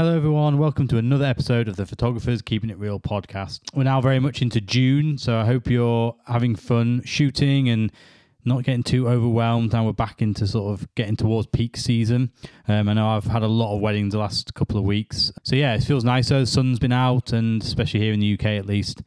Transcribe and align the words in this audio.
Hello, 0.00 0.16
everyone. 0.16 0.56
Welcome 0.56 0.88
to 0.88 0.96
another 0.96 1.26
episode 1.26 1.68
of 1.68 1.76
the 1.76 1.84
Photographers 1.84 2.40
Keeping 2.40 2.70
It 2.70 2.78
Real 2.78 2.98
podcast. 2.98 3.60
We're 3.74 3.82
now 3.82 4.00
very 4.00 4.18
much 4.18 4.40
into 4.40 4.58
June, 4.58 5.18
so 5.18 5.36
I 5.36 5.44
hope 5.44 5.66
you're 5.66 6.16
having 6.26 6.56
fun 6.56 7.02
shooting 7.04 7.68
and 7.68 7.92
not 8.42 8.64
getting 8.64 8.82
too 8.82 9.10
overwhelmed. 9.10 9.74
Now 9.74 9.84
we're 9.84 9.92
back 9.92 10.22
into 10.22 10.46
sort 10.46 10.72
of 10.72 10.94
getting 10.94 11.16
towards 11.16 11.48
peak 11.48 11.76
season. 11.76 12.32
Um, 12.66 12.88
I 12.88 12.94
know 12.94 13.08
I've 13.08 13.26
had 13.26 13.42
a 13.42 13.46
lot 13.46 13.74
of 13.74 13.82
weddings 13.82 14.14
the 14.14 14.20
last 14.20 14.54
couple 14.54 14.78
of 14.78 14.84
weeks. 14.84 15.32
So, 15.42 15.54
yeah, 15.54 15.74
it 15.74 15.82
feels 15.82 16.02
nicer. 16.02 16.40
The 16.40 16.46
sun's 16.46 16.78
been 16.78 16.92
out, 16.92 17.34
and 17.34 17.62
especially 17.62 18.00
here 18.00 18.14
in 18.14 18.20
the 18.20 18.32
UK 18.32 18.46
at 18.46 18.64
least. 18.64 19.02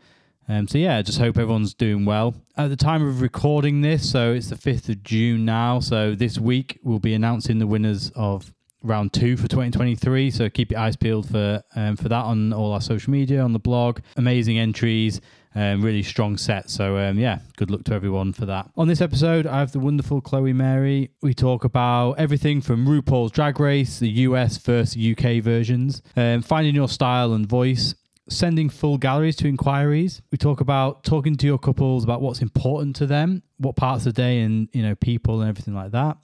Um, 0.47 0.67
so, 0.67 0.77
yeah, 0.77 1.01
just 1.01 1.17
hope 1.17 1.39
everyone's 1.39 1.73
doing 1.73 2.05
well. 2.05 2.35
At 2.55 2.69
the 2.69 2.75
time 2.75 3.03
of 3.03 3.19
recording 3.19 3.81
this, 3.81 4.11
so 4.11 4.33
it's 4.33 4.49
the 4.49 4.55
5th 4.57 4.89
of 4.89 5.01
June 5.01 5.43
now. 5.43 5.79
So, 5.79 6.13
this 6.13 6.37
week 6.37 6.79
we'll 6.83 6.99
be 6.99 7.15
announcing 7.15 7.57
the 7.57 7.65
winners 7.65 8.11
of 8.13 8.53
round 8.83 9.13
two 9.13 9.37
for 9.37 9.47
2023. 9.47 10.29
So 10.31 10.49
keep 10.49 10.71
your 10.71 10.79
eyes 10.79 10.95
peeled 10.95 11.29
for 11.29 11.63
um, 11.75 11.95
for 11.95 12.09
that 12.09 12.25
on 12.25 12.53
all 12.53 12.73
our 12.73 12.81
social 12.81 13.11
media, 13.11 13.41
on 13.41 13.53
the 13.53 13.59
blog. 13.59 13.99
Amazing 14.17 14.59
entries, 14.59 15.21
um, 15.55 15.81
really 15.81 16.03
strong 16.03 16.37
set. 16.37 16.69
So 16.69 16.97
um, 16.97 17.17
yeah, 17.17 17.39
good 17.57 17.71
luck 17.71 17.83
to 17.85 17.93
everyone 17.93 18.33
for 18.33 18.45
that. 18.45 18.69
On 18.75 18.87
this 18.87 19.01
episode, 19.01 19.47
I 19.47 19.59
have 19.59 19.71
the 19.71 19.79
wonderful 19.79 20.21
Chloe 20.21 20.53
Mary. 20.53 21.11
We 21.21 21.33
talk 21.33 21.63
about 21.63 22.13
everything 22.13 22.61
from 22.61 22.85
RuPaul's 22.85 23.31
Drag 23.31 23.59
Race, 23.59 23.99
the 23.99 24.09
US 24.09 24.57
versus 24.57 24.97
UK 24.97 25.41
versions, 25.43 26.01
um, 26.15 26.41
finding 26.41 26.75
your 26.75 26.89
style 26.89 27.33
and 27.33 27.47
voice. 27.47 27.95
Sending 28.29 28.69
full 28.69 28.97
galleries 28.97 29.35
to 29.35 29.49
inquiries. 29.49 30.21
We 30.31 30.37
talk 30.37 30.61
about 30.61 31.03
talking 31.03 31.35
to 31.35 31.45
your 31.45 31.57
couples 31.57 32.05
about 32.05 32.21
what's 32.21 32.41
important 32.41 32.95
to 32.95 33.05
them, 33.05 33.43
what 33.57 33.75
parts 33.75 34.05
of 34.05 34.13
the 34.13 34.21
day, 34.21 34.39
and 34.39 34.69
you 34.71 34.81
know 34.81 34.95
people 34.95 35.41
and 35.41 35.49
everything 35.49 35.75
like 35.75 35.91
that. 35.91 36.15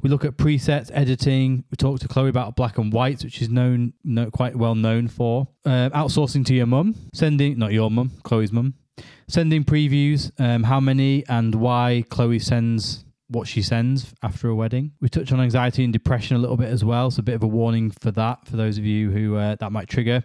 We 0.00 0.10
look 0.10 0.24
at 0.24 0.36
presets, 0.36 0.90
editing. 0.94 1.64
We 1.70 1.76
talk 1.76 1.98
to 2.00 2.08
Chloe 2.08 2.28
about 2.28 2.54
black 2.54 2.78
and 2.78 2.92
whites, 2.92 3.24
which 3.24 3.42
is 3.42 3.48
known, 3.48 3.94
no, 4.04 4.30
quite 4.30 4.54
well 4.54 4.76
known 4.76 5.08
for. 5.08 5.48
Uh, 5.64 5.90
outsourcing 5.90 6.46
to 6.46 6.54
your 6.54 6.66
mum, 6.66 6.94
sending, 7.12 7.58
not 7.58 7.72
your 7.72 7.90
mum, 7.90 8.12
Chloe's 8.22 8.52
mum, 8.52 8.74
sending 9.26 9.64
previews, 9.64 10.30
um, 10.38 10.62
how 10.62 10.78
many 10.78 11.26
and 11.28 11.54
why 11.54 12.04
Chloe 12.10 12.38
sends 12.38 13.04
what 13.26 13.48
she 13.48 13.60
sends 13.60 14.14
after 14.22 14.48
a 14.48 14.54
wedding. 14.54 14.92
We 15.00 15.08
touch 15.08 15.32
on 15.32 15.40
anxiety 15.40 15.82
and 15.82 15.92
depression 15.92 16.36
a 16.36 16.38
little 16.38 16.56
bit 16.56 16.68
as 16.68 16.84
well, 16.84 17.10
so 17.10 17.20
a 17.20 17.24
bit 17.24 17.34
of 17.34 17.42
a 17.42 17.48
warning 17.48 17.90
for 17.90 18.12
that 18.12 18.46
for 18.46 18.56
those 18.56 18.78
of 18.78 18.84
you 18.84 19.10
who 19.10 19.36
uh, 19.36 19.56
that 19.56 19.72
might 19.72 19.88
trigger. 19.88 20.22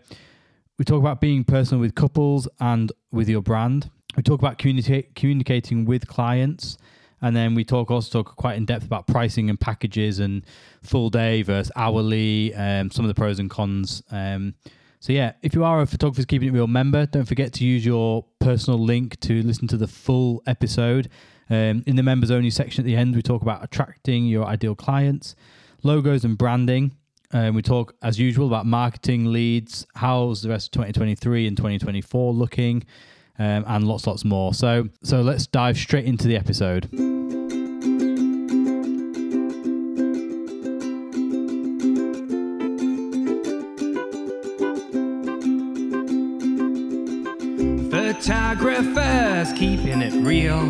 We 0.77 0.85
talk 0.85 0.99
about 0.99 1.19
being 1.19 1.43
personal 1.43 1.81
with 1.81 1.95
couples 1.95 2.47
and 2.59 2.91
with 3.11 3.27
your 3.27 3.41
brand. 3.41 3.89
We 4.15 4.23
talk 4.23 4.39
about 4.39 4.59
communica- 4.59 5.13
communicating 5.15 5.85
with 5.85 6.07
clients 6.07 6.77
and 7.23 7.35
then 7.35 7.55
we 7.55 7.63
talk 7.63 7.89
also 7.89 8.21
talk 8.21 8.35
quite 8.35 8.57
in 8.57 8.65
depth 8.65 8.85
about 8.85 9.07
pricing 9.07 9.49
and 9.49 9.59
packages 9.59 10.19
and 10.19 10.45
full 10.83 11.09
day 11.09 11.41
versus 11.41 11.71
hourly, 11.75 12.53
um, 12.53 12.91
some 12.91 13.05
of 13.05 13.07
the 13.07 13.15
pros 13.15 13.39
and 13.39 13.49
cons. 13.49 14.03
Um, 14.11 14.53
so 14.99 15.13
yeah, 15.13 15.31
if 15.41 15.55
you 15.55 15.63
are 15.63 15.81
a 15.81 15.87
Photographers 15.87 16.25
Keeping 16.25 16.49
It 16.49 16.51
Real 16.51 16.67
member, 16.67 17.05
don't 17.05 17.25
forget 17.25 17.53
to 17.53 17.65
use 17.65 17.85
your 17.85 18.25
personal 18.39 18.77
link 18.77 19.19
to 19.21 19.41
listen 19.41 19.67
to 19.69 19.77
the 19.77 19.87
full 19.87 20.43
episode. 20.45 21.09
Um, 21.49 21.83
in 21.87 21.95
the 21.95 22.03
members 22.03 22.29
only 22.29 22.49
section 22.49 22.83
at 22.83 22.85
the 22.85 22.95
end, 22.97 23.15
we 23.15 23.21
talk 23.21 23.41
about 23.41 23.63
attracting 23.63 24.25
your 24.25 24.45
ideal 24.45 24.75
clients, 24.75 25.35
logos 25.81 26.25
and 26.25 26.37
branding. 26.37 26.95
Um, 27.31 27.55
we 27.55 27.61
talk, 27.61 27.95
as 28.01 28.19
usual, 28.19 28.47
about 28.47 28.65
marketing 28.65 29.31
leads, 29.31 29.87
how's 29.95 30.41
the 30.41 30.49
rest 30.49 30.67
of 30.67 30.71
2023 30.73 31.47
and 31.47 31.55
2024 31.55 32.33
looking, 32.33 32.83
um, 33.39 33.63
and 33.65 33.87
lots, 33.87 34.05
lots 34.07 34.25
more. 34.25 34.53
So, 34.53 34.89
so 35.03 35.21
let's 35.21 35.47
dive 35.47 35.77
straight 35.77 36.05
into 36.05 36.27
the 36.27 36.35
episode. 36.35 37.12
Photographers 48.53 49.51
keeping 49.53 50.03
it 50.03 50.13
real. 50.13 50.61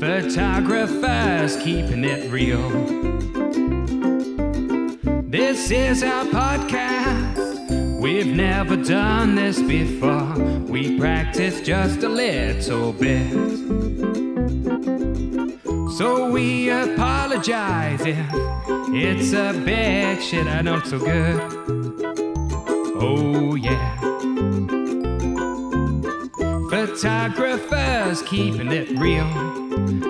Photographers 0.00 1.56
keeping 1.62 2.02
it 2.02 2.32
real. 2.32 2.70
This 5.24 5.70
is 5.70 6.02
our 6.02 6.24
podcast. 6.24 8.00
We've 8.00 8.34
never 8.34 8.74
done 8.74 9.34
this 9.34 9.60
before. 9.60 10.32
We 10.62 10.98
practice 10.98 11.60
just 11.60 12.02
a 12.04 12.08
little 12.08 12.94
bit. 12.94 13.30
So 15.98 16.30
we 16.30 16.70
apologize 16.70 18.00
if 18.00 18.16
it's 18.94 19.34
a 19.34 19.52
bit 19.62 20.22
shit. 20.22 20.46
I 20.46 20.62
know 20.62 20.80
so 20.80 20.98
good. 20.98 21.38
Oh, 23.00 23.56
yeah. 23.56 23.97
Photographers 27.28 28.22
keeping 28.22 28.72
it 28.72 28.88
real. 28.98 29.26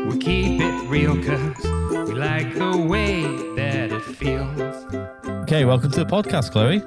We 0.07 0.19
keep 0.19 0.61
it 0.61 0.89
real 0.89 1.21
cause 1.21 1.65
we 2.09 2.15
like 2.15 2.55
the 2.55 2.77
way 2.77 3.23
that 3.57 3.91
it 3.91 4.03
feels. 4.03 4.61
Okay, 5.43 5.65
welcome 5.65 5.91
to 5.91 6.05
the 6.05 6.07
podcast, 6.07 6.53
Chloe. 6.53 6.81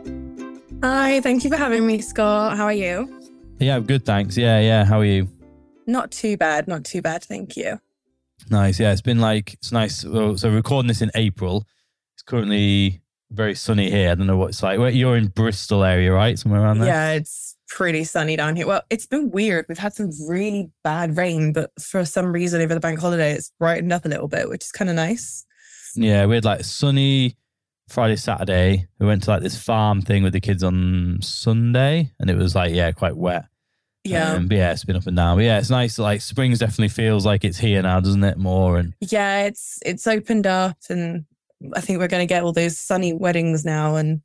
Hi, 0.83 1.19
thank 1.19 1.43
you 1.43 1.49
for 1.49 1.57
having 1.57 1.85
me, 1.85 1.99
Scott. 1.99 2.55
How 2.55 2.63
are 2.63 2.73
you? 2.73 3.19
Yeah, 3.59 3.75
I'm 3.75 3.83
good, 3.83 4.05
thanks. 4.05 4.37
Yeah, 4.37 4.61
yeah. 4.61 4.85
How 4.85 5.01
are 5.01 5.05
you? 5.05 5.27
Not 5.85 6.11
too 6.11 6.37
bad, 6.37 6.65
not 6.65 6.85
too 6.85 7.01
bad, 7.01 7.25
thank 7.25 7.57
you. 7.57 7.81
Nice. 8.49 8.79
Yeah, 8.79 8.93
it's 8.93 9.01
been 9.01 9.19
like 9.19 9.55
it's 9.55 9.73
nice. 9.73 9.99
So 9.99 10.49
recording 10.49 10.87
this 10.87 11.01
in 11.01 11.11
April. 11.13 11.67
It's 12.13 12.23
currently 12.23 13.01
very 13.31 13.55
sunny 13.55 13.89
here. 13.89 14.11
I 14.11 14.15
don't 14.15 14.27
know 14.27 14.37
what 14.37 14.49
it's 14.49 14.61
like. 14.61 14.79
Well, 14.79 14.89
You're 14.89 15.17
in 15.17 15.27
Bristol 15.27 15.83
area, 15.83 16.11
right? 16.11 16.37
Somewhere 16.37 16.61
around 16.61 16.79
there. 16.79 16.87
Yeah, 16.87 17.11
it's 17.13 17.55
pretty 17.67 18.03
sunny 18.03 18.35
down 18.35 18.55
here. 18.55 18.67
Well, 18.67 18.83
it's 18.89 19.05
been 19.05 19.31
weird. 19.31 19.65
We've 19.69 19.77
had 19.77 19.93
some 19.93 20.11
really 20.27 20.69
bad 20.83 21.17
rain, 21.17 21.53
but 21.53 21.71
for 21.79 22.05
some 22.05 22.31
reason 22.31 22.61
over 22.61 22.73
the 22.73 22.79
bank 22.79 22.99
holiday, 22.99 23.31
it's 23.31 23.51
brightened 23.59 23.93
up 23.93 24.05
a 24.05 24.09
little 24.09 24.27
bit, 24.27 24.49
which 24.49 24.63
is 24.63 24.71
kind 24.71 24.89
of 24.89 24.95
nice. 24.95 25.45
Yeah, 25.95 26.25
we 26.25 26.35
had 26.35 26.45
like 26.45 26.63
sunny 26.63 27.37
Friday, 27.89 28.15
Saturday. 28.15 28.87
We 28.99 29.07
went 29.07 29.23
to 29.23 29.31
like 29.31 29.41
this 29.41 29.61
farm 29.61 30.01
thing 30.01 30.23
with 30.23 30.33
the 30.33 30.41
kids 30.41 30.63
on 30.63 31.19
Sunday, 31.21 32.11
and 32.19 32.29
it 32.29 32.35
was 32.37 32.55
like 32.55 32.73
yeah, 32.73 32.91
quite 32.91 33.15
wet. 33.15 33.45
Yeah. 34.03 34.33
Um, 34.33 34.47
but 34.47 34.57
yeah, 34.57 34.71
it's 34.71 34.83
been 34.83 34.95
up 34.95 35.05
and 35.05 35.15
down. 35.15 35.37
But 35.37 35.45
yeah, 35.45 35.59
it's 35.59 35.69
nice. 35.69 35.99
Like 35.99 36.21
spring's 36.21 36.59
definitely 36.59 36.89
feels 36.89 37.25
like 37.25 37.43
it's 37.43 37.59
here 37.59 37.81
now, 37.81 37.99
doesn't 37.99 38.23
it? 38.23 38.37
More 38.37 38.77
and 38.77 38.93
yeah, 38.99 39.43
it's 39.43 39.79
it's 39.85 40.07
opened 40.07 40.47
up 40.47 40.77
and 40.89 41.25
I 41.73 41.81
think 41.81 41.99
we're 41.99 42.07
gonna 42.07 42.25
get 42.25 42.43
all 42.43 42.53
those 42.53 42.77
sunny 42.77 43.13
weddings 43.13 43.65
now 43.65 43.95
and 43.95 44.21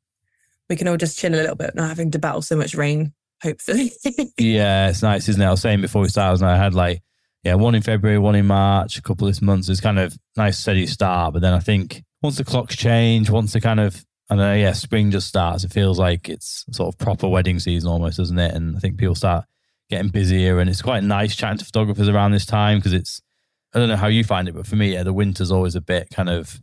we 0.69 0.77
can 0.77 0.89
all 0.89 0.97
just 0.97 1.19
chill 1.19 1.35
a 1.35 1.37
little 1.37 1.57
bit, 1.57 1.75
not 1.75 1.89
having 1.89 2.11
to 2.13 2.19
battle 2.19 2.43
so 2.43 2.57
much 2.57 2.75
rain, 2.75 3.13
hopefully. 3.43 3.93
yeah, 4.39 4.89
it's 4.89 5.03
nice, 5.03 5.29
isn't 5.29 5.41
it? 5.41 5.47
I 5.47 5.51
was 5.51 5.61
saying 5.61 5.81
before 5.81 6.03
we 6.03 6.09
started, 6.09 6.45
I 6.45 6.57
had 6.57 6.75
like 6.75 7.03
yeah, 7.47 7.55
one 7.55 7.77
in 7.77 7.83
February, 7.83 8.19
one 8.19 8.35
in 8.35 8.47
March, 8.47 8.99
a 8.99 9.03
couple 9.03 9.29
this 9.29 9.41
month. 9.41 9.71
It's 9.71 9.81
kind 9.81 10.01
of 10.01 10.19
nice 10.37 10.59
steady 10.59 10.85
start. 10.85 11.33
But 11.33 11.43
then 11.43 11.53
I 11.53 11.61
think 11.61 12.03
once 12.21 12.39
the 12.39 12.45
clocks 12.45 12.75
change, 12.75 13.31
once 13.31 13.53
the 13.53 13.61
kind 13.61 13.79
of 13.79 14.05
I 14.29 14.35
don't 14.35 14.45
know, 14.45 14.55
yeah, 14.55 14.73
spring 14.73 15.13
just 15.13 15.29
starts. 15.29 15.63
It 15.63 15.73
feels 15.73 15.97
like 15.97 16.29
it's 16.29 16.65
sort 16.73 16.93
of 16.93 16.99
proper 16.99 17.29
wedding 17.29 17.61
season 17.61 17.89
almost, 17.89 18.17
doesn't 18.17 18.39
it? 18.39 18.53
And 18.53 18.77
I 18.77 18.81
think 18.81 18.99
people 18.99 19.15
start 19.15 19.45
getting 19.89 20.11
busier, 20.11 20.59
and 20.59 20.69
it's 20.69 20.83
quite 20.83 21.05
nice 21.05 21.37
chatting 21.37 21.59
to 21.59 21.65
photographers 21.65 22.09
around 22.09 22.33
this 22.33 22.47
time 22.47 22.79
because 22.79 22.93
it's 22.93 23.23
I 23.73 23.79
don't 23.79 23.89
know 23.89 23.97
how 23.97 24.09
you 24.09 24.25
find 24.25 24.49
it, 24.49 24.55
but 24.57 24.67
for 24.67 24.75
me, 24.75 24.95
yeah, 24.95 25.05
the 25.05 25.13
winter's 25.13 25.53
always 25.53 25.77
a 25.77 25.81
bit 25.81 26.11
kind 26.11 26.29
of 26.29 26.61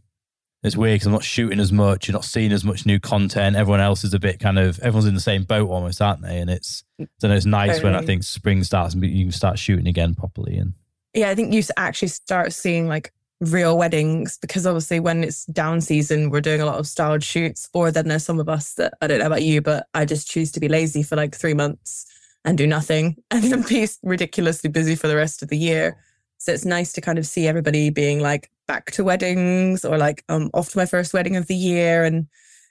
it's 0.63 0.77
weird 0.77 0.95
because 0.95 1.07
I'm 1.07 1.13
not 1.13 1.23
shooting 1.23 1.59
as 1.59 1.71
much, 1.71 2.07
you're 2.07 2.13
not 2.13 2.23
seeing 2.23 2.53
as 2.53 2.63
much 2.63 2.85
new 2.85 2.99
content. 2.99 3.55
Everyone 3.55 3.81
else 3.81 4.03
is 4.03 4.13
a 4.13 4.19
bit 4.19 4.39
kind 4.39 4.57
of 4.57 4.79
everyone's 4.79 5.07
in 5.07 5.13
the 5.13 5.21
same 5.21 5.43
boat 5.43 5.69
almost, 5.69 6.01
aren't 6.01 6.21
they? 6.21 6.39
And 6.39 6.49
it's 6.49 6.83
mm. 6.99 7.05
I 7.05 7.07
don't 7.19 7.31
know, 7.31 7.37
it's 7.37 7.45
nice 7.45 7.83
when 7.83 7.95
I 7.95 8.01
think 8.01 8.23
spring 8.23 8.63
starts 8.63 8.93
and 8.93 9.03
you 9.03 9.25
can 9.25 9.31
start 9.31 9.59
shooting 9.59 9.87
again 9.87 10.15
properly. 10.15 10.57
And 10.57 10.73
yeah, 11.13 11.29
I 11.29 11.35
think 11.35 11.53
you 11.53 11.63
actually 11.75 12.07
start 12.07 12.53
seeing 12.53 12.87
like 12.87 13.11
real 13.41 13.77
weddings 13.77 14.37
because 14.37 14.65
obviously 14.65 15.01
when 15.01 15.23
it's 15.23 15.45
down 15.45 15.81
season, 15.81 16.29
we're 16.29 16.41
doing 16.41 16.61
a 16.61 16.65
lot 16.65 16.79
of 16.79 16.87
styled 16.87 17.23
shoots. 17.23 17.69
Or 17.73 17.91
then 17.91 18.07
there's 18.07 18.23
some 18.23 18.39
of 18.39 18.47
us 18.47 18.75
that 18.75 18.93
I 19.01 19.07
don't 19.07 19.19
know 19.19 19.27
about 19.27 19.43
you, 19.43 19.61
but 19.61 19.87
I 19.93 20.05
just 20.05 20.29
choose 20.29 20.51
to 20.53 20.59
be 20.59 20.69
lazy 20.69 21.03
for 21.03 21.15
like 21.15 21.35
three 21.35 21.53
months 21.53 22.05
and 22.45 22.57
do 22.57 22.67
nothing 22.67 23.17
and 23.31 23.43
then 23.43 23.63
be 23.63 23.87
ridiculously 24.01 24.69
busy 24.69 24.95
for 24.95 25.07
the 25.07 25.15
rest 25.15 25.43
of 25.43 25.49
the 25.49 25.57
year. 25.57 25.97
So 26.43 26.51
it's 26.51 26.65
nice 26.65 26.91
to 26.93 26.99
kind 27.01 27.17
of 27.17 27.25
see 27.25 27.47
everybody 27.47 27.89
being 27.89 28.19
like 28.19 28.51
back 28.67 28.91
to 28.91 29.03
weddings 29.05 29.85
or 29.85 29.97
like 29.97 30.25
um 30.27 30.49
off 30.53 30.69
to 30.71 30.77
my 30.77 30.85
first 30.85 31.13
wedding 31.13 31.37
of 31.37 31.47
the 31.47 31.55
year 31.55 32.03
and 32.03 32.27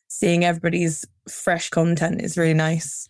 seeing 0.09 0.45
everybody's 0.45 1.07
fresh 1.27 1.71
content 1.71 2.21
is 2.21 2.37
really 2.37 2.53
nice. 2.53 3.09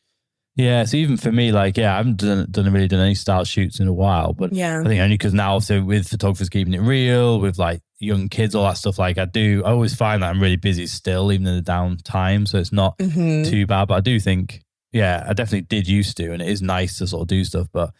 yeah, 0.55 0.85
so 0.85 0.97
even 0.99 1.17
for 1.17 1.33
me, 1.33 1.51
like 1.51 1.77
yeah, 1.77 1.95
I 1.95 1.97
haven't 1.97 2.19
done, 2.19 2.47
done 2.49 2.73
really 2.73 2.87
done 2.87 3.01
any 3.01 3.17
style 3.17 3.43
shoots 3.45 3.81
in 3.81 3.89
a 3.89 3.93
while, 3.93 4.35
but 4.35 4.53
Yeah. 4.53 4.81
I 4.81 4.85
think 4.85 5.01
only 5.01 5.15
because 5.17 5.35
now, 5.35 5.51
also 5.53 5.83
with 5.83 6.07
photographers 6.09 6.49
keeping 6.49 6.75
it 6.75 6.81
real, 6.81 7.41
with 7.41 7.59
like 7.59 7.81
young 7.99 8.29
kids, 8.29 8.55
all 8.55 8.65
that 8.69 8.77
stuff. 8.77 9.01
Like 9.01 9.19
I 9.19 9.25
do, 9.25 9.63
I 9.65 9.71
always 9.71 9.97
find 9.97 10.23
that 10.23 10.31
I'm 10.31 10.41
really 10.41 10.57
busy 10.57 10.87
still, 10.87 11.33
even 11.33 11.45
in 11.49 11.57
the 11.57 11.63
downtime. 11.73 12.47
So 12.47 12.59
it's 12.59 12.71
not 12.73 12.97
Mhm. 12.99 13.49
too 13.51 13.67
bad. 13.67 13.89
But 13.89 13.95
I 13.95 14.01
do 14.01 14.21
think, 14.21 14.63
yeah, 14.93 15.25
I 15.27 15.33
definitely 15.33 15.63
did 15.63 15.89
used 15.89 16.17
to, 16.19 16.33
and 16.33 16.41
it 16.41 16.49
is 16.49 16.63
nice 16.63 16.99
to 16.99 17.07
sort 17.09 17.23
of 17.23 17.29
do 17.29 17.43
stuff. 17.45 17.67
But 17.73 17.91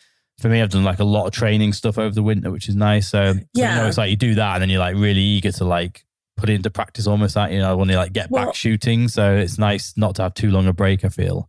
for 0.43 0.49
me, 0.49 0.61
I've 0.61 0.69
done 0.71 0.85
like 0.85 0.99
a 0.99 1.05
lot 1.05 1.27
of 1.27 1.33
training 1.33 1.73
stuff 1.73 1.97
over 1.99 2.15
the 2.15 2.23
winter, 2.23 2.51
which 2.51 2.69
is 2.69 2.77
nice. 2.77 3.09
So 3.09 3.35
Yeah. 3.55 3.77
know 3.77 3.87
it's 3.87 3.97
like 3.97 4.11
you 4.11 4.17
do 4.17 4.35
that, 4.35 4.55
and 4.55 4.63
then 4.63 4.69
you're 4.69 4.81
like 4.81 4.97
really 4.97 5.21
eager 5.23 5.53
to 5.53 5.65
like 5.65 6.05
put 6.37 6.51
it 6.51 6.55
into 6.55 6.71
practice 6.71 7.07
almost 7.07 7.35
that, 7.35 7.53
you 7.53 7.59
know, 7.61 7.71
I 7.71 7.75
want 7.75 7.91
to 7.91 7.97
like 7.97 8.13
get 8.13 8.31
Well- 8.31 8.47
back 8.47 8.55
shooting. 8.55 9.09
So 9.09 9.37
it's 9.37 9.59
nice 9.59 9.95
not 9.97 10.17
to 10.17 10.23
have 10.25 10.35
too 10.35 10.51
long 10.51 10.67
a 10.67 10.73
break, 10.73 11.05
I 11.05 11.09
feel. 11.09 11.49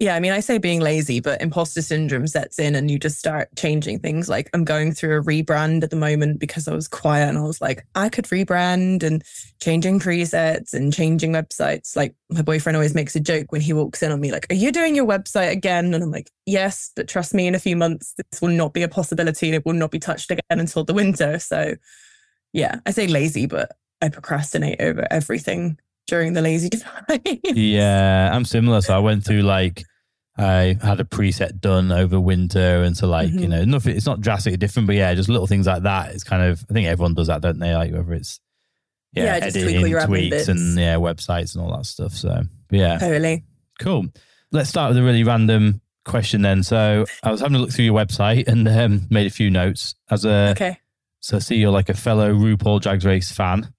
Yeah, 0.00 0.16
I 0.16 0.20
mean, 0.20 0.32
I 0.32 0.40
say 0.40 0.58
being 0.58 0.80
lazy, 0.80 1.20
but 1.20 1.40
imposter 1.40 1.80
syndrome 1.80 2.26
sets 2.26 2.58
in 2.58 2.74
and 2.74 2.90
you 2.90 2.98
just 2.98 3.16
start 3.16 3.48
changing 3.56 4.00
things. 4.00 4.28
Like, 4.28 4.50
I'm 4.52 4.64
going 4.64 4.90
through 4.92 5.16
a 5.20 5.22
rebrand 5.22 5.84
at 5.84 5.90
the 5.90 5.96
moment 5.96 6.40
because 6.40 6.66
I 6.66 6.74
was 6.74 6.88
quiet 6.88 7.28
and 7.28 7.38
I 7.38 7.42
was 7.42 7.60
like, 7.60 7.86
I 7.94 8.08
could 8.08 8.24
rebrand 8.24 9.04
and 9.04 9.22
changing 9.62 10.00
presets 10.00 10.74
and 10.74 10.92
changing 10.92 11.32
websites. 11.32 11.94
Like, 11.94 12.12
my 12.28 12.42
boyfriend 12.42 12.76
always 12.76 12.94
makes 12.94 13.14
a 13.14 13.20
joke 13.20 13.52
when 13.52 13.60
he 13.60 13.72
walks 13.72 14.02
in 14.02 14.10
on 14.10 14.20
me, 14.20 14.32
like, 14.32 14.46
Are 14.50 14.56
you 14.56 14.72
doing 14.72 14.96
your 14.96 15.06
website 15.06 15.52
again? 15.52 15.94
And 15.94 16.02
I'm 16.02 16.10
like, 16.10 16.28
Yes, 16.44 16.90
but 16.96 17.06
trust 17.06 17.32
me, 17.32 17.46
in 17.46 17.54
a 17.54 17.60
few 17.60 17.76
months, 17.76 18.14
this 18.16 18.42
will 18.42 18.48
not 18.48 18.74
be 18.74 18.82
a 18.82 18.88
possibility 18.88 19.46
and 19.46 19.54
it 19.54 19.64
will 19.64 19.74
not 19.74 19.92
be 19.92 20.00
touched 20.00 20.32
again 20.32 20.42
until 20.58 20.82
the 20.82 20.92
winter. 20.94 21.38
So, 21.38 21.76
yeah, 22.52 22.80
I 22.84 22.90
say 22.90 23.06
lazy, 23.06 23.46
but 23.46 23.70
I 24.02 24.08
procrastinate 24.08 24.80
over 24.80 25.06
everything 25.10 25.78
during 26.06 26.32
the 26.32 26.42
lazy 26.42 26.68
time. 26.70 27.20
Yeah, 27.42 28.30
I'm 28.32 28.44
similar. 28.44 28.80
So 28.80 28.94
I 28.94 28.98
went 28.98 29.24
through 29.24 29.42
like 29.42 29.84
I 30.36 30.76
had 30.82 31.00
a 31.00 31.04
preset 31.04 31.60
done 31.60 31.92
over 31.92 32.18
winter, 32.18 32.82
and 32.82 32.96
so 32.96 33.06
like 33.06 33.30
you 33.30 33.40
Mhm. 33.40 33.48
know 33.48 33.64
nothing. 33.64 33.96
It's 33.96 34.06
not 34.06 34.20
drastically 34.20 34.56
different, 34.56 34.86
but 34.86 34.96
yeah, 34.96 35.14
just 35.14 35.28
little 35.28 35.46
things 35.46 35.66
like 35.66 35.82
that. 35.84 36.12
It's 36.14 36.24
kind 36.24 36.42
of 36.42 36.64
I 36.68 36.72
think 36.72 36.86
everyone 36.88 37.14
does 37.14 37.28
that, 37.28 37.40
don't 37.42 37.58
they? 37.58 37.74
Like 37.74 37.92
whether 37.92 38.12
it's 38.14 38.40
yeah, 39.12 39.24
Yeah, 39.24 39.40
just 39.40 39.54
tweak 39.56 39.76
editing, 39.76 40.06
tweaks, 40.06 40.48
and 40.48 40.76
yeah, 40.78 40.96
websites 40.96 41.54
and 41.54 41.64
all 41.64 41.76
that 41.76 41.86
stuff. 41.86 42.12
So 42.14 42.42
yeah, 42.70 42.98
Totally. 42.98 43.44
cool. 43.78 44.06
Let's 44.50 44.68
start 44.68 44.88
with 44.90 44.98
a 44.98 45.02
really 45.04 45.22
random 45.24 45.80
question 46.04 46.42
then. 46.42 46.62
So 46.64 47.04
I 47.22 47.30
was 47.30 47.40
having 47.40 47.54
a 47.56 47.58
look 47.60 47.70
through 47.70 47.84
your 47.86 47.94
website 47.94 48.48
and 48.48 48.66
um, 48.68 49.06
made 49.10 49.26
a 49.28 49.30
few 49.30 49.50
notes 49.50 49.94
as 50.10 50.24
a. 50.24 50.50
Okay. 50.50 50.78
So 51.20 51.36
I 51.36 51.38
see 51.40 51.56
you're 51.56 51.70
like 51.70 51.88
a 51.88 51.94
fellow 51.94 52.34
RuPaul 52.34 52.80
Drag 52.80 53.02
Race 53.04 53.30
fan. 53.32 53.72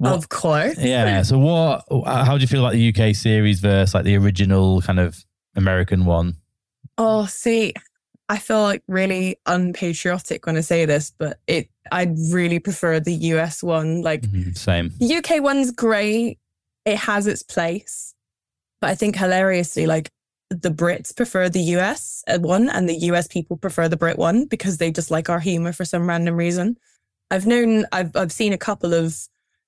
What- 0.00 0.14
Of 0.14 0.30
course. 0.30 0.78
yeah. 0.78 1.20
So 1.22 1.38
what? 1.38 1.84
How 2.06 2.36
do 2.38 2.40
you 2.40 2.46
feel 2.46 2.64
about 2.64 2.72
the 2.72 2.88
UK 2.88 3.14
series 3.14 3.60
versus 3.60 3.94
like 3.94 4.04
the 4.04 4.16
original 4.16 4.80
kind 4.80 4.98
of 4.98 5.22
American 5.54 6.06
one? 6.06 6.36
Oh, 6.96 7.26
see, 7.26 7.74
I 8.30 8.38
feel 8.38 8.62
like 8.62 8.82
really 8.88 9.36
unpatriotic 9.44 10.46
when 10.46 10.56
I 10.56 10.62
say 10.62 10.86
this, 10.86 11.12
but 11.18 11.38
it 11.46 11.68
I 11.92 12.10
really 12.32 12.58
prefer 12.60 12.98
the 12.98 13.12
US 13.34 13.62
one. 13.62 14.00
Like 14.00 14.22
Mhm, 14.22 14.56
Same. 14.56 14.90
the 14.98 15.16
UK 15.16 15.40
one's 15.42 15.70
great. 15.70 16.38
It 16.86 16.96
has 16.96 17.26
its 17.26 17.42
place. 17.42 18.14
But 18.80 18.88
I 18.90 18.94
think 18.94 19.16
hilariously, 19.16 19.86
like 19.86 20.10
the 20.48 20.70
Brits 20.70 21.14
prefer 21.14 21.50
the 21.50 21.60
US 21.76 22.24
one 22.38 22.70
and 22.70 22.88
the 22.88 22.96
US 23.10 23.28
people 23.28 23.58
prefer 23.58 23.86
the 23.86 23.98
Brit 23.98 24.16
one 24.18 24.46
because 24.46 24.78
they 24.78 24.90
just 24.90 25.10
like 25.10 25.28
our 25.28 25.40
humor 25.40 25.72
for 25.74 25.84
some 25.84 26.08
random 26.08 26.36
reason. 26.36 26.78
I've 27.30 27.46
known 27.46 27.84
I've 27.92 28.16
I've 28.16 28.32
seen 28.32 28.54
a 28.54 28.58
couple 28.58 28.94
of 28.94 29.14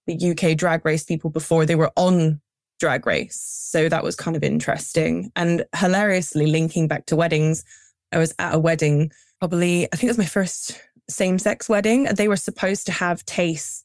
the 0.07 0.31
UK 0.31 0.57
drag 0.57 0.85
race 0.85 1.05
people 1.05 1.31
before 1.31 1.67
they 1.67 1.75
were 1.75 1.93
on 1.97 2.41
drag 2.81 3.07
race. 3.07 3.41
So 3.41 3.89
that 3.89 4.03
was 4.03 4.17
kind 4.17 4.37
of 4.37 4.43
interesting. 4.43 5.31
And 5.37 5.65
hilariously 5.77 6.47
linking 6.47 6.89
back 6.89 7.07
to 7.07 7.17
weddings, 7.17 7.65
I 8.13 8.19
was 8.19 8.35
at 8.39 8.55
a 8.55 8.59
wedding, 8.59 9.13
probably 9.39 9.87
I 9.87 9.97
think 9.97 10.05
it 10.05 10.09
was 10.09 10.19
my 10.19 10.25
first 10.25 10.81
same-sex 11.09 11.69
wedding. 11.69 12.05
They 12.05 12.29
were 12.29 12.37
supposed 12.37 12.87
to 12.87 12.93
have 12.93 13.25
Tayce 13.25 13.85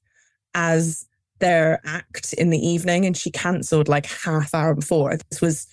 as 0.56 1.06
their 1.40 1.80
act 1.86 2.34
in 2.34 2.50
the 2.50 2.58
evening 2.58 3.06
and 3.06 3.16
she 3.16 3.30
cancelled 3.30 3.88
like 3.88 4.08
half 4.08 4.54
hour 4.54 4.74
before. 4.74 5.18
This 5.30 5.42
was 5.42 5.68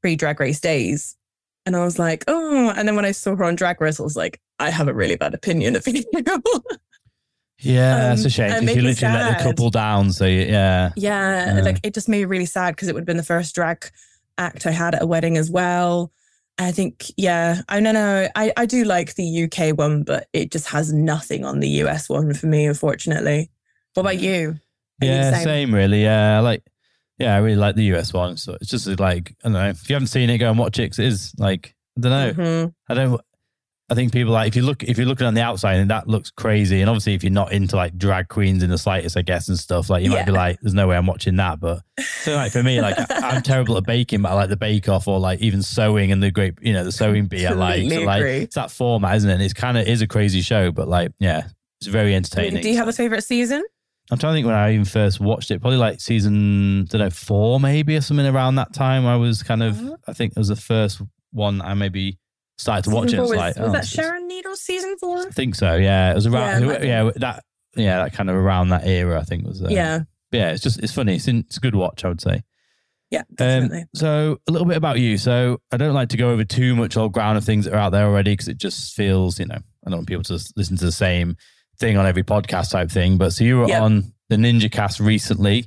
pre 0.00 0.16
drag 0.16 0.40
race 0.40 0.60
days. 0.60 1.16
And 1.64 1.76
I 1.76 1.84
was 1.84 1.98
like, 1.98 2.24
oh, 2.26 2.72
and 2.76 2.88
then 2.88 2.96
when 2.96 3.04
I 3.04 3.12
saw 3.12 3.36
her 3.36 3.44
on 3.44 3.54
drag 3.54 3.80
race, 3.80 4.00
I 4.00 4.02
was 4.02 4.16
like, 4.16 4.40
I 4.58 4.70
have 4.70 4.88
a 4.88 4.94
really 4.94 5.16
bad 5.16 5.34
opinion 5.34 5.76
of 5.76 5.86
you. 5.86 6.02
Yeah, 7.62 7.96
that's 8.08 8.22
a 8.22 8.24
Um, 8.24 8.30
shame. 8.30 8.46
it 8.46 8.52
'cause 8.54 8.62
made 8.64 8.76
you 8.76 8.82
literally 8.82 9.14
let 9.14 9.38
the 9.38 9.44
couple 9.44 9.70
down. 9.70 10.12
So 10.12 10.24
you- 10.26 10.40
yeah, 10.42 10.90
yeah, 10.96 11.54
Yeah. 11.56 11.62
like 11.62 11.78
it 11.82 11.94
just 11.94 12.08
made 12.08 12.18
me 12.18 12.24
really 12.24 12.46
sad 12.46 12.74
because 12.74 12.88
it 12.88 12.94
would 12.94 13.02
have 13.02 13.06
been 13.06 13.16
the 13.16 13.22
first 13.22 13.54
drag 13.54 13.90
act 14.38 14.66
I 14.66 14.70
had 14.72 14.94
at 14.94 15.02
a 15.02 15.06
wedding 15.06 15.36
as 15.36 15.50
well. 15.50 16.12
I 16.58 16.70
think, 16.72 17.10
yeah, 17.16 17.62
I 17.68 17.80
don't 17.80 17.94
know. 17.94 18.28
I, 18.34 18.52
I 18.56 18.66
do 18.66 18.84
like 18.84 19.14
the 19.14 19.24
UK 19.44 19.72
one, 19.76 20.02
but 20.02 20.28
it 20.32 20.50
just 20.52 20.68
has 20.68 20.92
nothing 20.92 21.44
on 21.44 21.60
the 21.60 21.68
US 21.82 22.08
one 22.08 22.34
for 22.34 22.46
me, 22.46 22.66
unfortunately. 22.66 23.50
What 23.94 24.02
about 24.02 24.20
you? 24.20 24.58
Are 25.00 25.04
you 25.06 25.10
yeah, 25.12 25.30
same? 25.32 25.44
same. 25.44 25.74
really. 25.74 26.02
Yeah, 26.02 26.40
like. 26.40 26.62
Yeah, 27.18 27.34
I 27.34 27.38
really 27.38 27.56
like 27.56 27.76
the 27.76 27.84
US 27.94 28.12
one. 28.12 28.36
So 28.36 28.56
it's 28.60 28.70
just 28.70 28.86
like 28.98 29.34
I 29.44 29.48
don't 29.48 29.52
know. 29.52 29.68
If 29.68 29.88
you 29.88 29.94
haven't 29.94 30.08
seen 30.08 30.28
it, 30.30 30.38
go 30.38 30.50
and 30.50 30.58
watch 30.58 30.78
it. 30.78 30.88
'cause 30.90 30.98
it 30.98 31.06
is 31.06 31.32
like 31.38 31.74
I 31.96 32.00
don't 32.00 32.10
know. 32.36 32.44
Mhm. 32.44 32.74
I 32.88 32.94
don't. 32.94 33.20
I 33.90 33.94
think 33.94 34.12
people 34.12 34.32
like 34.32 34.48
if 34.48 34.56
you 34.56 34.62
look 34.62 34.82
if 34.84 34.96
you're 34.96 35.06
looking 35.06 35.26
on 35.26 35.34
the 35.34 35.42
outside 35.42 35.74
and 35.76 35.90
that 35.90 36.08
looks 36.08 36.30
crazy, 36.30 36.80
and 36.80 36.88
obviously 36.88 37.14
if 37.14 37.22
you're 37.22 37.32
not 37.32 37.52
into 37.52 37.76
like 37.76 37.98
drag 37.98 38.28
queens 38.28 38.62
in 38.62 38.70
the 38.70 38.78
slightest, 38.78 39.16
I 39.18 39.22
guess 39.22 39.48
and 39.48 39.58
stuff, 39.58 39.90
like 39.90 40.02
you 40.02 40.10
might 40.10 40.24
be 40.24 40.32
like, 40.32 40.58
"There's 40.62 40.72
no 40.72 40.86
way 40.88 40.96
I'm 40.96 41.06
watching 41.06 41.36
that." 41.36 41.60
But 41.60 41.82
so 42.22 42.34
like 42.36 42.52
for 42.52 42.62
me, 42.62 42.80
like 42.80 42.96
I- 42.98 43.30
I'm 43.30 43.42
terrible 43.42 43.76
at 43.76 43.84
baking, 43.84 44.22
but 44.22 44.30
I 44.30 44.34
like 44.34 44.48
the 44.48 44.56
Bake 44.56 44.88
Off 44.88 45.08
or 45.08 45.18
like 45.20 45.40
even 45.40 45.62
sewing 45.62 46.10
and 46.12 46.22
the 46.22 46.30
great, 46.30 46.54
you 46.62 46.72
know, 46.72 46.84
the 46.84 46.92
sewing 46.92 47.26
bee. 47.26 47.46
I 47.46 47.52
like, 47.52 47.90
so, 47.90 48.00
like 48.02 48.22
it's 48.22 48.54
that 48.54 48.70
format, 48.70 49.16
isn't 49.16 49.28
it? 49.28 49.34
And 49.34 49.42
it's 49.42 49.52
kind 49.54 49.76
of 49.76 49.86
is 49.86 50.00
a 50.00 50.06
crazy 50.06 50.40
show, 50.40 50.70
but 50.72 50.88
like 50.88 51.10
yeah, 51.18 51.48
it's 51.80 51.88
very 51.88 52.14
entertaining. 52.14 52.62
Do 52.62 52.70
you 52.70 52.76
have 52.76 52.88
a 52.88 52.92
favorite 52.94 53.22
season? 53.24 53.62
I'm 54.10 54.18
trying 54.18 54.32
to 54.32 54.36
think 54.36 54.46
when 54.46 54.54
I 54.56 54.72
even 54.72 54.84
first 54.84 55.20
watched 55.20 55.50
it, 55.50 55.60
probably 55.60 55.78
like 55.78 56.00
season, 56.00 56.82
I 56.82 56.84
don't 56.86 57.00
know, 57.00 57.10
four 57.10 57.60
maybe 57.60 57.96
or 57.96 58.00
something 58.00 58.26
around 58.26 58.54
that 58.56 58.72
time. 58.72 59.06
I 59.06 59.16
was 59.16 59.42
kind 59.42 59.62
of, 59.62 59.78
Uh-huh. 59.78 59.96
I 60.08 60.12
think 60.12 60.32
it 60.32 60.38
was 60.38 60.48
the 60.48 60.56
first 60.56 61.00
one 61.30 61.60
I 61.62 61.74
maybe 61.74 62.18
started 62.62 62.88
to 62.88 62.94
watch 62.94 63.12
it. 63.12 63.20
Was 63.20 63.30
like, 63.30 63.56
was, 63.56 63.68
oh, 63.68 63.72
that 63.72 63.86
Sharon 63.86 64.26
Needles 64.26 64.60
season 64.60 64.96
four? 64.98 65.26
I 65.26 65.30
think 65.30 65.54
so. 65.54 65.74
Yeah, 65.76 66.12
it 66.12 66.14
was 66.14 66.26
around. 66.26 66.66
might. 66.66 66.82
Yeah, 66.84 67.10
that. 67.16 67.44
Yeah, 67.76 68.02
that 68.04 68.12
kind 68.12 68.28
of 68.30 68.36
around 68.36 68.68
that 68.70 68.86
era. 68.86 69.20
I 69.20 69.24
think 69.24 69.46
was. 69.46 69.62
Uh, 69.62 69.68
yeah, 69.70 70.00
yeah. 70.30 70.50
It's 70.52 70.62
just 70.62 70.78
it's 70.82 70.92
funny. 70.92 71.16
It's, 71.16 71.28
in, 71.28 71.40
it's 71.40 71.56
a 71.56 71.60
good 71.60 71.74
watch. 71.74 72.04
I 72.04 72.08
would 72.08 72.20
say. 72.20 72.42
yeah, 73.10 73.20
Um, 73.20 73.36
definitely. 73.36 73.84
so 73.94 74.40
a 74.48 74.52
little 74.52 74.66
bit 74.66 74.76
about 74.76 74.98
you. 74.98 75.16
So 75.18 75.60
I 75.70 75.76
don't 75.76 75.94
like 75.94 76.10
to 76.10 76.16
go 76.16 76.30
over 76.30 76.44
too 76.44 76.74
much 76.76 76.96
old 76.96 77.12
ground 77.12 77.38
of 77.38 77.44
things 77.44 77.64
that 77.64 77.74
are 77.74 77.78
out 77.78 77.90
there 77.92 78.06
already 78.06 78.32
because 78.32 78.48
it 78.48 78.58
just 78.58 78.94
feels, 78.94 79.38
you 79.38 79.46
know, 79.46 79.56
I 79.86 79.90
don't 79.90 79.98
want 80.00 80.08
people 80.08 80.24
to 80.24 80.38
listen 80.56 80.76
to 80.78 80.84
the 80.84 80.92
same 80.92 81.36
thing 81.78 81.96
on 81.96 82.06
every 82.06 82.22
podcast 82.22 82.70
type 82.70 82.90
thing. 82.90 83.16
But 83.18 83.32
so 83.32 83.44
you 83.44 83.58
were 83.58 83.68
Yep. 83.68 83.82
on 83.82 84.12
the 84.28 84.36
Ninjacast 84.36 85.00
recently. 85.04 85.66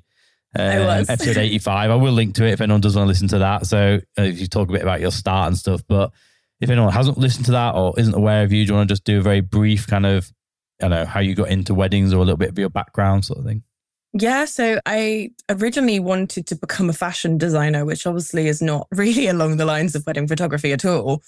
I 0.57 0.77
um, 0.77 0.85
was. 0.99 1.09
episode 1.09 1.37
85. 1.39 1.89
I 1.91 1.95
will 1.95 2.13
link 2.13 2.35
to 2.35 2.45
it 2.45 2.51
if 2.53 2.61
anyone 2.61 2.81
does 2.81 2.95
want 2.95 3.05
to 3.05 3.09
listen 3.09 3.27
to 3.29 3.39
that. 3.39 3.65
So 3.65 3.99
uh, 4.17 4.21
if 4.21 4.39
you 4.39 4.47
talk 4.47 4.69
a 4.69 4.71
bit 4.71 4.83
about 4.83 5.01
your 5.01 5.11
start 5.11 5.47
and 5.47 5.57
stuff, 5.57 5.81
but 5.87 6.11
if 6.61 6.69
anyone 6.69 6.91
hasn't 6.91 7.17
listened 7.17 7.45
to 7.45 7.51
that 7.51 7.75
or 7.75 7.93
isn't 7.97 8.13
aware 8.13 8.43
of 8.43 8.51
you, 8.51 8.65
do 8.65 8.69
you 8.69 8.75
want 8.75 8.87
to 8.87 8.91
just 8.93 9.03
do 9.03 9.19
a 9.19 9.21
very 9.21 9.41
brief 9.41 9.87
kind 9.87 10.05
of, 10.05 10.31
I 10.81 10.87
don't 10.87 10.91
know, 10.91 11.05
how 11.05 11.19
you 11.19 11.35
got 11.35 11.49
into 11.49 11.73
weddings 11.73 12.13
or 12.13 12.17
a 12.17 12.19
little 12.19 12.37
bit 12.37 12.49
of 12.49 12.57
your 12.57 12.69
background 12.69 13.25
sort 13.25 13.39
of 13.39 13.45
thing? 13.45 13.63
Yeah, 14.13 14.45
so 14.45 14.79
I 14.85 15.31
originally 15.49 15.99
wanted 15.99 16.47
to 16.47 16.55
become 16.55 16.89
a 16.89 16.93
fashion 16.93 17.37
designer, 17.37 17.83
which 17.83 18.07
obviously 18.07 18.47
is 18.47 18.61
not 18.61 18.87
really 18.91 19.27
along 19.27 19.57
the 19.57 19.65
lines 19.65 19.93
of 19.95 20.05
wedding 20.07 20.27
photography 20.27 20.71
at 20.71 20.85
all. 20.85 21.21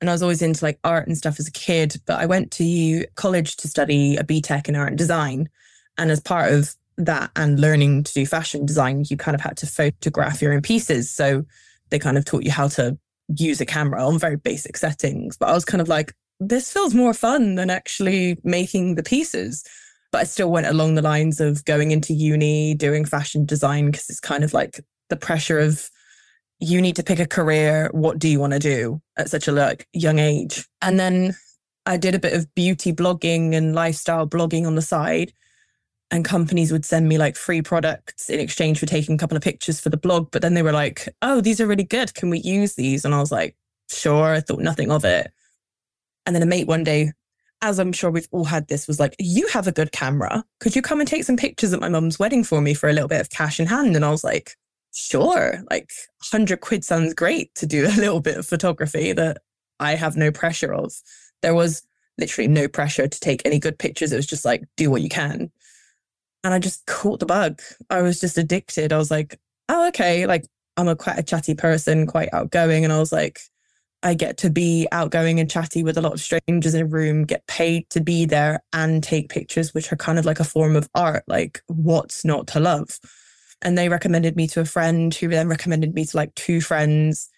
And 0.00 0.10
I 0.10 0.12
was 0.12 0.22
always 0.22 0.42
into 0.42 0.64
like 0.64 0.80
art 0.82 1.06
and 1.06 1.16
stuff 1.16 1.38
as 1.38 1.46
a 1.46 1.52
kid, 1.52 1.96
but 2.06 2.20
I 2.20 2.26
went 2.26 2.50
to 2.52 3.06
college 3.14 3.56
to 3.58 3.68
study 3.68 4.16
a 4.16 4.24
BTEC 4.24 4.68
in 4.68 4.74
art 4.74 4.88
and 4.88 4.98
design. 4.98 5.48
And 5.96 6.10
as 6.10 6.20
part 6.20 6.52
of 6.52 6.74
that 6.98 7.30
and 7.36 7.60
learning 7.60 8.02
to 8.04 8.12
do 8.12 8.26
fashion 8.26 8.66
design, 8.66 9.04
you 9.08 9.16
kind 9.16 9.36
of 9.36 9.40
had 9.40 9.56
to 9.58 9.66
photograph 9.66 10.42
your 10.42 10.52
own 10.52 10.62
pieces. 10.62 11.10
So 11.10 11.44
they 11.90 12.00
kind 12.00 12.18
of 12.18 12.24
taught 12.24 12.42
you 12.42 12.50
how 12.50 12.66
to 12.68 12.98
use 13.28 13.60
a 13.60 13.66
camera 13.66 14.06
on 14.06 14.18
very 14.18 14.36
basic 14.36 14.76
settings. 14.76 15.36
But 15.36 15.48
I 15.48 15.52
was 15.52 15.64
kind 15.64 15.80
of 15.80 15.88
like, 15.88 16.14
this 16.40 16.72
feels 16.72 16.94
more 16.94 17.14
fun 17.14 17.54
than 17.54 17.70
actually 17.70 18.38
making 18.42 18.96
the 18.96 19.02
pieces 19.02 19.64
but 20.14 20.20
I 20.20 20.24
still 20.26 20.48
went 20.48 20.68
along 20.68 20.94
the 20.94 21.02
lines 21.02 21.40
of 21.40 21.64
going 21.64 21.90
into 21.90 22.14
uni, 22.14 22.72
doing 22.74 23.04
fashion 23.04 23.44
design, 23.44 23.86
because 23.86 24.08
it's 24.08 24.20
kind 24.20 24.44
of 24.44 24.54
like 24.54 24.78
the 25.10 25.16
pressure 25.16 25.58
of 25.58 25.90
you 26.60 26.80
need 26.80 26.94
to 26.94 27.02
pick 27.02 27.18
a 27.18 27.26
career. 27.26 27.90
What 27.90 28.20
do 28.20 28.28
you 28.28 28.38
want 28.38 28.52
to 28.52 28.60
do 28.60 29.02
at 29.16 29.28
such 29.28 29.48
a 29.48 29.52
like 29.52 29.88
young 29.92 30.20
age? 30.20 30.68
And 30.80 31.00
then 31.00 31.34
I 31.84 31.96
did 31.96 32.14
a 32.14 32.20
bit 32.20 32.32
of 32.32 32.54
beauty 32.54 32.92
blogging 32.92 33.56
and 33.56 33.74
lifestyle 33.74 34.24
blogging 34.24 34.68
on 34.68 34.76
the 34.76 34.82
side. 34.82 35.32
And 36.10 36.24
companies 36.24 36.70
would 36.70 36.84
send 36.84 37.08
me 37.08 37.18
like 37.18 37.36
free 37.36 37.62
products 37.62 38.28
in 38.28 38.38
exchange 38.38 38.78
for 38.78 38.86
taking 38.86 39.14
a 39.14 39.18
couple 39.18 39.36
of 39.36 39.42
pictures 39.42 39.80
for 39.80 39.88
the 39.88 39.96
blog. 39.96 40.30
But 40.30 40.42
then 40.42 40.54
they 40.54 40.62
were 40.62 40.72
like, 40.72 41.08
oh, 41.22 41.40
these 41.40 41.60
are 41.60 41.66
really 41.66 41.84
good. 41.84 42.14
Can 42.14 42.30
we 42.30 42.38
use 42.40 42.74
these? 42.74 43.04
And 43.04 43.14
I 43.14 43.20
was 43.20 43.32
like, 43.32 43.56
sure. 43.90 44.32
I 44.32 44.40
thought 44.40 44.60
nothing 44.60 44.90
of 44.90 45.04
it. 45.04 45.32
And 46.26 46.34
then 46.34 46.42
a 46.42 46.46
mate 46.46 46.66
one 46.66 46.84
day 46.84 47.12
as 47.64 47.78
I'm 47.78 47.92
sure 47.92 48.10
we've 48.10 48.28
all 48.30 48.44
had 48.44 48.68
this, 48.68 48.86
was 48.86 49.00
like, 49.00 49.16
You 49.18 49.48
have 49.48 49.66
a 49.66 49.72
good 49.72 49.90
camera. 49.90 50.44
Could 50.60 50.76
you 50.76 50.82
come 50.82 51.00
and 51.00 51.08
take 51.08 51.24
some 51.24 51.36
pictures 51.36 51.72
at 51.72 51.80
my 51.80 51.88
mum's 51.88 52.18
wedding 52.18 52.44
for 52.44 52.60
me 52.60 52.74
for 52.74 52.88
a 52.88 52.92
little 52.92 53.08
bit 53.08 53.22
of 53.22 53.30
cash 53.30 53.58
in 53.58 53.66
hand? 53.66 53.96
And 53.96 54.04
I 54.04 54.10
was 54.10 54.22
like, 54.22 54.56
Sure. 54.92 55.62
Like, 55.70 55.90
100 56.30 56.60
quid 56.60 56.84
sounds 56.84 57.14
great 57.14 57.54
to 57.56 57.66
do 57.66 57.86
a 57.88 57.96
little 57.96 58.20
bit 58.20 58.36
of 58.36 58.46
photography 58.46 59.12
that 59.12 59.38
I 59.80 59.94
have 59.94 60.16
no 60.16 60.30
pressure 60.30 60.74
of. 60.74 60.92
There 61.40 61.54
was 61.54 61.82
literally 62.18 62.48
no 62.48 62.68
pressure 62.68 63.08
to 63.08 63.20
take 63.20 63.42
any 63.44 63.58
good 63.58 63.78
pictures. 63.78 64.12
It 64.12 64.16
was 64.16 64.26
just 64.26 64.44
like, 64.44 64.64
do 64.76 64.90
what 64.90 65.02
you 65.02 65.08
can. 65.08 65.50
And 66.44 66.54
I 66.54 66.58
just 66.60 66.86
caught 66.86 67.20
the 67.20 67.26
bug. 67.26 67.60
I 67.90 68.02
was 68.02 68.20
just 68.20 68.38
addicted. 68.38 68.92
I 68.92 68.98
was 68.98 69.10
like, 69.10 69.40
Oh, 69.68 69.88
okay. 69.88 70.26
Like, 70.26 70.44
I'm 70.76 70.88
a 70.88 70.96
quite 70.96 71.18
a 71.18 71.22
chatty 71.22 71.54
person, 71.54 72.06
quite 72.06 72.28
outgoing. 72.32 72.84
And 72.84 72.92
I 72.92 72.98
was 72.98 73.12
like, 73.12 73.40
I 74.02 74.12
get 74.12 74.36
to 74.38 74.50
be 74.50 74.86
outgoing 74.92 75.40
and 75.40 75.50
chatty 75.50 75.82
with 75.82 75.96
a 75.96 76.02
lot 76.02 76.12
of 76.12 76.20
strangers 76.20 76.74
in 76.74 76.82
a 76.82 76.86
room, 76.86 77.24
get 77.24 77.46
paid 77.46 77.88
to 77.90 78.02
be 78.02 78.26
there 78.26 78.62
and 78.74 79.02
take 79.02 79.30
pictures, 79.30 79.72
which 79.72 79.90
are 79.92 79.96
kind 79.96 80.18
of 80.18 80.26
like 80.26 80.40
a 80.40 80.44
form 80.44 80.76
of 80.76 80.88
art. 80.94 81.24
Like, 81.26 81.62
what's 81.68 82.24
not 82.24 82.46
to 82.48 82.60
love? 82.60 82.98
And 83.62 83.78
they 83.78 83.88
recommended 83.88 84.36
me 84.36 84.46
to 84.48 84.60
a 84.60 84.66
friend 84.66 85.14
who 85.14 85.28
then 85.28 85.48
recommended 85.48 85.94
me 85.94 86.04
to 86.04 86.16
like 86.16 86.34
two 86.34 86.60
friends. 86.60 87.30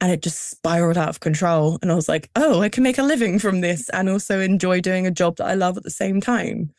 And 0.00 0.10
it 0.10 0.22
just 0.22 0.50
spiraled 0.50 0.98
out 0.98 1.10
of 1.10 1.20
control. 1.20 1.78
And 1.82 1.92
I 1.92 1.94
was 1.94 2.08
like, 2.08 2.28
oh, 2.34 2.60
I 2.60 2.70
can 2.70 2.82
make 2.82 2.98
a 2.98 3.02
living 3.04 3.38
from 3.38 3.60
this 3.60 3.88
and 3.90 4.08
also 4.08 4.40
enjoy 4.40 4.80
doing 4.80 5.06
a 5.06 5.12
job 5.12 5.36
that 5.36 5.46
I 5.46 5.54
love 5.54 5.76
at 5.76 5.84
the 5.84 5.90
same 5.90 6.20
time. 6.20 6.72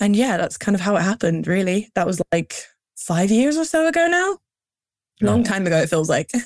And 0.00 0.16
yeah, 0.16 0.36
that's 0.36 0.56
kind 0.56 0.74
of 0.74 0.80
how 0.80 0.96
it 0.96 1.02
happened, 1.02 1.46
really. 1.46 1.88
That 1.94 2.06
was 2.06 2.20
like 2.32 2.54
five 2.96 3.30
years 3.30 3.56
or 3.56 3.64
so 3.64 3.86
ago 3.86 4.06
now. 4.08 4.38
Long 5.20 5.44
time 5.44 5.66
ago, 5.66 5.78
it 5.78 5.88
feels 5.88 6.08
like. 6.08 6.30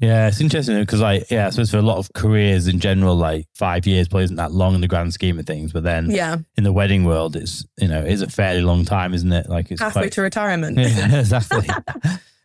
Yeah, 0.00 0.28
it's 0.28 0.40
interesting 0.40 0.80
because, 0.80 1.02
like, 1.02 1.30
yeah, 1.30 1.46
I 1.46 1.50
suppose 1.50 1.70
for 1.70 1.76
a 1.76 1.82
lot 1.82 1.98
of 1.98 2.10
careers 2.14 2.66
in 2.68 2.80
general, 2.80 3.14
like 3.16 3.46
five 3.54 3.86
years 3.86 4.08
probably 4.08 4.24
isn't 4.24 4.36
that 4.36 4.50
long 4.50 4.74
in 4.74 4.80
the 4.80 4.88
grand 4.88 5.12
scheme 5.12 5.38
of 5.38 5.44
things. 5.44 5.74
But 5.74 5.82
then, 5.82 6.10
yeah, 6.10 6.38
in 6.56 6.64
the 6.64 6.72
wedding 6.72 7.04
world, 7.04 7.36
it's 7.36 7.66
you 7.78 7.86
know, 7.86 8.00
it's 8.00 8.22
a 8.22 8.30
fairly 8.30 8.62
long 8.62 8.86
time, 8.86 9.12
isn't 9.12 9.30
it? 9.30 9.50
Like, 9.50 9.70
it's 9.70 9.78
halfway 9.78 10.04
quite, 10.04 10.12
to 10.12 10.22
retirement. 10.22 10.78
Yeah, 10.78 11.18
exactly. 11.18 11.68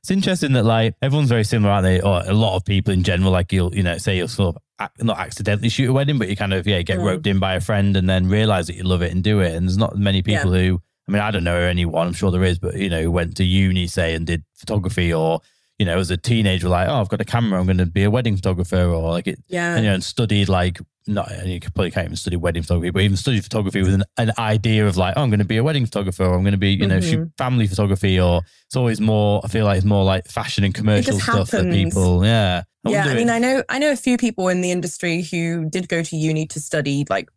It's 0.05 0.11
interesting 0.11 0.53
that 0.53 0.65
like 0.65 0.93
everyone's 1.01 1.29
very 1.29 1.43
similar, 1.43 1.73
aren't 1.73 1.85
they? 1.85 1.99
Or 1.99 2.21
a 2.23 2.33
lot 2.33 2.55
of 2.55 2.63
people 2.63 2.93
in 2.93 3.01
general, 3.01 3.31
like 3.31 3.51
you'll, 3.51 3.73
you 3.73 3.81
know, 3.81 3.97
say 3.97 4.17
you'll 4.17 4.27
sort 4.27 4.55
of 4.55 4.89
not 5.03 5.17
accidentally 5.17 5.69
shoot 5.69 5.89
a 5.89 5.93
wedding, 5.93 6.19
but 6.19 6.29
you 6.29 6.35
kind 6.35 6.53
of 6.53 6.67
yeah 6.67 6.83
get 6.83 6.99
roped 6.99 7.25
in 7.25 7.39
by 7.39 7.55
a 7.55 7.59
friend 7.59 7.97
and 7.97 8.07
then 8.07 8.29
realize 8.29 8.67
that 8.67 8.75
you 8.75 8.83
love 8.83 9.01
it 9.01 9.11
and 9.11 9.23
do 9.23 9.39
it. 9.39 9.55
And 9.55 9.67
there's 9.67 9.79
not 9.79 9.97
many 9.97 10.21
people 10.21 10.53
who, 10.53 10.79
I 11.09 11.11
mean, 11.11 11.23
I 11.23 11.31
don't 11.31 11.43
know 11.43 11.57
anyone. 11.57 12.05
I'm 12.05 12.13
sure 12.13 12.29
there 12.29 12.43
is, 12.43 12.59
but 12.59 12.75
you 12.75 12.87
know, 12.87 13.01
who 13.01 13.09
went 13.09 13.35
to 13.37 13.43
uni 13.43 13.87
say 13.87 14.13
and 14.13 14.27
did 14.27 14.43
photography 14.53 15.11
or. 15.11 15.41
You 15.77 15.85
know, 15.85 15.97
as 15.99 16.09
a 16.09 16.15
teenager, 16.15 16.69
like, 16.69 16.87
oh, 16.87 17.01
I've 17.01 17.09
got 17.09 17.19
a 17.19 17.25
camera, 17.25 17.59
I'm 17.59 17.65
going 17.65 17.79
to 17.79 17.85
be 17.85 18.03
a 18.03 18.09
wedding 18.11 18.37
photographer, 18.37 18.81
or 18.81 19.11
like 19.11 19.27
it, 19.27 19.39
yeah. 19.49 19.75
and, 19.75 19.83
you 19.83 19.89
know, 19.89 19.95
and 19.95 20.03
studied 20.03 20.47
like 20.47 20.79
not 21.07 21.29
and 21.31 21.49
you 21.51 21.59
probably 21.59 21.91
can't 21.91 22.05
even 22.05 22.15
study 22.15 22.35
wedding 22.37 22.63
photography, 22.63 22.89
but 22.91 23.01
even 23.03 23.17
studied 23.17 23.43
photography 23.43 23.83
with 23.83 23.93
an, 23.93 24.03
an 24.17 24.31
idea 24.39 24.87
of 24.87 24.95
like, 24.97 25.13
oh, 25.17 25.21
I'm 25.21 25.29
going 25.29 25.39
to 25.39 25.45
be 25.45 25.57
a 25.57 25.63
wedding 25.63 25.85
photographer, 25.85 26.23
or 26.23 26.33
I'm 26.35 26.43
going 26.43 26.53
to 26.53 26.57
be, 26.57 26.71
you 26.71 26.87
know, 26.87 26.99
Mm-hmm. 26.99 27.09
shoot 27.11 27.31
family 27.37 27.67
photography, 27.67 28.19
or 28.19 28.41
it's 28.67 28.75
always 28.77 29.01
more. 29.01 29.41
I 29.43 29.49
feel 29.49 29.65
like 29.65 29.75
it's 29.77 29.85
more 29.85 30.05
like 30.05 30.25
fashion 30.27 30.63
and 30.63 30.73
commercial 30.73 31.19
stuff 31.19 31.51
that 31.51 31.65
happens. 31.65 31.93
people, 31.93 32.25
yeah, 32.25 32.63
yeah, 32.87 33.03
I 33.05 33.13
mean, 33.13 33.27
it- 33.29 33.33
I 33.33 33.39
know 33.39 33.63
I 33.67 33.77
know 33.79 33.91
a 33.91 33.97
few 33.97 34.17
people 34.17 34.47
in 34.47 34.61
the 34.61 34.71
industry 34.71 35.23
who 35.23 35.69
did 35.69 35.89
go 35.89 36.01
to 36.01 36.15
uni 36.15 36.47
to 36.47 36.59
study 36.61 37.05
like 37.09 37.27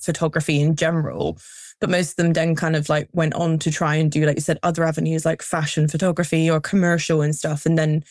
photography 0.00 0.60
in 0.60 0.76
general, 0.76 1.38
but 1.82 1.90
most 1.90 2.10
of 2.10 2.16
them 2.16 2.32
then 2.32 2.54
kind 2.54 2.76
of 2.76 2.88
like 2.88 3.08
went 3.12 3.34
on 3.34 3.58
to 3.58 3.68
try 3.68 3.96
and 3.96 4.12
do, 4.12 4.24
like 4.24 4.36
you 4.36 4.40
said, 4.40 4.60
other 4.62 4.84
avenues 4.84 5.24
like 5.24 5.42
fashion 5.42 5.88
photography 5.88 6.48
or 6.48 6.60
commercial 6.60 7.20
and 7.20 7.34
stuff, 7.34 7.66
and 7.66 7.76
then 7.76 8.04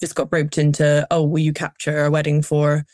just 0.00 0.16
got 0.16 0.32
roped 0.32 0.58
into, 0.58 1.06
oh, 1.12 1.22
will 1.22 1.38
you 1.38 1.52
capture 1.52 2.04
a 2.04 2.10
wedding 2.10 2.42
for 2.42 2.84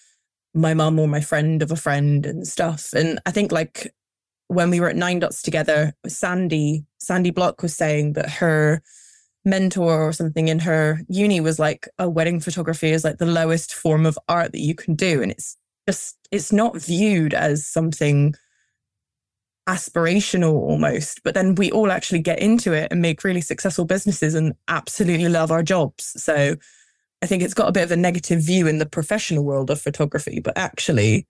my 0.52 0.74
mum 0.74 0.98
or 0.98 1.08
my 1.08 1.22
friend 1.22 1.62
of 1.62 1.72
a 1.72 1.76
friend 1.76 2.26
and 2.26 2.46
stuff? 2.46 2.92
And 2.92 3.18
I 3.24 3.30
think 3.30 3.50
like 3.50 3.94
when 4.48 4.68
we 4.68 4.78
were 4.78 4.90
at 4.90 4.96
Nine 4.96 5.20
Dots 5.20 5.40
together, 5.40 5.94
Sandy 6.06 6.84
Sandy 6.98 7.30
Block 7.30 7.62
was 7.62 7.74
saying 7.74 8.12
that 8.12 8.28
her 8.28 8.82
mentor 9.46 10.02
or 10.02 10.12
something 10.12 10.48
in 10.48 10.58
her 10.58 11.00
uni 11.08 11.40
was 11.40 11.58
like 11.58 11.88
a 11.98 12.10
wedding 12.10 12.40
photography 12.40 12.90
is 12.90 13.04
like 13.04 13.16
the 13.16 13.24
lowest 13.24 13.72
form 13.72 14.04
of 14.04 14.18
art 14.28 14.52
that 14.52 14.60
you 14.60 14.74
can 14.74 14.94
do 14.94 15.22
and 15.22 15.32
it's 15.32 15.56
just 15.88 16.18
it's 16.30 16.52
not 16.52 16.76
viewed 16.76 17.32
as 17.32 17.66
something 17.66 18.34
aspirational 19.68 20.52
almost 20.54 21.22
but 21.22 21.34
then 21.34 21.54
we 21.54 21.70
all 21.70 21.92
actually 21.92 22.18
get 22.18 22.38
into 22.40 22.72
it 22.72 22.88
and 22.90 23.00
make 23.00 23.22
really 23.22 23.40
successful 23.40 23.84
businesses 23.84 24.34
and 24.34 24.52
absolutely 24.68 25.28
love 25.28 25.50
our 25.52 25.62
jobs 25.62 26.12
so 26.20 26.56
i 27.22 27.26
think 27.26 27.42
it's 27.42 27.54
got 27.54 27.68
a 27.68 27.72
bit 27.72 27.84
of 27.84 27.92
a 27.92 27.96
negative 27.96 28.40
view 28.42 28.66
in 28.66 28.78
the 28.78 28.86
professional 28.86 29.44
world 29.44 29.70
of 29.70 29.80
photography 29.80 30.40
but 30.40 30.56
actually 30.56 31.26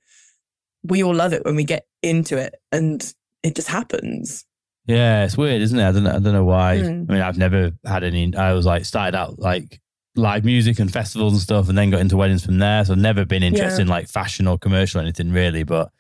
we 0.85 1.03
all 1.03 1.15
love 1.15 1.33
it 1.33 1.45
when 1.45 1.57
we 1.57 1.65
get 1.65 1.87
into 2.03 2.39
it 2.39 2.55
and 2.73 3.13
it 3.43 3.55
just 3.55 3.69
happens 3.69 4.47
yeah, 4.87 5.25
it's 5.25 5.37
weird, 5.37 5.63
isn't 5.63 5.79
it? 5.79 5.87
I 5.87 5.93
don't 5.93 6.03
know, 6.03 6.11
I 6.11 6.19
don't 6.19 6.33
know 6.33 6.45
why. 6.45 6.79
Mm. 6.79 7.07
I 7.09 7.13
mean, 7.13 7.23
I've 7.23 7.39
never 7.39 7.71
had 7.85 8.03
any. 8.03 8.35
I 8.35 8.55
was 8.55 8.67
like 8.67 8.85
started 8.85 9.17
out 9.17 9.39
like 9.39 9.79
live 10.17 10.45
music 10.45 10.81
and 10.81 10.91
festivals 10.91 11.35
and 11.35 11.41
stuff, 11.41 11.69
and 11.69 11.79
then 11.79 11.91
got 11.91 12.01
into 12.01 12.17
weddings 12.17 12.45
from 12.45 12.59
there. 12.59 12.85
So 12.85 12.95
I've 12.95 12.99
never 12.99 13.25
been 13.25 13.45
interested 13.45 13.77
Yeah. 13.79 13.83
in 13.83 13.89
like 13.89 14.09
fashion 14.09 14.49
or 14.49 14.59
commercial 14.59 14.99
or 14.99 15.03
anything 15.03 15.31
really, 15.31 15.63
but 15.63 15.91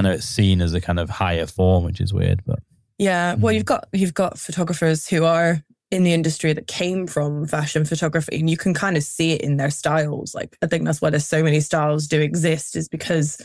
I 0.00 0.02
know 0.02 0.12
it's 0.12 0.24
seen 0.24 0.62
as 0.62 0.72
a 0.72 0.80
kind 0.80 0.98
of 0.98 1.10
higher 1.10 1.44
form, 1.46 1.84
which 1.84 2.00
is 2.00 2.14
weird, 2.14 2.40
but. 2.46 2.60
Yeah, 2.96 3.34
well, 3.34 3.52
Mhm. 3.52 3.56
you've 3.56 3.64
got 3.66 3.88
you've 3.92 4.14
got 4.14 4.38
photographers 4.38 5.06
who 5.06 5.24
are 5.24 5.62
in 5.90 6.04
the 6.04 6.14
industry 6.14 6.54
that 6.54 6.66
came 6.68 7.06
from 7.06 7.46
fashion 7.46 7.84
photography, 7.84 8.38
and 8.40 8.48
you 8.48 8.56
can 8.56 8.72
kind 8.72 8.96
of 8.96 9.02
see 9.02 9.32
it 9.32 9.42
in 9.42 9.58
their 9.58 9.70
styles. 9.70 10.34
Like, 10.34 10.56
I 10.62 10.66
think 10.68 10.84
that's 10.86 11.02
why 11.02 11.10
there's 11.10 11.26
so 11.26 11.42
many 11.42 11.60
styles 11.60 12.06
do 12.06 12.18
exist, 12.20 12.76
is 12.76 12.88
because 12.88 13.36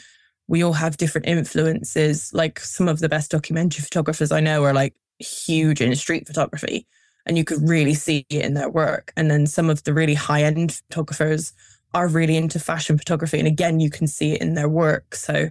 we 0.48 0.64
all 0.64 0.74
have 0.74 0.96
different 0.96 1.28
influences. 1.28 2.32
Like, 2.34 2.60
some 2.62 2.88
of 2.88 3.00
the 3.00 3.10
best 3.10 3.32
documentary 3.32 3.82
photographers 3.82 4.32
I 4.32 4.40
know 4.40 4.64
are 4.64 4.74
like 4.74 4.94
huge 5.20 5.82
in 5.82 5.94
street 5.98 6.26
photography, 6.26 6.88
and 7.26 7.38
you 7.38 7.44
could 7.44 7.68
really 7.68 7.96
see 7.96 8.26
it 8.30 8.46
in 8.46 8.54
their 8.54 8.70
work. 8.70 9.12
And 9.18 9.30
then 9.30 9.46
some 9.46 9.70
of 9.70 9.84
the 9.84 9.94
really 9.94 10.14
high 10.14 10.44
end 10.44 10.80
photographers 10.90 11.52
are 11.94 12.08
really 12.08 12.38
into 12.38 12.60
fashion 12.60 12.98
photography, 12.98 13.40
and 13.40 13.48
again, 13.48 13.82
you 13.82 13.90
can 13.90 14.08
see 14.08 14.32
it 14.34 14.42
in 14.42 14.54
their 14.54 14.70
work. 14.70 15.16
So 15.16 15.50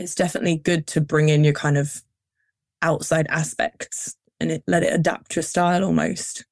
it's 0.00 0.14
definitely 0.14 0.56
good 0.56 0.86
to 0.88 1.00
bring 1.00 1.28
in 1.28 1.44
your 1.44 1.52
kind 1.52 1.76
of 1.76 2.02
outside 2.82 3.26
aspects 3.28 4.16
and 4.40 4.50
it, 4.50 4.62
let 4.66 4.82
it 4.82 4.92
adapt 4.94 5.36
your 5.36 5.42
style 5.42 5.84
almost. 5.84 6.44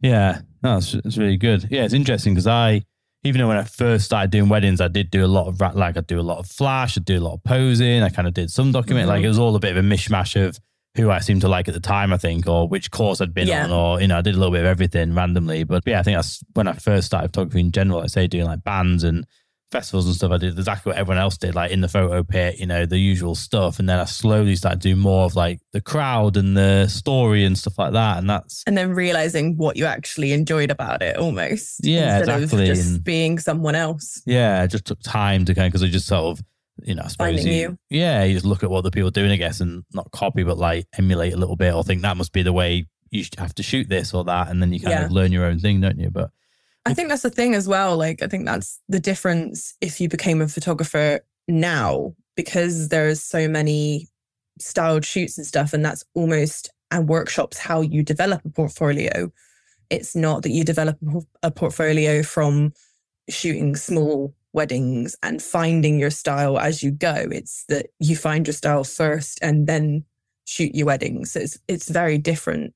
Yeah, 0.00 0.40
no, 0.62 0.78
it's, 0.78 0.94
it's 0.94 1.18
really 1.18 1.36
good. 1.36 1.66
Yeah, 1.70 1.84
it's 1.84 1.94
interesting 1.94 2.32
because 2.34 2.46
I, 2.46 2.82
even 3.24 3.40
though 3.40 3.48
when 3.48 3.56
I 3.58 3.64
first 3.64 4.04
started 4.06 4.30
doing 4.30 4.48
weddings, 4.48 4.80
I 4.80 4.88
did 4.88 5.10
do 5.10 5.24
a 5.24 5.26
lot 5.26 5.48
of 5.48 5.60
like 5.76 5.96
I 5.96 6.00
do 6.00 6.20
a 6.20 6.22
lot 6.22 6.38
of 6.38 6.46
flash, 6.46 6.96
I 6.96 7.00
do 7.02 7.18
a 7.18 7.20
lot 7.20 7.34
of 7.34 7.44
posing, 7.44 8.02
I 8.02 8.08
kind 8.08 8.26
of 8.28 8.34
did 8.34 8.50
some 8.50 8.72
document. 8.72 9.08
Like 9.08 9.20
Mhm. 9.22 9.24
it 9.24 9.28
was 9.28 9.38
all 9.38 9.54
a 9.56 9.60
bit 9.60 9.76
of 9.76 9.84
a 9.84 9.86
mishmash 9.86 10.40
of 10.42 10.58
who 10.96 11.10
I 11.10 11.18
seemed 11.20 11.42
to 11.42 11.48
like 11.48 11.68
at 11.68 11.74
the 11.74 11.80
time, 11.80 12.12
I 12.12 12.16
think, 12.16 12.48
or 12.48 12.66
which 12.66 12.90
course 12.90 13.20
I'd 13.20 13.34
been 13.34 13.46
Yeah. 13.48 13.64
on, 13.64 13.70
or 13.72 14.00
you 14.00 14.08
know, 14.08 14.18
I 14.18 14.22
did 14.22 14.34
a 14.34 14.38
little 14.38 14.52
bit 14.52 14.60
of 14.60 14.66
everything 14.66 15.14
randomly. 15.14 15.64
But 15.64 15.82
yeah, 15.86 16.00
I 16.00 16.02
think 16.02 16.16
that's 16.16 16.42
when 16.54 16.66
I 16.66 16.72
first 16.72 17.06
started 17.08 17.28
photography 17.28 17.60
in 17.60 17.72
general. 17.72 18.00
I 18.00 18.06
say 18.06 18.26
doing 18.26 18.46
like 18.46 18.64
bands 18.64 19.04
and 19.04 19.26
festivals 19.70 20.06
and 20.06 20.14
stuff. 20.14 20.32
I 20.32 20.38
did 20.38 20.58
exactly 20.58 20.90
what 20.90 20.98
everyone 20.98 21.22
else 21.22 21.36
did, 21.36 21.54
like 21.54 21.70
in 21.70 21.80
the 21.80 21.88
photo 21.88 22.22
pit, 22.22 22.58
you 22.58 22.66
know, 22.66 22.86
the 22.86 22.98
usual 22.98 23.34
stuff. 23.34 23.78
And 23.78 23.88
then 23.88 23.98
I 24.00 24.04
slowly 24.04 24.56
started 24.56 24.80
doing 24.80 24.98
more 24.98 25.24
of 25.24 25.36
like 25.36 25.60
the 25.72 25.80
crowd 25.80 26.36
and 26.36 26.56
the 26.56 26.88
story 26.88 27.44
and 27.44 27.56
stuff 27.56 27.78
like 27.78 27.92
that. 27.92 28.18
And 28.18 28.28
that's 28.28 28.64
And 28.66 28.76
then 28.76 28.90
realizing 28.90 29.56
what 29.56 29.76
you 29.76 29.84
actually 29.86 30.32
enjoyed 30.32 30.70
about 30.70 31.02
it 31.02 31.16
almost. 31.16 31.84
Yeah, 31.84 32.18
instead 32.18 32.40
exactly, 32.42 32.70
Of 32.70 32.76
just 32.76 32.90
and- 32.90 33.04
being 33.04 33.38
someone 33.38 33.74
else. 33.74 34.22
Yeah, 34.26 34.62
it 34.64 34.68
just 34.68 34.86
took 34.86 35.00
time 35.02 35.44
to 35.44 35.54
kind 35.54 35.66
of 35.66 35.72
because 35.72 35.82
I 35.82 35.88
just 35.88 36.06
sort 36.06 36.38
of, 36.38 36.44
you 36.82 36.94
know, 36.94 37.02
I 37.04 37.08
suppose 37.08 37.36
Finding 37.36 37.52
you. 37.56 37.78
yeah, 37.90 38.24
you 38.24 38.34
just 38.34 38.46
look 38.46 38.62
at 38.62 38.70
what 38.70 38.82
the 38.84 38.90
people 38.90 39.08
are 39.08 39.12
doing, 39.12 39.30
I 39.30 39.36
guess, 39.36 39.60
and 39.60 39.84
not 39.92 40.10
copy, 40.12 40.42
but 40.42 40.58
like 40.58 40.86
emulate 40.98 41.32
a 41.34 41.36
little 41.36 41.56
bit, 41.56 41.74
or 41.74 41.84
think 41.84 42.02
that 42.02 42.16
must 42.16 42.32
be 42.32 42.42
the 42.42 42.52
way 42.52 42.86
you 43.10 43.24
have 43.38 43.54
to 43.56 43.62
shoot 43.62 43.88
this 43.88 44.14
or 44.14 44.24
that, 44.24 44.48
and 44.48 44.62
then 44.62 44.72
you 44.72 44.80
kind 44.80 44.92
Yeah. 44.92 45.04
of 45.04 45.12
learn 45.12 45.30
your 45.32 45.44
own 45.44 45.58
thing, 45.58 45.80
don't 45.80 45.98
you? 45.98 46.10
But 46.10 46.30
I 46.86 46.94
think 46.94 47.08
that's 47.08 47.22
the 47.22 47.30
thing 47.30 47.54
as 47.54 47.68
well. 47.68 47.96
Like, 47.96 48.22
I 48.22 48.26
think 48.26 48.46
that's 48.46 48.80
the 48.88 49.00
difference 49.00 49.74
if 49.80 50.00
you 50.00 50.08
became 50.08 50.40
a 50.40 50.48
photographer 50.48 51.20
now, 51.46 52.14
because 52.36 52.88
there's 52.88 53.22
so 53.22 53.48
many 53.48 54.08
styled 54.58 55.04
shoots 55.04 55.36
and 55.36 55.46
stuff, 55.46 55.72
and 55.72 55.84
that's 55.84 56.04
almost 56.14 56.70
and 56.90 57.08
workshops 57.08 57.58
how 57.58 57.80
you 57.80 58.02
develop 58.02 58.44
a 58.44 58.50
portfolio. 58.50 59.30
It's 59.90 60.16
not 60.16 60.42
that 60.42 60.50
you 60.50 60.64
develop 60.64 60.98
a 61.42 61.50
portfolio 61.50 62.22
from 62.22 62.72
shooting 63.28 63.76
small 63.76 64.34
weddings 64.52 65.16
and 65.22 65.40
finding 65.40 65.98
your 65.98 66.10
style 66.10 66.58
as 66.58 66.82
you 66.82 66.90
go. 66.90 67.14
It's 67.30 67.64
that 67.68 67.86
you 67.98 68.16
find 68.16 68.46
your 68.46 68.54
style 68.54 68.84
first 68.84 69.38
and 69.42 69.66
then 69.66 70.04
shoot 70.44 70.74
your 70.74 70.86
weddings. 70.86 71.32
So 71.32 71.40
it's 71.40 71.58
it's 71.68 71.88
very 71.88 72.18
different 72.18 72.74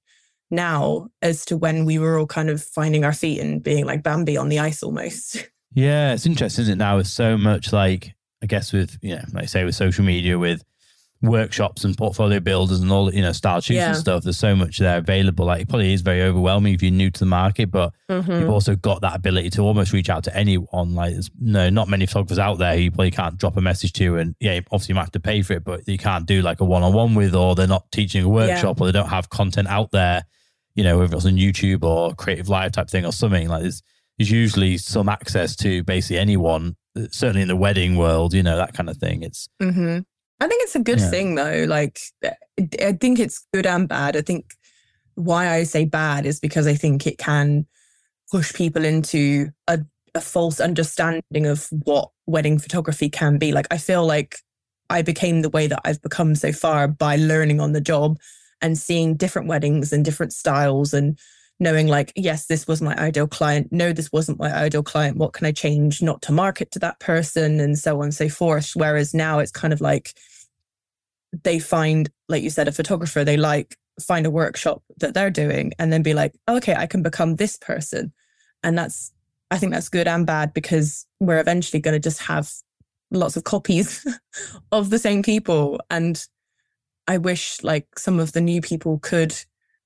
now 0.51 1.09
as 1.23 1.45
to 1.47 1.57
when 1.57 1.85
we 1.85 1.99
were 1.99 2.19
all 2.19 2.27
kind 2.27 2.51
of 2.51 2.63
finding 2.63 3.05
our 3.05 3.13
feet 3.13 3.41
and 3.41 3.63
being 3.63 3.85
like 3.85 4.03
Bambi 4.03 4.37
on 4.37 4.49
the 4.49 4.59
ice 4.59 4.83
almost. 4.83 5.49
yeah, 5.75 6.13
it's 6.13 6.27
interesting, 6.27 6.63
isn't 6.63 6.75
it? 6.75 6.77
Now 6.77 6.97
with 6.99 7.07
so 7.07 7.37
much 7.37 7.73
like 7.73 8.15
I 8.43 8.47
guess 8.47 8.73
with 8.73 8.99
you 9.03 9.17
know, 9.17 9.25
like 9.33 9.45
I 9.45 9.47
say 9.47 9.65
with 9.65 9.75
social 9.75 10.05
media, 10.05 10.39
with 10.39 10.63
workshops 11.25 11.85
and 11.85 11.97
portfolio 11.97 12.41
builders 12.41 12.81
and 12.81 12.91
all 12.93 13.13
you 13.13 13.23
know, 13.23 13.33
style 13.33 13.61
shoots 13.61 13.81
and 13.81 13.97
stuff. 13.97 14.23
There's 14.23 14.37
so 14.37 14.55
much 14.55 14.79
there 14.79 14.99
available. 14.99 15.47
Like 15.47 15.63
it 15.63 15.69
probably 15.69 15.93
is 15.93 16.03
very 16.03 16.23
overwhelming 16.23 16.75
if 16.75 16.83
you're 16.83 16.93
new 16.93 17.11
to 17.11 17.21
the 17.21 17.27
market, 17.27 17.71
but 17.71 17.93
you've 18.09 18.25
mm-hmm. 18.25 18.51
also 18.51 18.77
got 18.77 19.01
that 19.01 19.17
ability 19.17 19.51
to 19.51 19.63
almost 19.63 19.93
reach 19.93 20.11
out 20.11 20.25
to 20.25 20.37
anyone. 20.37 20.95
Like 20.95 21.13
there's 21.13 21.31
no 21.41 21.71
not 21.71 21.89
many 21.89 22.07
photographers 22.07 22.39
out 22.39 22.59
there 22.59 22.75
who 22.75 22.83
you 22.83 22.91
probably 22.91 23.11
can't 23.11 23.39
drop 23.39 23.57
a 23.57 23.61
message 23.61 23.93
to 23.95 24.17
and 24.17 24.35
yeah, 24.41 24.61
obviously 24.71 24.93
you 24.93 24.97
might 24.97 25.03
have 25.03 25.13
to 25.13 25.21
pay 25.21 25.43
for 25.43 25.55
it, 25.55 25.65
but 25.65 25.87
you 25.89 25.99
can't 25.99 26.27
do 26.27 26.43
like 26.43 26.61
a 26.61 26.65
one 26.65 26.83
on 26.83 26.93
one 26.93 27.15
with 27.15 27.35
or 27.35 27.55
they're 27.55 27.67
not 27.67 27.91
teaching 27.91 28.25
a 28.25 28.29
workshop 28.29 28.81
or 28.81 28.87
they 28.87 28.93
don't 28.93 29.09
have 29.09 29.31
content 29.31 29.69
out 29.69 29.91
there, 29.91 30.25
you 30.75 30.85
know, 30.85 30.99
whether 30.99 31.17
it's 31.17 31.27
on 31.27 31.33
YouTube 31.37 31.83
or 31.85 32.13
CreativeLive 32.15 32.73
type 32.73 32.89
thing 32.89 33.05
or 33.07 33.13
something. 33.13 33.49
Like 33.49 33.63
there's 33.63 33.83
there's 34.19 34.31
usually 34.31 34.79
some 34.79 35.09
access 35.09 35.57
to 35.57 35.83
basically 35.85 36.19
anyone, 36.19 36.77
certainly 37.11 37.43
in 37.43 37.49
the 37.49 37.57
wedding 37.57 37.97
world, 37.97 38.33
you 38.33 38.43
know, 38.43 38.57
that 38.57 38.75
kind 38.75 38.89
of 38.89 38.97
thing. 38.97 39.23
It's 39.23 39.49
hmm 39.61 39.99
I 40.41 40.49
think 40.49 40.63
it's 40.65 40.77
a 40.77 40.81
good 40.81 41.01
Yeah. 41.01 41.11
thing 41.11 41.35
though. 41.37 41.65
Like, 41.69 41.99
I 42.25 42.93
think 42.93 43.19
it's 43.19 43.47
good 43.53 43.67
and 43.67 43.89
bad. 43.89 44.17
I 44.17 44.21
think 44.21 44.53
why 45.15 45.49
I 45.49 45.63
say 45.63 45.85
bad 45.85 46.27
is 46.27 46.41
because 46.41 46.67
I 46.67 46.75
think 46.75 47.07
it 47.07 47.19
can 47.19 47.67
push 48.31 48.53
people 48.53 48.85
into 48.85 49.51
a, 49.69 49.81
a 50.15 50.21
false 50.21 50.61
understanding 50.61 51.47
of 51.47 51.69
what 51.85 52.11
wedding 52.27 52.59
photography 52.59 53.09
can 53.09 53.39
be. 53.39 53.53
Like 53.53 53.69
I 53.71 53.79
feel 53.79 54.05
like 54.05 54.39
I 54.91 55.03
became 55.03 55.43
the 55.43 55.51
way 55.51 55.67
that 55.67 55.81
I've 55.85 56.03
become 56.03 56.35
so 56.35 56.53
far 56.53 56.89
by 56.89 57.17
learning 57.17 57.61
on 57.61 57.73
the 57.73 57.81
job 57.81 58.19
and 58.65 58.79
seeing 58.79 59.15
different 59.15 59.47
weddings 59.47 59.93
and 59.93 60.07
different 60.07 60.33
styles 60.33 60.95
and 60.95 61.19
knowing 61.61 61.87
like 61.87 62.13
yes 62.17 62.47
this 62.47 62.67
was 62.67 62.81
my 62.81 62.97
ideal 62.97 63.29
client. 63.29 63.69
No 63.71 63.93
this 63.93 64.11
wasn't 64.11 64.41
my 64.41 64.51
ideal 64.53 64.83
client. 64.83 65.19
What 65.19 65.35
can 65.35 65.47
i 65.47 65.53
change 65.53 66.01
not 66.01 66.23
to 66.23 66.33
market 66.33 66.71
to 66.73 66.79
that 66.79 66.99
person? 66.99 67.61
And 67.61 67.79
so 67.79 67.99
on 67.99 68.05
and 68.05 68.15
so 68.15 68.29
forth. 68.31 68.73
Whereas 68.75 69.13
now 69.13 69.39
it's 69.39 69.53
kind 69.53 69.75
of 69.75 69.83
like 69.83 70.15
they 71.45 71.59
find 71.59 72.09
like 72.29 72.43
you 72.43 72.49
said 72.49 72.67
a 72.67 72.73
photographer 72.73 73.23
they 73.23 73.37
like 73.37 73.77
find 74.01 74.25
a 74.25 74.31
workshop 74.31 74.83
that 74.97 75.13
they're 75.13 75.31
doing 75.31 75.73
and 75.79 75.93
then 75.93 76.03
be 76.03 76.15
like 76.15 76.33
okay 76.49 76.75
i 76.75 76.87
can 76.87 77.03
become 77.03 77.37
this 77.37 77.59
person. 77.59 78.13
And 78.63 78.79
that's 78.79 79.13
i 79.51 79.59
think 79.59 79.75
that's 79.75 79.91
good 79.91 80.09
and 80.09 80.27
bad 80.27 80.55
because 80.55 81.07
we're 81.21 81.39
eventually 81.39 81.83
going 81.83 82.01
to 82.01 82.09
just 82.09 82.23
have 82.23 82.51
lots 83.11 83.37
of 83.37 83.45
copies 83.45 84.07
of 84.73 84.89
the 84.89 84.99
same 84.99 85.23
people 85.23 85.79
and 85.91 86.27
i 87.09 87.19
wish 87.19 87.63
like 87.63 87.87
some 87.99 88.19
of 88.19 88.33
the 88.33 88.41
new 88.41 88.61
people 88.61 88.99
could 89.01 89.35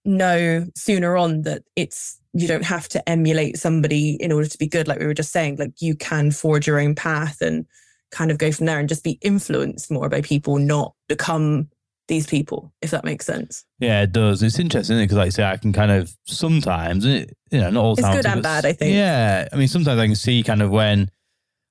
know 0.04 0.66
sooner 0.74 1.16
on 1.16 1.42
that 1.42 1.62
it's 1.76 2.18
you 2.32 2.46
don't 2.46 2.64
have 2.64 2.88
to 2.88 3.08
emulate 3.08 3.56
somebody 3.58 4.16
in 4.20 4.32
order 4.32 4.48
to 4.48 4.58
be 4.58 4.66
good 4.66 4.88
like 4.88 4.98
we 5.00 5.06
were 5.06 5.14
just 5.14 5.32
saying 5.32 5.56
like 5.56 5.80
you 5.80 5.94
can 5.94 6.30
forge 6.30 6.66
your 6.66 6.80
own 6.80 6.94
path 6.94 7.40
and 7.40 7.66
kind 8.10 8.30
of 8.30 8.38
go 8.38 8.50
from 8.50 8.66
there 8.66 8.78
and 8.78 8.88
just 8.88 9.04
be 9.04 9.18
influenced 9.22 9.90
more 9.90 10.08
by 10.08 10.20
people 10.20 10.58
not 10.58 10.94
become 11.08 11.68
these 12.06 12.26
people 12.26 12.72
if 12.80 12.90
that 12.90 13.04
makes 13.04 13.26
sense. 13.26 13.66
Yeah 13.80 14.02
it 14.02 14.12
does. 14.12 14.42
It's 14.42 14.58
interesting 14.58 14.98
because 14.98 15.16
like 15.16 15.26
I 15.26 15.30
say 15.30 15.44
I 15.44 15.58
can 15.58 15.74
kind 15.74 15.90
of 15.90 16.16
sometimes 16.24 17.04
you 17.04 17.26
know 17.52 17.70
not 17.70 17.84
all 17.84 17.92
it's 17.92 18.08
good 18.08 18.24
and 18.24 18.42
bad 18.42 18.64
I 18.64 18.72
think. 18.72 18.94
yeah 18.94 19.46
I 19.52 19.56
mean 19.56 19.68
sometimes 19.68 20.00
I 20.00 20.06
can 20.06 20.16
see 20.16 20.42
kind 20.42 20.62
of 20.62 20.70
when 20.70 21.10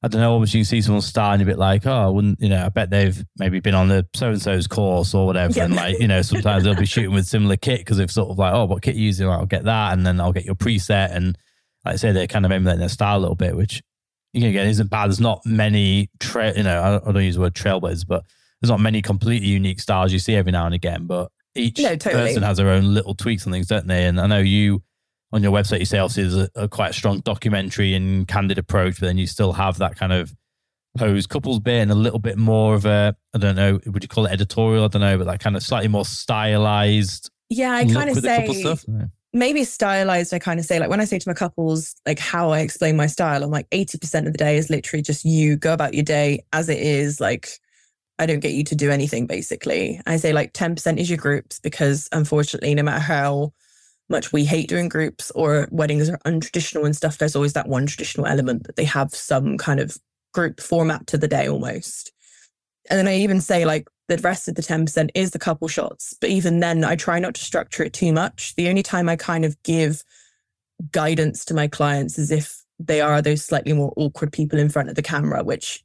I 0.04 0.08
don't 0.10 0.22
know, 0.22 0.36
obviously 0.36 0.60
you 0.60 0.64
see 0.64 0.82
someone 0.82 1.02
starting 1.02 1.42
a 1.42 1.46
bit 1.46 1.58
like, 1.58 1.88
oh, 1.88 1.92
I 1.92 2.08
wouldn't, 2.08 2.40
you 2.40 2.50
know, 2.50 2.64
I 2.64 2.70
bet 2.70 2.92
they've 2.92 3.26
maybe 3.38 3.60
been 3.60 3.74
on 3.74 3.88
the 3.88 4.06
so 4.14 4.30
and 4.30 4.42
so's 4.42 4.68
course 4.68 5.16
or 5.16 5.26
whatever. 5.26 5.54
Yeah. 5.54 5.66
And 5.66 5.76
like, 5.76 6.00
you 6.00 6.08
know, 6.08 6.22
sometimes 6.22 6.64
they'll 6.64 6.76
be 6.76 6.86
shooting 6.86 7.14
with 7.14 7.26
similar 7.26 7.58
kit 7.58 7.80
because 7.80 7.98
they've 7.98 8.12
sort 8.12 8.30
of 8.30 8.38
like, 8.38 8.54
oh, 8.54 8.66
what 8.66 8.84
kit 8.84 8.96
you 8.96 9.06
using? 9.06 9.28
I'll 9.28 9.48
get 9.48 9.64
that. 9.64 9.94
And 9.94 10.06
then 10.06 10.22
I'll 10.22 10.34
get 10.34 10.46
your 10.46 10.56
preset. 10.56 11.16
And 11.16 11.36
like 11.84 11.94
I 11.94 11.96
say, 11.96 12.12
they're 12.12 12.28
kind 12.28 12.46
of 12.46 12.52
emulating 12.52 12.80
their 12.80 12.90
style 12.90 13.18
a 13.18 13.22
little 13.22 13.36
bit, 13.36 13.56
which 13.56 13.82
again 14.36 14.68
isn't 14.68 14.92
bad. 14.92 15.08
There's 15.08 15.20
not 15.20 15.42
many, 15.46 16.12
trail, 16.20 16.56
you 16.56 16.64
know, 16.64 17.02
I 17.04 17.12
don't 17.12 17.24
use 17.24 17.36
the 17.36 17.42
word 17.42 17.56
trailblazers, 17.56 18.06
but 18.08 18.24
there's 18.62 18.70
not 18.70 18.80
many 18.80 19.02
completely 19.02 19.48
unique 19.48 19.80
styles 19.80 20.14
you 20.14 20.20
see 20.20 20.36
every 20.36 20.52
now 20.52 20.68
and 20.68 20.76
again. 20.76 21.08
But 21.08 21.32
each 21.56 21.80
no, 21.80 21.96
totally. 21.96 22.28
person 22.28 22.44
has 22.44 22.58
their 22.58 22.70
own 22.70 22.94
little 22.94 23.16
tweaks 23.16 23.46
and 23.46 23.54
things, 23.54 23.66
don't 23.66 23.88
they? 23.88 24.06
And 24.06 24.22
I 24.22 24.28
know 24.28 24.40
you, 24.40 24.84
on 25.34 25.44
your 25.44 25.52
website, 25.52 25.80
you 25.80 25.86
say 25.86 26.00
obviously 26.00 26.24
there's 26.24 26.50
a, 26.56 26.64
a 26.64 26.68
quite 26.68 26.94
strong 26.94 27.20
documentary 27.20 27.94
and 27.94 28.28
candid 28.28 28.58
approach, 28.58 29.00
but 29.00 29.08
then 29.08 29.18
you 29.18 29.28
still 29.28 29.54
have 29.54 29.78
that 29.80 29.96
kind 29.96 30.14
of 30.14 30.34
pose. 30.98 31.28
Couples 31.28 31.60
bit 31.60 31.82
and 31.82 31.92
a 31.92 31.96
little 31.96 32.20
bit 32.20 32.38
more 32.38 32.74
of 32.74 32.86
a 32.86 33.16
I 33.34 33.38
don't 33.38 33.56
know 33.56 33.80
would 33.86 34.04
you 34.04 34.10
call 34.10 34.26
it 34.26 34.32
editorial? 34.32 34.86
I 34.86 34.88
don't 34.88 35.02
know 35.02 35.18
but 35.18 35.28
that 35.28 35.40
kind 35.40 35.56
of 35.56 35.64
slightly 35.64 35.88
more 35.88 36.06
stylized 36.06 37.30
yeah 37.50 37.72
I 37.72 37.86
kind 37.86 38.10
of 38.10 38.18
say 38.18 38.76
maybe 39.34 39.64
stylized 39.64 40.34
I 40.34 40.40
kind 40.40 40.60
of 40.60 40.66
say 40.66 40.80
like 40.80 40.90
when 40.90 41.00
I 41.00 41.06
say 41.06 41.20
to 41.20 41.30
my 41.30 41.34
couples 41.34 41.96
like 42.06 42.20
how 42.20 42.52
I 42.52 42.60
explain 42.60 42.96
my 42.96 43.08
style 43.08 43.44
I'm 43.44 43.52
like 43.52 43.70
80% 43.70 44.26
of 44.26 44.32
the 44.34 44.38
day 44.38 44.58
is 44.58 44.70
literally 44.70 45.04
just 45.04 45.24
you 45.24 45.56
go 45.56 45.74
about 45.74 45.94
your 45.94 46.04
day 46.04 46.44
as 46.54 46.70
it 46.70 46.80
is 46.80 47.20
like 47.22 47.50
I 48.20 48.26
don't 48.26 48.40
get 48.40 48.54
you 48.54 48.64
to 48.64 48.76
do 48.76 48.90
anything 48.90 49.28
basically. 49.28 50.02
I 50.08 50.18
say 50.18 50.34
like 50.34 50.54
10% 50.54 50.98
is 50.98 51.08
your 51.08 51.20
groups 51.20 51.60
because 51.60 52.10
unfortunately 52.12 52.74
no 52.74 52.82
matter 52.82 53.00
how 53.00 53.54
much 54.10 54.32
we 54.32 54.46
hate 54.46 54.70
doing 54.70 54.90
groups 54.90 55.32
or 55.32 55.68
weddings 55.72 56.10
are 56.10 56.20
untraditional 56.20 56.86
and 56.86 56.96
stuff, 56.96 57.18
there's 57.18 57.36
always 57.36 57.54
that 57.54 57.68
one 57.68 57.86
traditional 57.86 58.26
element 58.26 58.66
that 58.66 58.76
they 58.76 58.86
have 58.86 59.14
some 59.14 59.58
kind 59.58 59.80
of 59.80 59.98
group 60.34 60.62
format 60.62 61.08
to 61.08 61.18
the 61.18 61.28
day 61.28 61.48
almost. 61.48 62.12
And 62.90 62.98
then 62.98 63.08
I 63.08 63.18
even 63.18 63.42
say 63.42 63.66
like 63.66 63.88
the 64.08 64.18
rest 64.18 64.48
of 64.48 64.56
the 64.56 64.62
10% 64.62 65.10
is 65.14 65.32
the 65.32 65.40
couple 65.40 65.68
shots. 65.68 66.16
But 66.20 66.30
even 66.30 66.60
then, 66.60 66.84
I 66.84 66.96
try 66.96 67.20
not 67.20 67.36
to 67.36 67.44
structure 67.44 67.84
it 67.84 67.94
too 67.94 68.14
much. 68.14 68.56
The 68.56 68.70
only 68.70 68.84
time 68.84 69.10
I 69.10 69.16
kind 69.16 69.44
of 69.44 69.62
give 69.64 70.04
guidance 70.92 71.44
to 71.46 71.54
my 71.54 71.68
clients 71.68 72.18
is 72.18 72.32
if 72.32 72.64
they 72.80 73.02
are 73.02 73.22
those 73.22 73.44
slightly 73.44 73.74
more 73.74 73.94
awkward 73.98 74.32
people 74.32 74.60
in 74.60 74.70
front 74.70 74.90
of 74.90 74.96
the 74.96 75.02
camera, 75.02 75.44
which 75.44 75.84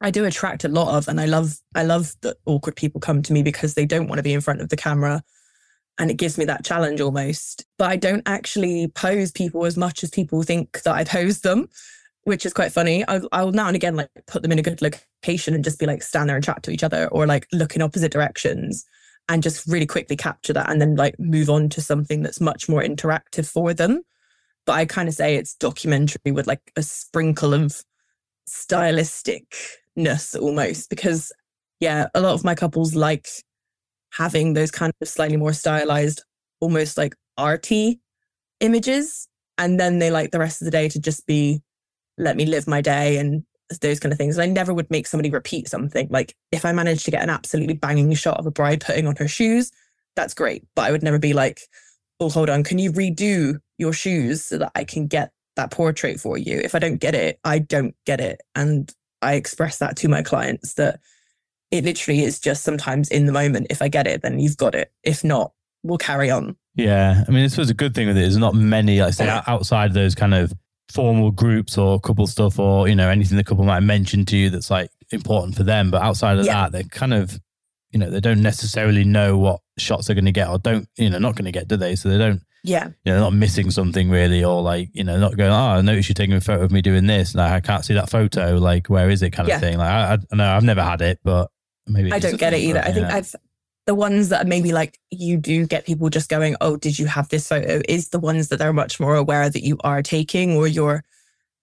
I 0.00 0.10
do 0.10 0.24
attract 0.24 0.64
a 0.64 0.68
lot 0.68 0.96
of. 0.96 1.08
And 1.08 1.20
I 1.20 1.26
love, 1.26 1.56
I 1.74 1.84
love 1.84 2.14
that 2.20 2.36
awkward 2.46 2.76
people 2.76 3.00
come 3.00 3.22
to 3.22 3.32
me 3.32 3.42
because 3.42 3.74
they 3.74 3.86
don't 3.86 4.08
want 4.08 4.18
to 4.18 4.22
be 4.22 4.34
in 4.34 4.40
front 4.40 4.60
of 4.60 4.68
the 4.68 4.76
camera. 4.76 5.22
And 5.98 6.10
it 6.10 6.14
gives 6.14 6.38
me 6.38 6.44
that 6.46 6.64
challenge 6.64 7.00
almost. 7.00 7.66
But 7.78 7.90
I 7.90 7.96
don't 7.96 8.22
actually 8.26 8.88
pose 8.88 9.30
people 9.30 9.66
as 9.66 9.76
much 9.76 10.02
as 10.02 10.10
people 10.10 10.42
think 10.42 10.82
that 10.82 10.94
I 10.94 11.04
pose 11.04 11.40
them 11.40 11.68
which 12.24 12.46
is 12.46 12.52
quite 12.52 12.72
funny. 12.72 13.04
I'll, 13.06 13.52
now 13.52 13.66
and 13.66 13.76
again 13.76 13.96
like 13.96 14.08
put 14.26 14.42
them 14.42 14.52
in 14.52 14.58
a 14.58 14.62
good 14.62 14.82
location 14.82 15.54
and 15.54 15.64
just 15.64 15.78
be 15.78 15.86
like 15.86 16.02
stand 16.02 16.28
there 16.28 16.36
and 16.36 16.44
chat 16.44 16.62
to 16.64 16.70
each 16.70 16.84
other 16.84 17.08
or 17.08 17.26
like 17.26 17.46
look 17.52 17.74
in 17.74 17.82
opposite 17.82 18.12
directions 18.12 18.84
and 19.28 19.42
just 19.42 19.66
really 19.66 19.86
quickly 19.86 20.16
capture 20.16 20.52
that 20.52 20.70
and 20.70 20.80
then 20.80 20.96
like 20.96 21.18
move 21.18 21.50
on 21.50 21.68
to 21.70 21.80
something 21.80 22.22
that's 22.22 22.40
much 22.40 22.68
more 22.68 22.82
interactive 22.82 23.46
for 23.46 23.74
them. 23.74 24.02
But 24.66 24.74
I 24.74 24.84
kind 24.84 25.08
of 25.08 25.14
say 25.14 25.34
it's 25.34 25.54
documentary 25.54 26.32
with 26.32 26.46
like 26.46 26.60
a 26.76 26.82
sprinkle 26.82 27.54
of 27.54 27.82
stylisticness 28.48 30.40
almost 30.40 30.90
because 30.90 31.32
yeah, 31.80 32.06
a 32.14 32.20
lot 32.20 32.34
of 32.34 32.44
my 32.44 32.54
couples 32.54 32.94
like 32.94 33.26
having 34.12 34.52
those 34.52 34.70
kind 34.70 34.92
of 35.00 35.08
slightly 35.08 35.36
more 35.36 35.52
stylized, 35.52 36.22
almost 36.60 36.96
like 36.96 37.14
arty 37.36 38.00
images. 38.60 39.28
And 39.58 39.78
then 39.78 39.98
they 39.98 40.10
like 40.10 40.30
the 40.30 40.38
rest 40.38 40.60
of 40.60 40.66
the 40.66 40.70
day 40.70 40.88
to 40.88 41.00
just 41.00 41.26
be 41.26 41.62
let 42.18 42.36
me 42.36 42.46
live 42.46 42.66
my 42.66 42.80
day 42.80 43.16
and 43.18 43.44
those 43.80 44.00
kind 44.00 44.12
of 44.12 44.18
things. 44.18 44.36
And 44.36 44.42
I 44.42 44.52
never 44.52 44.74
would 44.74 44.90
make 44.90 45.06
somebody 45.06 45.30
repeat 45.30 45.68
something. 45.68 46.08
Like 46.10 46.34
if 46.50 46.64
I 46.64 46.72
managed 46.72 47.04
to 47.06 47.10
get 47.10 47.22
an 47.22 47.30
absolutely 47.30 47.74
banging 47.74 48.12
shot 48.14 48.38
of 48.38 48.46
a 48.46 48.50
bride 48.50 48.82
putting 48.82 49.06
on 49.06 49.16
her 49.16 49.28
shoes, 49.28 49.72
that's 50.14 50.34
great. 50.34 50.64
But 50.74 50.82
I 50.82 50.92
would 50.92 51.02
never 51.02 51.18
be 51.18 51.32
like, 51.32 51.60
oh, 52.20 52.28
hold 52.28 52.50
on, 52.50 52.64
can 52.64 52.78
you 52.78 52.92
redo 52.92 53.58
your 53.78 53.92
shoes 53.92 54.44
so 54.44 54.58
that 54.58 54.72
I 54.74 54.84
can 54.84 55.06
get 55.06 55.32
that 55.56 55.70
portrait 55.70 56.20
for 56.20 56.36
you? 56.36 56.60
If 56.62 56.74
I 56.74 56.78
don't 56.78 56.98
get 56.98 57.14
it, 57.14 57.38
I 57.44 57.58
don't 57.58 57.94
get 58.04 58.20
it. 58.20 58.40
And 58.54 58.92
I 59.22 59.34
express 59.34 59.78
that 59.78 59.96
to 59.98 60.08
my 60.08 60.22
clients 60.22 60.74
that 60.74 61.00
it 61.72 61.84
literally 61.84 62.22
is 62.22 62.38
just 62.38 62.62
sometimes 62.62 63.08
in 63.08 63.26
the 63.26 63.32
moment. 63.32 63.66
If 63.70 63.82
I 63.82 63.88
get 63.88 64.06
it, 64.06 64.22
then 64.22 64.38
you've 64.38 64.56
got 64.56 64.74
it. 64.74 64.92
If 65.02 65.24
not, 65.24 65.52
we'll 65.82 65.98
carry 65.98 66.30
on. 66.30 66.56
Yeah. 66.76 67.24
I 67.26 67.30
mean, 67.30 67.42
this 67.42 67.56
was 67.56 67.70
a 67.70 67.74
good 67.74 67.94
thing 67.94 68.06
with 68.06 68.16
it. 68.16 68.20
There's 68.20 68.36
not 68.36 68.54
many, 68.54 69.00
like 69.00 69.14
say, 69.14 69.28
outside 69.46 69.86
of 69.86 69.94
those 69.94 70.14
kind 70.14 70.34
of 70.34 70.52
formal 70.92 71.30
groups 71.30 71.78
or 71.78 71.98
couple 71.98 72.26
stuff 72.26 72.58
or 72.58 72.86
you 72.86 72.94
know 72.94 73.08
anything 73.08 73.38
the 73.38 73.44
couple 73.44 73.64
might 73.64 73.80
mention 73.80 74.26
to 74.26 74.36
you 74.36 74.50
that's 74.50 74.70
like 74.70 74.90
important 75.10 75.56
for 75.56 75.62
them 75.62 75.90
but 75.90 76.02
outside 76.02 76.38
of 76.38 76.44
yeah. 76.44 76.52
that 76.52 76.72
they're 76.72 76.82
kind 76.82 77.14
of 77.14 77.40
you 77.92 77.98
know 77.98 78.10
they 78.10 78.20
don't 78.20 78.42
necessarily 78.42 79.02
know 79.02 79.38
what 79.38 79.60
shots 79.78 80.06
they're 80.06 80.14
going 80.14 80.26
to 80.26 80.32
get 80.32 80.48
or 80.48 80.58
don't 80.58 80.86
you 80.98 81.08
know 81.08 81.18
not 81.18 81.34
going 81.34 81.46
to 81.46 81.52
get 81.52 81.66
do 81.66 81.78
they 81.78 81.94
so 81.94 82.10
they 82.10 82.18
don't 82.18 82.42
yeah 82.62 82.86
you 82.86 82.92
know 83.06 83.12
they're 83.12 83.20
not 83.20 83.32
missing 83.32 83.70
something 83.70 84.10
really 84.10 84.44
or 84.44 84.60
like 84.60 84.90
you 84.92 85.02
know 85.02 85.18
not 85.18 85.34
going 85.34 85.50
oh 85.50 85.54
i 85.54 85.80
noticed 85.80 86.10
you 86.10 86.14
taking 86.14 86.34
a 86.34 86.40
photo 86.42 86.62
of 86.62 86.70
me 86.70 86.82
doing 86.82 87.06
this 87.06 87.34
like 87.34 87.52
i 87.52 87.60
can't 87.60 87.86
see 87.86 87.94
that 87.94 88.10
photo 88.10 88.56
like 88.56 88.88
where 88.88 89.08
is 89.08 89.22
it 89.22 89.30
kind 89.30 89.48
yeah. 89.48 89.54
of 89.54 89.60
thing 89.62 89.78
like 89.78 89.88
i, 89.88 90.18
I 90.30 90.36
know 90.36 90.50
i've 90.50 90.62
never 90.62 90.82
had 90.82 91.00
it 91.00 91.20
but 91.24 91.50
maybe 91.86 92.12
i 92.12 92.18
don't 92.18 92.38
get 92.38 92.54
it 92.54 92.60
either 92.60 92.80
i 92.80 92.92
think 92.92 93.06
i've 93.06 93.34
the 93.86 93.94
ones 93.94 94.28
that 94.28 94.46
maybe 94.46 94.72
like 94.72 94.98
you 95.10 95.36
do 95.36 95.66
get 95.66 95.84
people 95.84 96.08
just 96.08 96.30
going, 96.30 96.54
Oh, 96.60 96.76
did 96.76 97.00
you 97.00 97.06
have 97.06 97.28
this 97.30 97.48
photo? 97.48 97.80
Is 97.88 98.10
the 98.10 98.20
ones 98.20 98.48
that 98.48 98.58
they're 98.58 98.72
much 98.72 99.00
more 99.00 99.16
aware 99.16 99.50
that 99.50 99.64
you 99.64 99.76
are 99.82 100.02
taking 100.02 100.56
or 100.56 100.68
you're 100.68 101.02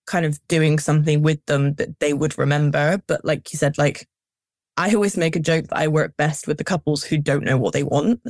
kind 0.10 0.26
of 0.26 0.46
doing 0.48 0.80
something 0.80 1.22
with 1.22 1.44
them 1.46 1.76
that 1.76 2.00
they 2.00 2.14
would 2.14 2.38
remember. 2.38 3.02
But 3.08 3.24
like 3.24 3.54
you 3.54 3.58
said, 3.58 3.78
like 3.78 4.08
I 4.76 4.94
always 4.94 5.16
make 5.16 5.36
a 5.36 5.40
joke 5.40 5.68
that 5.68 5.78
I 5.78 5.88
work 5.88 6.18
best 6.18 6.48
with 6.48 6.58
the 6.58 6.64
couples 6.64 7.04
who 7.04 7.18
don't 7.18 7.44
know 7.44 7.58
what 7.58 7.74
they 7.74 7.84
want. 7.84 8.22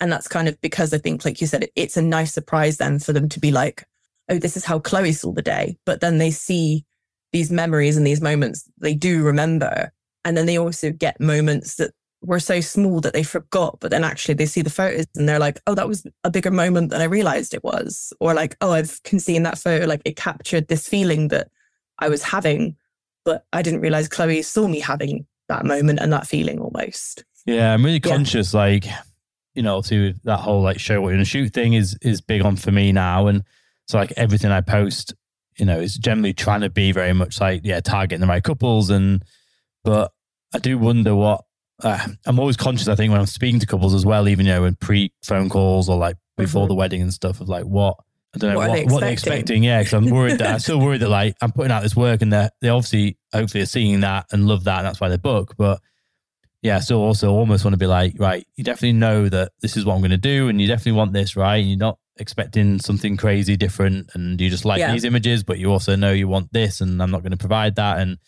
And 0.00 0.12
that's 0.12 0.28
kind 0.28 0.48
of 0.48 0.60
because 0.60 0.92
I 0.92 0.98
think, 0.98 1.24
like 1.24 1.40
you 1.40 1.46
said, 1.46 1.66
it's 1.74 1.96
a 1.96 2.02
nice 2.02 2.32
surprise 2.32 2.76
then 2.76 2.98
for 2.98 3.12
them 3.12 3.28
to 3.30 3.40
be 3.40 3.50
like, 3.50 3.84
oh, 4.28 4.38
this 4.38 4.56
is 4.56 4.64
how 4.64 4.78
Chloe 4.78 5.12
saw 5.12 5.32
the 5.32 5.42
day. 5.42 5.76
But 5.86 6.00
then 6.00 6.18
they 6.18 6.30
see 6.30 6.84
these 7.32 7.50
memories 7.50 7.96
and 7.96 8.06
these 8.06 8.20
moments 8.20 8.70
they 8.78 8.94
do 8.94 9.24
remember. 9.24 9.92
And 10.24 10.36
then 10.36 10.46
they 10.46 10.58
also 10.58 10.90
get 10.90 11.20
moments 11.20 11.76
that 11.76 11.92
were 12.22 12.40
so 12.40 12.60
small 12.60 13.00
that 13.00 13.12
they 13.12 13.22
forgot, 13.22 13.78
but 13.80 13.90
then 13.90 14.04
actually 14.04 14.34
they 14.34 14.46
see 14.46 14.62
the 14.62 14.70
photos 14.70 15.06
and 15.16 15.28
they're 15.28 15.38
like, 15.38 15.60
oh, 15.66 15.74
that 15.74 15.88
was 15.88 16.04
a 16.24 16.30
bigger 16.30 16.50
moment 16.50 16.90
than 16.90 17.00
I 17.00 17.04
realized 17.04 17.54
it 17.54 17.62
was. 17.62 18.12
Or 18.20 18.34
like, 18.34 18.56
oh, 18.60 18.72
I've 18.72 19.02
can 19.04 19.20
see 19.20 19.36
in 19.36 19.44
that 19.44 19.58
photo, 19.58 19.86
like 19.86 20.02
it 20.04 20.16
captured 20.16 20.68
this 20.68 20.88
feeling 20.88 21.28
that 21.28 21.48
I 21.98 22.08
was 22.08 22.22
having, 22.22 22.76
but 23.24 23.44
I 23.52 23.62
didn't 23.62 23.80
realize 23.80 24.08
Chloe 24.08 24.42
saw 24.42 24.66
me 24.66 24.80
having 24.80 25.26
that 25.48 25.64
moment 25.64 26.00
and 26.00 26.12
that 26.12 26.26
feeling 26.26 26.58
almost. 26.58 27.24
Yeah, 27.46 27.72
I'm 27.72 27.84
really 27.84 28.00
conscious, 28.00 28.52
yeah. 28.52 28.60
like, 28.60 28.86
you 29.54 29.62
know, 29.62 29.80
to 29.82 30.14
that 30.24 30.38
whole 30.38 30.62
like 30.62 30.78
show 30.78 31.00
what 31.00 31.08
you're 31.08 31.16
gonna 31.16 31.24
shoot 31.24 31.52
thing 31.52 31.74
is 31.74 31.96
is 32.02 32.20
big 32.20 32.42
on 32.42 32.56
for 32.56 32.70
me 32.70 32.92
now. 32.92 33.28
And 33.28 33.44
so 33.86 33.98
like 33.98 34.12
everything 34.16 34.50
I 34.50 34.60
post, 34.60 35.14
you 35.56 35.64
know, 35.64 35.78
is 35.78 35.96
generally 35.96 36.32
trying 36.32 36.60
to 36.60 36.70
be 36.70 36.92
very 36.92 37.12
much 37.12 37.40
like, 37.40 37.62
yeah, 37.64 37.80
targeting 37.80 38.20
the 38.20 38.26
right 38.26 38.42
couples 38.42 38.90
and 38.90 39.24
but 39.84 40.12
I 40.54 40.58
do 40.58 40.78
wonder 40.78 41.14
what 41.14 41.44
uh, 41.82 42.06
I'm 42.26 42.38
always 42.38 42.56
conscious. 42.56 42.88
I 42.88 42.94
think 42.94 43.10
when 43.10 43.20
I'm 43.20 43.26
speaking 43.26 43.60
to 43.60 43.66
couples 43.66 43.94
as 43.94 44.04
well, 44.04 44.28
even 44.28 44.46
you 44.46 44.52
know, 44.52 44.64
in 44.64 44.76
pre 44.76 45.12
phone 45.22 45.48
calls 45.48 45.88
or 45.88 45.96
like 45.96 46.16
before 46.36 46.62
mm-hmm. 46.62 46.68
the 46.68 46.74
wedding 46.74 47.02
and 47.02 47.12
stuff, 47.12 47.40
of 47.40 47.48
like 47.48 47.64
what 47.64 47.96
I 48.34 48.38
don't 48.38 48.52
know 48.52 48.58
What 48.58 48.68
what, 48.68 48.78
are 48.78 48.84
what, 48.84 49.00
they 49.00 49.06
they're 49.06 49.12
expecting? 49.12 49.64
Yeah, 49.64 49.80
because 49.80 49.94
I'm 49.94 50.10
worried 50.10 50.38
that 50.38 50.52
I'm 50.54 50.58
still 50.60 50.80
worried 50.80 51.00
that 51.00 51.08
like 51.08 51.36
I'm 51.40 51.52
putting 51.52 51.72
out 51.72 51.82
this 51.82 51.96
work 51.96 52.22
and 52.22 52.32
they 52.32 52.48
they 52.60 52.68
obviously 52.68 53.16
hopefully 53.32 53.62
are 53.62 53.66
seeing 53.66 54.00
that 54.00 54.26
and 54.32 54.46
love 54.46 54.64
that 54.64 54.78
and 54.78 54.86
that's 54.86 55.00
why 55.00 55.08
they 55.08 55.16
book. 55.16 55.54
But 55.56 55.80
yeah, 56.62 56.76
I 56.76 56.80
still 56.80 57.00
also 57.00 57.30
almost 57.32 57.64
want 57.64 57.74
to 57.74 57.78
be 57.78 57.86
like, 57.86 58.14
right, 58.18 58.46
you 58.56 58.64
definitely 58.64 58.94
know 58.94 59.28
that 59.28 59.52
this 59.60 59.76
is 59.76 59.84
what 59.84 59.94
I'm 59.94 60.00
going 60.00 60.10
to 60.10 60.16
do 60.16 60.48
and 60.48 60.60
you 60.60 60.66
definitely 60.66 60.92
want 60.92 61.12
this, 61.12 61.36
right? 61.36 61.58
And 61.58 61.68
you're 61.68 61.78
not 61.78 61.98
expecting 62.16 62.80
something 62.80 63.16
crazy 63.16 63.56
different 63.56 64.10
and 64.14 64.40
you 64.40 64.50
just 64.50 64.64
like 64.64 64.80
Yeah. 64.80 64.92
these 64.92 65.04
images, 65.04 65.44
but 65.44 65.58
you 65.58 65.70
also 65.70 65.94
know 65.94 66.10
you 66.10 66.26
want 66.26 66.52
this 66.52 66.80
and 66.80 67.00
I'm 67.00 67.12
not 67.12 67.22
going 67.22 67.30
to 67.30 67.38
provide 67.38 67.76
that. 67.76 68.00
And 68.00 68.18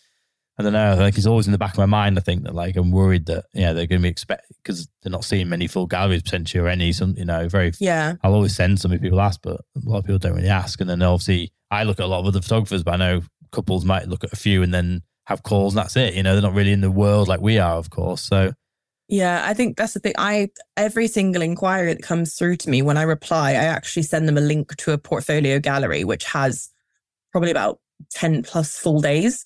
I 0.61 0.63
don't 0.63 0.73
know, 0.73 0.95
like 1.03 1.17
it's 1.17 1.25
always 1.25 1.47
in 1.47 1.51
the 1.51 1.57
back 1.57 1.73
of 1.73 1.77
my 1.77 1.85
mind. 1.85 2.17
I 2.17 2.21
think 2.21 2.43
that 2.43 2.55
like 2.55 2.75
I'm 2.75 2.91
worried 2.91 3.25
that 3.25 3.45
yeah 3.53 3.73
they're 3.73 3.87
going 3.87 4.01
to 4.01 4.03
be 4.03 4.09
expect 4.09 4.45
because 4.57 4.87
they're 5.01 5.11
not 5.11 5.25
seeing 5.25 5.49
many 5.49 5.67
full 5.67 5.87
galleries 5.87 6.21
potentially 6.21 6.63
or 6.63 6.67
any 6.67 6.91
some 6.91 7.15
you 7.17 7.25
know 7.25 7.49
very 7.49 7.71
Yeah. 7.79 8.15
I'll 8.23 8.33
always 8.33 8.55
send 8.55 8.79
some 8.79 8.91
people 8.91 9.19
ask, 9.19 9.41
but 9.41 9.61
a 9.75 9.89
lot 9.89 9.99
of 9.99 10.05
people 10.05 10.19
don't 10.19 10.35
really 10.35 10.49
ask. 10.49 10.79
And 10.79 10.89
then 10.89 11.01
obviously, 11.01 11.51
I 11.69 11.83
look 11.83 11.99
at 11.99 12.05
a 12.05 12.07
lot 12.07 12.19
of 12.19 12.27
other 12.27 12.41
photographers, 12.41 12.83
but 12.83 12.93
I 12.93 12.97
know 12.97 13.21
couples 13.51 13.85
might 13.85 14.07
look 14.07 14.23
at 14.23 14.33
a 14.33 14.37
few 14.37 14.63
and 14.63 14.73
then 14.73 15.01
have 15.25 15.43
calls, 15.43 15.73
and 15.73 15.83
that's 15.83 15.97
it. 15.97 16.13
You 16.13 16.23
know, 16.23 16.33
they're 16.33 16.41
not 16.41 16.53
really 16.53 16.71
in 16.71 16.81
the 16.81 16.91
world 16.91 17.27
like 17.27 17.41
we 17.41 17.57
are, 17.57 17.75
of 17.75 17.89
course. 17.89 18.21
So 18.21 18.53
Yeah, 19.07 19.41
I 19.45 19.53
think 19.53 19.77
that's 19.77 19.93
the 19.93 19.99
thing. 19.99 20.13
I 20.17 20.49
every 20.77 21.07
single 21.07 21.41
inquiry 21.41 21.93
that 21.93 22.03
comes 22.03 22.35
through 22.35 22.57
to 22.57 22.69
me 22.69 22.81
when 22.81 22.97
I 22.97 23.03
reply, 23.03 23.51
I 23.51 23.65
actually 23.65 24.03
send 24.03 24.27
them 24.27 24.37
a 24.37 24.41
link 24.41 24.75
to 24.77 24.93
a 24.93 24.97
portfolio 24.97 25.59
gallery 25.59 26.03
which 26.03 26.25
has 26.25 26.69
probably 27.31 27.51
about 27.51 27.79
10 28.11 28.43
plus 28.43 28.77
full 28.77 29.01
days. 29.01 29.45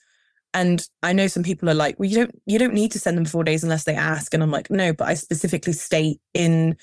And 0.55 0.87
I 1.03 1.11
know 1.11 1.27
some 1.27 1.43
people 1.43 1.69
are 1.69 1.75
like, 1.75 1.99
well, 1.99 2.09
you 2.09 2.15
don't 2.15 2.41
you 2.45 2.57
don't 2.57 2.73
need 2.73 2.91
to 2.93 2.99
send 2.99 3.17
them 3.17 3.25
four 3.25 3.43
days 3.43 3.61
unless 3.61 3.83
they 3.83 3.93
ask. 3.93 4.33
And 4.33 4.41
I'm 4.41 4.51
like, 4.51 4.71
no, 4.71 4.93
but 4.93 5.09
I 5.09 5.13
specifically 5.13 5.73
state 5.73 6.21
in, 6.33 6.77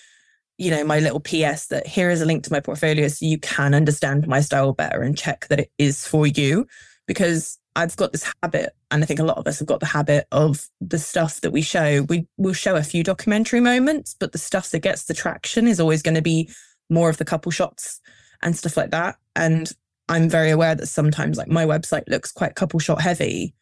you 0.58 0.70
know, 0.70 0.84
my 0.84 1.00
little 1.00 1.20
PS 1.20 1.68
that 1.68 1.86
here 1.86 2.10
is 2.10 2.20
a 2.20 2.26
link 2.26 2.44
to 2.44 2.52
my 2.52 2.60
portfolio 2.60 3.08
so 3.08 3.24
you 3.24 3.38
can 3.38 3.74
understand 3.74 4.28
my 4.28 4.42
style 4.42 4.74
better 4.74 5.00
and 5.00 5.16
check 5.16 5.48
that 5.48 5.58
it 5.58 5.72
is 5.78 6.06
for 6.06 6.26
you. 6.26 6.66
Because 7.06 7.58
I've 7.74 7.96
got 7.96 8.12
this 8.12 8.30
habit, 8.42 8.74
and 8.90 9.02
I 9.02 9.06
think 9.06 9.18
a 9.18 9.24
lot 9.24 9.38
of 9.38 9.46
us 9.46 9.58
have 9.58 9.68
got 9.68 9.80
the 9.80 9.86
habit 9.86 10.26
of 10.30 10.66
the 10.82 10.98
stuff 10.98 11.40
that 11.40 11.50
we 11.50 11.62
show. 11.62 12.02
We 12.02 12.26
will 12.36 12.52
show 12.52 12.76
a 12.76 12.82
few 12.82 13.02
documentary 13.02 13.60
moments, 13.60 14.14
but 14.20 14.32
the 14.32 14.38
stuff 14.38 14.70
that 14.70 14.80
gets 14.80 15.04
the 15.04 15.14
traction 15.14 15.66
is 15.66 15.80
always 15.80 16.02
going 16.02 16.14
to 16.14 16.22
be 16.22 16.50
more 16.90 17.08
of 17.08 17.16
the 17.16 17.24
couple 17.24 17.50
shots 17.50 18.02
and 18.42 18.54
stuff 18.54 18.76
like 18.76 18.90
that. 18.90 19.16
And 19.34 19.72
I'm 20.10 20.28
very 20.28 20.50
aware 20.50 20.74
that 20.74 20.88
sometimes, 20.88 21.38
like 21.38 21.48
my 21.48 21.64
website 21.64 22.06
looks 22.08 22.32
quite 22.32 22.54
couple 22.54 22.78
shot 22.78 23.00
heavy, 23.00 23.54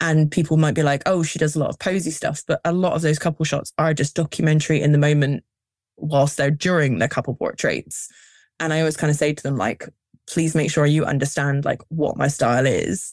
and 0.00 0.30
people 0.30 0.56
might 0.56 0.74
be 0.74 0.82
like, 0.82 1.02
"Oh, 1.06 1.22
she 1.22 1.38
does 1.38 1.56
a 1.56 1.58
lot 1.58 1.70
of 1.70 1.78
posy 1.78 2.10
stuff," 2.10 2.42
but 2.46 2.60
a 2.64 2.72
lot 2.72 2.94
of 2.94 3.02
those 3.02 3.18
couple 3.18 3.44
shots 3.44 3.72
are 3.78 3.94
just 3.94 4.16
documentary 4.16 4.80
in 4.80 4.92
the 4.92 4.98
moment, 4.98 5.44
whilst 5.96 6.36
they're 6.36 6.50
during 6.50 6.98
their 6.98 7.08
couple 7.08 7.34
portraits. 7.34 8.08
And 8.60 8.72
I 8.72 8.80
always 8.80 8.96
kind 8.96 9.10
of 9.10 9.16
say 9.16 9.32
to 9.34 9.42
them, 9.42 9.56
like, 9.56 9.88
please 10.26 10.54
make 10.54 10.70
sure 10.70 10.86
you 10.86 11.04
understand 11.04 11.64
like 11.64 11.82
what 11.88 12.16
my 12.16 12.28
style 12.28 12.66
is 12.66 13.12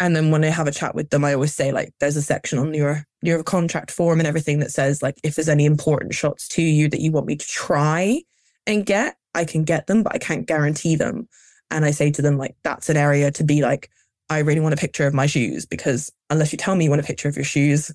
and 0.00 0.16
then 0.16 0.30
when 0.30 0.42
I 0.42 0.48
have 0.48 0.66
a 0.66 0.72
chat 0.72 0.94
with 0.94 1.10
them, 1.10 1.24
I 1.26 1.34
always 1.34 1.54
say 1.54 1.72
like, 1.72 1.92
there's 2.00 2.16
a 2.16 2.22
section 2.22 2.58
on 2.58 2.72
your 2.72 3.04
your 3.22 3.42
contract 3.42 3.90
form 3.90 4.18
and 4.18 4.26
everything 4.26 4.58
that 4.60 4.72
says 4.72 5.02
like, 5.02 5.20
if 5.22 5.34
there's 5.34 5.48
any 5.48 5.66
important 5.66 6.14
shots 6.14 6.48
to 6.48 6.62
you 6.62 6.88
that 6.88 7.02
you 7.02 7.12
want 7.12 7.26
me 7.26 7.36
to 7.36 7.46
try 7.46 8.22
and 8.66 8.86
get, 8.86 9.16
I 9.34 9.44
can 9.44 9.62
get 9.62 9.86
them, 9.86 10.02
but 10.02 10.14
I 10.14 10.18
can't 10.18 10.46
guarantee 10.46 10.96
them. 10.96 11.28
And 11.70 11.84
I 11.84 11.90
say 11.90 12.10
to 12.12 12.22
them 12.22 12.38
like, 12.38 12.56
that's 12.64 12.88
an 12.88 12.96
area 12.96 13.30
to 13.32 13.44
be 13.44 13.60
like, 13.60 13.90
I 14.30 14.38
really 14.38 14.60
want 14.60 14.74
a 14.74 14.78
picture 14.78 15.06
of 15.08 15.12
my 15.12 15.26
shoes 15.26 15.66
because 15.66 16.10
unless 16.30 16.52
you 16.52 16.58
tell 16.58 16.76
me 16.76 16.84
you 16.84 16.90
want 16.90 17.02
a 17.02 17.06
picture 17.06 17.28
of 17.28 17.36
your 17.36 17.44
shoes, 17.44 17.90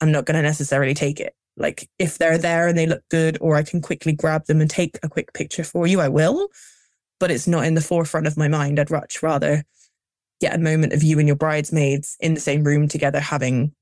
I'm 0.00 0.10
not 0.10 0.26
going 0.26 0.34
to 0.34 0.42
necessarily 0.42 0.92
take 0.92 1.20
it. 1.20 1.34
Like 1.56 1.88
if 2.00 2.18
they're 2.18 2.36
there 2.36 2.66
and 2.66 2.76
they 2.76 2.86
look 2.86 3.02
good, 3.10 3.38
or 3.40 3.56
I 3.56 3.62
can 3.62 3.80
quickly 3.80 4.12
grab 4.12 4.46
them 4.46 4.60
and 4.60 4.68
take 4.68 4.98
a 5.02 5.08
quick 5.08 5.32
picture 5.32 5.64
for 5.64 5.86
you, 5.86 6.00
I 6.00 6.08
will. 6.08 6.48
But 7.20 7.30
it's 7.30 7.46
not 7.46 7.64
in 7.64 7.74
the 7.74 7.80
forefront 7.80 8.26
of 8.26 8.36
my 8.36 8.48
mind. 8.48 8.78
I'd 8.78 8.90
much 8.90 9.22
rather 9.22 9.64
get 10.40 10.54
a 10.54 10.58
moment 10.58 10.92
of 10.92 11.02
you 11.02 11.18
and 11.18 11.28
your 11.28 11.36
bridesmaids 11.36 12.16
in 12.20 12.34
the 12.34 12.40
same 12.40 12.64
room 12.64 12.88
together 12.88 13.20
having 13.20 13.72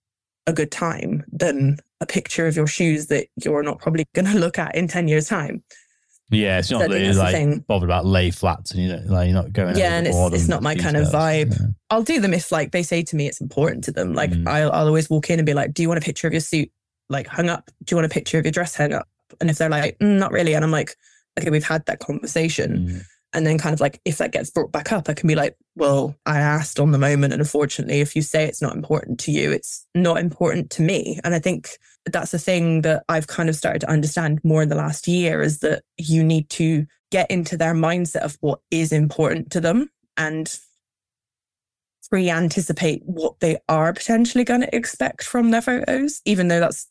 a 0.47 0.53
good 0.53 0.71
time 0.71 1.25
than 1.33 1.79
a 2.01 2.07
picture 2.07 2.47
of 2.47 2.57
your 2.57 2.67
shoes 2.67 3.07
that 3.07 3.27
you're 3.43 3.63
not 3.63 3.79
probably 3.79 4.07
going 4.15 4.27
to 4.33 4.39
look 4.39 4.59
at 4.59 4.75
in 4.75 4.87
10 4.87 5.09
years 5.09 5.29
time 5.29 5.63
yeah, 6.31 6.59
it's 6.59 6.71
not 6.71 6.89
really 6.89 7.13
like 7.13 7.67
bothered 7.67 7.89
about 7.89 8.05
lay 8.07 8.31
flats 8.31 8.73
and 8.73 8.81
you 8.83 8.89
know, 8.89 9.03
like 9.07 9.27
you're 9.27 9.35
not 9.35 9.53
going. 9.53 9.77
Yeah, 9.77 9.97
and 9.97 10.07
it's- 10.07 10.33
it's 10.35 10.49
not 10.49 10.63
my 10.63 10.75
kind 10.75 10.97
of 10.97 11.07
vibe. 11.09 11.53
Yeah. 11.59 11.67
i'll 11.91 12.03
do 12.03 12.19
them 12.21 12.35
if 12.35 12.51
like 12.51 12.73
they 12.73 12.83
say 12.83 13.03
to 13.05 13.15
me 13.15 13.27
it's 13.29 13.41
important 13.41 13.85
to 13.85 13.93
them 13.93 14.13
like 14.13 14.31
Mm. 14.31 14.49
I'll, 14.49 14.73
I'll 14.73 14.87
always 14.89 15.09
walk 15.09 15.31
in 15.31 15.39
and 15.39 15.47
be 15.47 15.55
like 15.55 15.73
do 15.73 15.83
you 15.83 15.89
want 15.89 15.99
a 16.03 16.05
picture 16.05 16.27
of 16.27 16.33
your 16.33 16.41
suit 16.41 16.69
like 17.09 17.29
hung 17.29 17.49
up 17.49 17.71
do 17.85 17.93
you 17.93 17.97
want 17.97 18.07
a 18.11 18.15
picture 18.15 18.39
of 18.41 18.45
your 18.45 18.51
dress 18.51 18.75
hung 18.75 18.93
up 18.93 19.09
and 19.41 19.49
if 19.51 19.59
they're 19.59 19.69
like 19.71 19.97
"Mm, 20.01 20.19
not 20.19 20.33
really 20.33 20.55
and 20.55 20.65
i'm 20.65 20.73
like 20.73 20.97
okay 21.39 21.49
we've 21.51 21.63
had 21.65 21.87
that 21.87 22.01
conversation 22.01 22.89
Mm. 22.89 23.03
And 23.37 23.47
then 23.47 23.59
kind 23.59 23.75
of 23.75 23.81
like 23.81 24.01
if 24.07 24.17
that 24.17 24.33
gets 24.33 24.51
brought 24.51 24.73
back 24.73 24.91
up 24.91 25.09
i 25.09 25.15
can 25.15 25.29
be 25.29 25.35
like 25.35 25.57
well 25.77 26.17
i 26.25 26.39
asked 26.39 26.81
on 26.81 26.91
the 26.91 26.99
moment 26.99 27.33
and 27.33 27.43
unfortunately 27.43 28.01
if 28.01 28.17
you 28.17 28.23
say 28.23 28.45
it's 28.45 28.63
not 28.63 28.75
important 28.75 29.21
to 29.21 29.31
you 29.31 29.53
it's 29.53 29.87
not 29.95 30.19
important 30.19 30.71
to 30.71 30.83
me. 30.83 31.21
And 31.23 31.35
i 31.35 31.39
think 31.39 31.69
that's 32.07 32.31
the 32.31 32.39
thing 32.39 32.81
that 32.83 33.05
i've 33.09 33.27
kind 33.27 33.49
of 33.49 33.55
started 33.55 33.81
to 33.81 33.91
understand 33.91 34.41
more 34.43 34.63
in 34.63 34.71
the 34.71 34.75
last 34.75 35.07
year 35.07 35.43
is 35.43 35.61
that 35.61 35.83
you 35.99 36.25
need 36.25 36.49
to 36.51 36.87
get 37.13 37.31
into 37.31 37.57
their 37.57 37.75
mindset 37.75 38.23
of 38.23 38.37
what 38.41 38.61
is 38.71 38.91
important 38.91 39.51
to 39.53 39.61
them 39.61 39.91
and 40.17 40.59
pre-anticipate 42.09 43.03
what 43.05 43.39
they 43.41 43.59
are 43.69 43.93
potentially 43.93 44.45
going 44.45 44.61
to 44.61 44.75
expect 44.75 45.25
from 45.25 45.51
their 45.51 45.63
photos 45.63 46.23
even 46.25 46.49
though 46.49 46.61
that's 46.61 46.89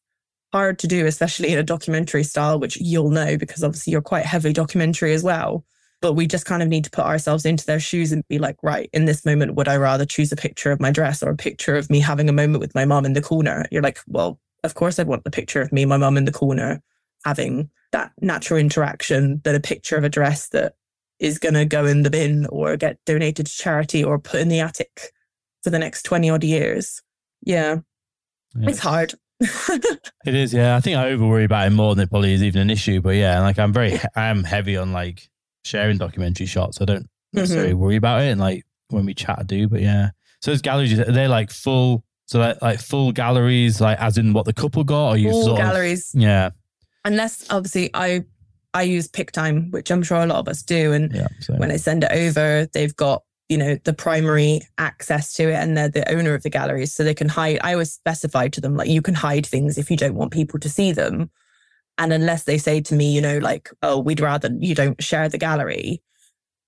hard 0.52 0.78
to 0.78 0.88
do 0.88 1.06
especially 1.06 1.52
in 1.52 1.58
a 1.58 1.64
documentary 1.64 2.24
style 2.24 2.60
which 2.60 2.78
you'll 2.80 3.10
know 3.10 3.38
because 3.38 3.64
obviously 3.64 3.92
you're 3.92 4.02
quite 4.02 4.26
heavily 4.26 4.54
documentary 4.54 5.14
as 5.14 5.24
well 5.24 5.66
but 6.02 6.14
we 6.14 6.28
just 6.28 6.46
kind 6.46 6.62
of 6.62 6.70
need 6.70 6.84
to 6.84 6.90
put 6.92 7.06
ourselves 7.06 7.46
into 7.46 7.66
their 7.66 7.80
shoes 7.80 8.12
and 8.12 8.28
be 8.28 8.38
like 8.38 8.58
right 8.64 8.90
in 8.94 9.06
this 9.06 9.26
moment 9.26 9.56
would 9.56 9.68
i 9.68 9.76
rather 9.78 10.06
choose 10.06 10.32
a 10.32 10.36
picture 10.36 10.72
of 10.72 10.80
my 10.80 10.92
dress 10.92 11.24
or 11.24 11.30
a 11.32 11.36
picture 11.36 11.76
of 11.76 11.90
me 11.90 12.00
having 12.00 12.30
a 12.30 12.34
moment 12.34 12.60
with 12.60 12.76
my 12.76 12.86
mom 12.86 13.06
in 13.06 13.14
the 13.14 13.22
corner 13.22 13.66
you're 13.72 13.82
like 13.82 14.00
well 14.08 14.40
of 14.64 14.76
course 14.76 15.00
i'd 15.00 15.08
want 15.08 15.24
the 15.24 15.32
picture 15.32 15.62
of 15.62 15.72
me 15.72 15.84
and 15.84 15.90
my 15.90 15.98
mom 15.98 16.18
in 16.18 16.26
the 16.26 16.32
corner 16.32 16.82
having 17.26 17.70
that 17.92 18.12
natural 18.22 18.60
interaction 18.60 19.42
than 19.44 19.56
a 19.56 19.60
picture 19.60 19.96
of 19.96 20.04
a 20.04 20.10
dress 20.10 20.50
that 20.50 20.74
is 21.20 21.40
going 21.40 21.54
to 21.54 21.66
go 21.66 21.86
in 21.86 22.04
the 22.04 22.10
bin 22.10 22.46
or 22.48 22.76
get 22.76 22.98
donated 23.06 23.46
to 23.46 23.52
charity 23.54 24.04
or 24.04 24.20
put 24.20 24.42
in 24.42 24.50
the 24.50 24.60
attic 24.60 25.12
for 25.64 25.70
the 25.70 25.80
next 25.80 26.04
20 26.04 26.30
odd 26.30 26.44
years 26.44 27.02
yeah, 27.42 27.78
Yeah. 28.56 28.70
it's 28.70 28.80
hard 28.80 29.14
It 30.26 30.34
is, 30.34 30.54
yeah. 30.54 30.76
I 30.76 30.80
think 30.80 30.98
I 30.98 31.10
over 31.12 31.28
worry 31.28 31.44
about 31.44 31.68
it 31.68 31.72
more 31.72 31.94
than 31.94 32.04
it 32.04 32.10
probably 32.10 32.34
is 32.34 32.42
even 32.42 32.62
an 32.62 32.70
issue. 32.70 33.02
But 33.02 33.16
yeah, 33.16 33.42
like 33.42 33.60
I'm 33.60 33.74
very, 33.74 33.94
I 34.16 34.28
am 34.28 34.44
heavy 34.44 34.78
on 34.78 34.92
like 34.94 35.30
sharing 35.66 35.98
documentary 35.98 36.46
shots. 36.46 36.80
I 36.82 36.86
don't 36.86 37.08
necessarily 37.34 37.72
Mm-hmm. 37.72 37.80
worry 37.80 37.96
about 37.98 38.22
it. 38.22 38.28
And 38.32 38.40
like 38.40 38.64
when 38.90 39.06
we 39.06 39.14
chat, 39.14 39.38
I 39.40 39.44
do. 39.44 39.68
But 39.68 39.82
yeah, 39.82 40.12
so 40.42 40.52
those 40.52 40.62
galleries, 40.62 40.98
are 41.00 41.12
they 41.12 41.28
like 41.28 41.50
full? 41.52 42.04
So 42.28 42.40
like, 42.40 42.62
like 42.62 42.80
full 42.80 43.12
galleries, 43.12 43.82
like 43.82 44.00
as 44.00 44.18
in 44.18 44.34
what 44.34 44.46
the 44.46 44.54
couple 44.54 44.84
got, 44.84 45.10
or 45.10 45.18
you 45.18 45.30
all 45.32 45.44
sort 45.44 45.60
of- 45.60 45.66
galleries 45.66 46.12
yeah, 46.14 46.50
unless 47.04 47.46
obviously 47.52 47.92
i 47.94 48.24
i 48.74 48.82
use 48.82 49.08
Pic-Time 49.08 49.70
which 49.70 49.92
i'm 49.92 50.02
sure 50.02 50.18
a 50.18 50.26
lot 50.26 50.40
of 50.40 50.48
us 50.48 50.64
do 50.64 50.92
and 50.92 51.14
yeah. 51.14 51.28
When 51.58 51.70
I 51.72 51.78
send 51.78 52.04
it 52.04 52.12
over, 52.12 52.68
they've 52.74 52.96
got, 52.96 53.22
you 53.48 53.58
know, 53.60 53.76
the 53.84 53.94
primary 53.94 54.62
access 54.80 55.34
to 55.34 55.50
it 55.50 55.54
and 55.54 55.78
they're 55.78 55.88
the 55.90 56.12
owner 56.12 56.34
of 56.34 56.42
the 56.42 56.50
galleries. 56.50 56.94
So 56.96 57.04
they 57.04 57.14
can 57.14 57.30
hide. 57.30 57.60
I 57.64 57.74
always 57.74 57.94
specify 57.94 58.48
to 58.50 58.60
them, 58.60 58.76
like, 58.76 58.90
you 58.90 59.04
can 59.04 59.14
hide 59.14 59.46
things 59.46 59.78
if 59.78 59.92
you 59.92 59.98
don't 59.98 60.16
want 60.16 60.32
people 60.34 60.60
to 60.60 60.68
see 60.70 60.92
them. 60.92 61.30
And 61.98 62.12
unless 62.12 62.44
they 62.44 62.58
say 62.58 62.82
to 62.82 62.96
me, 62.96 63.14
you 63.14 63.22
know, 63.22 63.38
like, 63.38 63.70
oh, 63.82 64.00
we'd 64.00 64.20
rather 64.20 64.50
you 64.60 64.76
don't 64.76 65.02
share 65.02 65.30
the 65.30 65.38
gallery. 65.38 66.02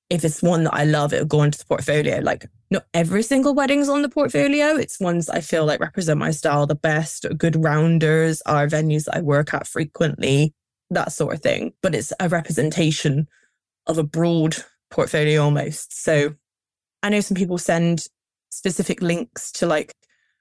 If 0.10 0.24
it's 0.24 0.42
one 0.42 0.64
that 0.64 0.74
I 0.74 0.86
love, 0.86 1.12
it'll 1.12 1.26
go 1.26 1.44
into 1.44 1.58
the 1.58 1.66
portfolio. 1.66 2.20
Like, 2.20 2.50
not 2.72 2.86
every 2.94 3.24
single 3.24 3.54
wedding's 3.54 3.90
on 3.90 4.02
the 4.02 4.10
portfolio. 4.10 4.76
It's 4.76 5.00
ones 5.00 5.30
I 5.30 5.42
feel 5.42 5.66
like 5.66 5.82
represent 5.82 6.18
my 6.18 6.32
style 6.32 6.66
the 6.66 6.76
best. 6.76 7.26
Good 7.38 7.62
rounders 7.62 8.42
are 8.46 8.68
venues 8.68 9.06
that 9.06 9.18
I 9.18 9.22
work 9.22 9.54
at 9.54 9.68
frequently, 9.68 10.54
that 10.90 11.12
sort 11.12 11.34
of 11.34 11.42
thing. 11.42 11.74
But 11.82 11.94
it's 11.94 12.14
a 12.20 12.30
representation 12.30 13.28
of 13.86 13.98
a 13.98 14.04
broad 14.04 14.56
portfolio 14.90 15.44
almost. 15.44 16.02
So 16.02 16.36
I 17.04 17.10
know 17.10 17.20
some 17.20 17.36
people 17.36 17.58
send 17.58 18.08
specific 18.50 19.02
links 19.02 19.52
to 19.54 19.66
like 19.66 19.94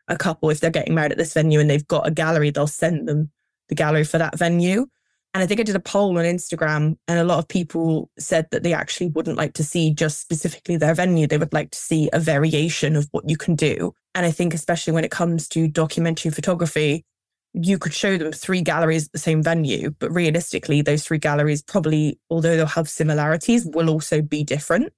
a 0.08 0.16
couple 0.16 0.50
if 0.50 0.60
they're 0.60 0.70
getting 0.70 0.94
married 0.94 1.12
at 1.12 1.18
this 1.18 1.34
venue 1.34 1.58
and 1.58 1.68
they've 1.68 1.86
got 1.86 2.06
a 2.06 2.12
gallery, 2.12 2.50
they'll 2.50 2.66
send 2.66 3.08
them 3.08 3.30
the 3.68 3.74
gallery 3.74 4.04
for 4.04 4.18
that 4.18 4.38
venue. 4.38 4.86
And 5.34 5.42
I 5.42 5.46
think 5.46 5.60
I 5.60 5.64
did 5.64 5.76
a 5.76 5.80
poll 5.80 6.18
on 6.18 6.24
Instagram, 6.24 6.96
and 7.08 7.18
a 7.18 7.24
lot 7.24 7.38
of 7.38 7.48
people 7.48 8.10
said 8.18 8.46
that 8.52 8.62
they 8.62 8.72
actually 8.72 9.08
wouldn't 9.08 9.36
like 9.36 9.52
to 9.54 9.64
see 9.64 9.92
just 9.92 10.20
specifically 10.20 10.78
their 10.78 10.94
venue. 10.94 11.26
They 11.26 11.36
would 11.36 11.52
like 11.52 11.72
to 11.72 11.78
see 11.78 12.08
a 12.14 12.18
variation 12.18 12.96
of 12.96 13.06
what 13.10 13.28
you 13.28 13.36
can 13.36 13.54
do. 13.54 13.92
And 14.14 14.24
I 14.24 14.30
think, 14.30 14.54
especially 14.54 14.94
when 14.94 15.04
it 15.04 15.10
comes 15.10 15.46
to 15.48 15.68
documentary 15.68 16.30
photography, 16.30 17.04
you 17.52 17.78
could 17.78 17.92
show 17.92 18.16
them 18.16 18.32
three 18.32 18.62
galleries 18.62 19.06
at 19.06 19.12
the 19.12 19.18
same 19.18 19.42
venue, 19.42 19.90
but 19.98 20.10
realistically, 20.10 20.80
those 20.82 21.04
three 21.04 21.18
galleries 21.18 21.62
probably, 21.62 22.18
although 22.30 22.56
they'll 22.56 22.66
have 22.66 22.88
similarities, 22.88 23.66
will 23.66 23.90
also 23.90 24.22
be 24.22 24.42
different. 24.42 24.92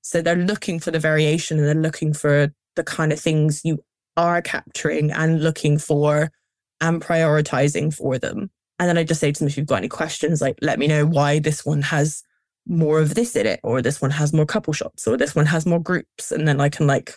So 0.00 0.20
they're 0.20 0.36
looking 0.36 0.80
for 0.80 0.90
the 0.90 0.98
variation 0.98 1.58
and 1.58 1.66
they're 1.66 1.74
looking 1.74 2.12
for 2.12 2.52
the 2.76 2.84
kind 2.84 3.12
of 3.12 3.20
things 3.20 3.62
you 3.64 3.82
are 4.16 4.42
capturing 4.42 5.10
and 5.10 5.42
looking 5.42 5.78
for 5.78 6.30
and 6.80 7.00
prioritizing 7.02 7.94
for 7.94 8.18
them. 8.18 8.50
And 8.78 8.88
then 8.88 8.98
I 8.98 9.04
just 9.04 9.20
say 9.20 9.30
to 9.32 9.38
them, 9.38 9.48
if 9.48 9.56
you've 9.56 9.66
got 9.66 9.76
any 9.76 9.88
questions, 9.88 10.40
like 10.40 10.56
let 10.60 10.78
me 10.78 10.86
know 10.86 11.06
why 11.06 11.38
this 11.38 11.64
one 11.64 11.82
has 11.82 12.22
more 12.66 12.98
of 13.00 13.14
this 13.14 13.36
in 13.36 13.46
it, 13.46 13.60
or 13.62 13.82
this 13.82 14.00
one 14.00 14.10
has 14.10 14.32
more 14.32 14.46
couple 14.46 14.72
shots, 14.72 15.06
or 15.06 15.16
this 15.16 15.34
one 15.34 15.46
has 15.46 15.66
more 15.66 15.80
groups. 15.80 16.32
And 16.32 16.48
then 16.48 16.60
I 16.60 16.68
can 16.68 16.86
like 16.86 17.14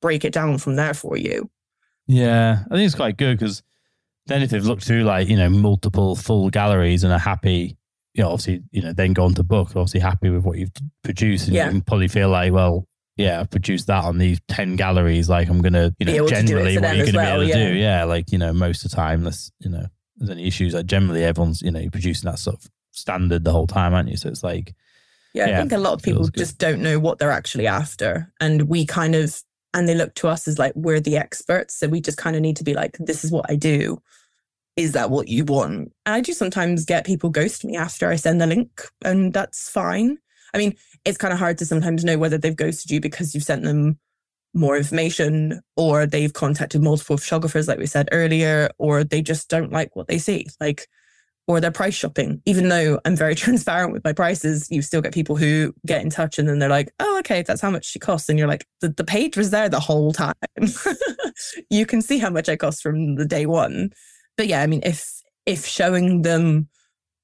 break 0.00 0.24
it 0.24 0.32
down 0.32 0.58
from 0.58 0.76
there 0.76 0.94
for 0.94 1.16
you. 1.16 1.50
Yeah, 2.06 2.60
I 2.70 2.74
think 2.74 2.86
it's 2.86 2.94
quite 2.94 3.16
good 3.16 3.38
because 3.38 3.62
then 4.26 4.42
if 4.42 4.50
they've 4.50 4.64
looked 4.64 4.84
through 4.84 5.04
like, 5.04 5.28
you 5.28 5.36
know, 5.36 5.48
multiple 5.50 6.16
full 6.16 6.48
galleries 6.50 7.04
and 7.04 7.12
are 7.12 7.18
happy, 7.18 7.76
you 8.14 8.22
know, 8.22 8.30
obviously, 8.30 8.62
you 8.70 8.82
know, 8.82 8.92
then 8.92 9.12
go 9.12 9.24
on 9.24 9.34
to 9.34 9.42
book, 9.42 9.68
obviously 9.70 10.00
happy 10.00 10.30
with 10.30 10.44
what 10.44 10.58
you've 10.58 10.72
produced. 11.02 11.48
And 11.48 11.56
Yeah. 11.56 11.66
you 11.66 11.70
can 11.72 11.80
probably 11.82 12.08
feel 12.08 12.28
like, 12.30 12.52
well, 12.52 12.86
yeah, 13.16 13.40
I've 13.40 13.50
produced 13.50 13.86
that 13.86 14.04
on 14.04 14.18
these 14.18 14.40
10 14.48 14.76
galleries. 14.76 15.28
Like 15.28 15.48
I'm 15.48 15.62
going 15.62 15.74
to, 15.74 15.94
you 15.98 16.06
know, 16.06 16.12
able 16.12 16.28
to 16.28 16.34
do 16.34 16.40
it 16.40 16.46
generally 16.46 16.78
what 16.78 16.96
you're 16.96 17.06
going 17.06 17.12
to 17.12 17.18
well, 17.18 17.40
be 17.40 17.44
able 17.44 17.52
to 17.52 17.58
yeah. 17.58 17.68
do. 17.68 17.74
Yeah. 17.74 18.04
Like, 18.04 18.32
you 18.32 18.38
know, 18.38 18.52
most 18.52 18.84
of 18.84 18.90
the 18.90 18.96
time, 18.96 19.20
unless, 19.20 19.52
you 19.60 19.70
know, 19.70 19.86
there's 20.16 20.30
any 20.30 20.46
issues, 20.46 20.74
like 20.74 20.86
generally 20.86 21.24
everyone's, 21.24 21.62
you 21.62 21.70
know, 21.70 21.80
you're 21.80 21.90
producing 21.90 22.28
that 22.30 22.38
sort 22.38 22.56
of 22.56 22.70
standard 22.90 23.44
the 23.44 23.52
whole 23.52 23.66
time, 23.66 23.94
aren't 23.94 24.08
you? 24.08 24.16
So 24.16 24.28
it's 24.28 24.42
like, 24.42 24.74
Yeah, 25.32 25.46
Yeah, 25.46 25.56
I 25.56 25.60
think 25.60 25.72
a 25.72 25.78
lot 25.78 25.94
of 25.94 26.02
people 26.02 26.24
good. 26.24 26.34
just 26.34 26.58
don't 26.58 26.80
know 26.80 26.98
what 26.98 27.18
they're 27.18 27.30
actually 27.30 27.66
after. 27.66 28.32
And 28.40 28.62
we 28.62 28.84
kind 28.84 29.14
of, 29.14 29.40
and 29.74 29.88
they 29.88 29.94
look 29.94 30.14
to 30.14 30.28
us 30.28 30.48
as 30.48 30.58
like, 30.58 30.72
we're 30.74 31.00
the 31.00 31.16
experts. 31.16 31.78
So 31.78 31.88
we 31.88 32.00
just 32.00 32.18
kind 32.18 32.34
of 32.34 32.42
need 32.42 32.56
to 32.56 32.64
be 32.64 32.74
like, 32.74 32.96
this 32.98 33.24
is 33.24 33.30
what 33.30 33.46
I 33.48 33.56
do. 33.56 34.00
Is 34.76 34.92
that 34.92 35.10
what 35.10 35.28
you 35.28 35.44
want? 35.44 35.92
And 36.04 36.14
I 36.14 36.20
do 36.20 36.32
sometimes 36.32 36.84
get 36.84 37.06
people 37.06 37.30
ghost 37.30 37.64
me 37.64 37.76
after 37.76 38.08
I 38.08 38.16
send 38.16 38.40
the 38.40 38.46
link, 38.48 38.82
and 39.04 39.32
that's 39.32 39.70
fine. 39.70 40.18
I 40.52 40.58
mean, 40.58 40.74
it's 41.04 41.18
kind 41.18 41.32
of 41.32 41.38
hard 41.38 41.58
to 41.58 41.66
sometimes 41.66 42.04
know 42.04 42.18
whether 42.18 42.38
they've 42.38 42.56
ghosted 42.56 42.90
you 42.90 43.00
because 43.00 43.34
you've 43.34 43.44
sent 43.44 43.62
them 43.62 43.98
more 44.54 44.76
information 44.76 45.60
or 45.76 46.06
they've 46.06 46.32
contacted 46.32 46.82
multiple 46.82 47.16
photographers, 47.16 47.68
like 47.68 47.78
we 47.78 47.86
said 47.86 48.08
earlier, 48.12 48.70
or 48.78 49.04
they 49.04 49.20
just 49.20 49.48
don't 49.50 49.72
like 49.72 49.94
what 49.96 50.06
they 50.06 50.18
see. 50.18 50.46
Like, 50.60 50.86
or 51.46 51.60
they're 51.60 51.70
price 51.70 51.94
shopping. 51.94 52.40
Even 52.46 52.68
though 52.68 53.00
I'm 53.04 53.16
very 53.16 53.34
transparent 53.34 53.92
with 53.92 54.04
my 54.04 54.12
prices, 54.12 54.70
you 54.70 54.80
still 54.80 55.02
get 55.02 55.12
people 55.12 55.36
who 55.36 55.74
get 55.86 56.02
in 56.02 56.10
touch 56.10 56.38
and 56.38 56.48
then 56.48 56.58
they're 56.58 56.68
like, 56.68 56.92
oh, 57.00 57.18
okay, 57.18 57.42
that's 57.42 57.60
how 57.60 57.70
much 57.70 57.84
she 57.84 57.98
costs. 57.98 58.28
And 58.28 58.38
you're 58.38 58.48
like, 58.48 58.66
the, 58.80 58.88
the 58.88 59.04
page 59.04 59.36
was 59.36 59.50
there 59.50 59.68
the 59.68 59.80
whole 59.80 60.12
time. 60.12 60.34
you 61.70 61.84
can 61.84 62.00
see 62.00 62.18
how 62.18 62.30
much 62.30 62.48
I 62.48 62.56
cost 62.56 62.82
from 62.82 63.16
the 63.16 63.26
day 63.26 63.46
one. 63.46 63.90
But 64.36 64.46
yeah, 64.46 64.62
I 64.62 64.66
mean, 64.66 64.80
if 64.84 65.22
if 65.46 65.66
showing 65.66 66.22
them 66.22 66.68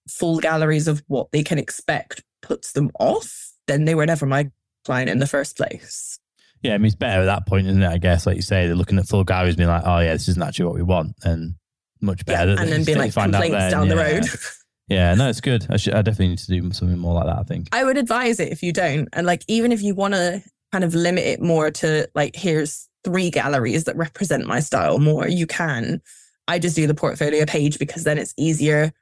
full 0.08 0.40
galleries 0.40 0.88
of 0.88 1.02
what 1.06 1.30
they 1.32 1.42
can 1.42 1.58
expect 1.58 2.22
puts 2.42 2.72
them 2.72 2.90
off, 2.98 3.49
then 3.70 3.84
they 3.84 3.94
were 3.94 4.06
never 4.06 4.26
my 4.26 4.50
client 4.84 5.08
in 5.08 5.18
the 5.18 5.26
first 5.26 5.56
place. 5.56 6.18
yeah, 6.62 6.74
I 6.74 6.78
mean, 6.78 6.86
it's 6.86 6.94
better 6.94 7.22
at 7.22 7.26
that 7.26 7.46
point, 7.46 7.66
isn't 7.66 7.82
it? 7.82 7.88
I 7.88 7.98
guess, 7.98 8.26
like 8.26 8.36
you 8.36 8.42
say, 8.42 8.66
they're 8.66 8.74
looking 8.74 8.98
at 8.98 9.06
full 9.06 9.24
galleries 9.24 9.56
being 9.56 9.68
like, 9.68 9.82
oh, 9.84 10.00
yeah, 10.00 10.12
this 10.12 10.28
isn't 10.28 10.42
actually 10.42 10.66
what 10.66 10.74
we 10.74 10.82
want. 10.82 11.14
And 11.22 11.54
much 12.00 12.24
better. 12.26 12.52
Yeah, 12.52 12.62
and 12.62 12.70
then 12.70 12.84
being 12.84 12.98
like 12.98 13.14
complaints 13.14 13.70
down 13.70 13.88
the 13.88 13.96
road. 13.96 14.24
Yeah, 14.90 15.14
no, 15.14 15.28
it's 15.28 15.40
good. 15.40 15.64
I, 15.70 15.76
should, 15.76 15.94
I 15.94 16.02
definitely 16.02 16.30
need 16.30 16.38
to 16.38 16.46
do 16.48 16.72
something 16.72 16.98
more 16.98 17.14
like 17.14 17.26
that, 17.26 17.38
I 17.38 17.42
think. 17.44 17.68
I 17.70 17.84
would 17.84 17.96
advise 17.96 18.40
it 18.40 18.50
if 18.50 18.60
you 18.60 18.72
don't. 18.72 19.08
And 19.12 19.24
like, 19.24 19.44
even 19.46 19.70
if 19.70 19.82
you 19.82 19.94
want 19.94 20.14
to 20.14 20.42
kind 20.72 20.82
of 20.82 20.96
limit 20.96 21.22
it 21.24 21.40
more 21.40 21.70
to 21.70 22.08
like, 22.16 22.34
here's 22.34 22.88
three 23.04 23.30
galleries 23.30 23.84
that 23.84 23.96
represent 23.96 24.48
my 24.48 24.58
style 24.58 24.98
more, 24.98 25.28
you 25.28 25.46
can. 25.46 26.02
I 26.48 26.58
just 26.58 26.74
do 26.74 26.88
the 26.88 26.94
portfolio 26.94 27.46
page 27.46 27.78
because 27.78 28.02
then 28.02 28.18
it's 28.18 28.34
easier 28.36 28.92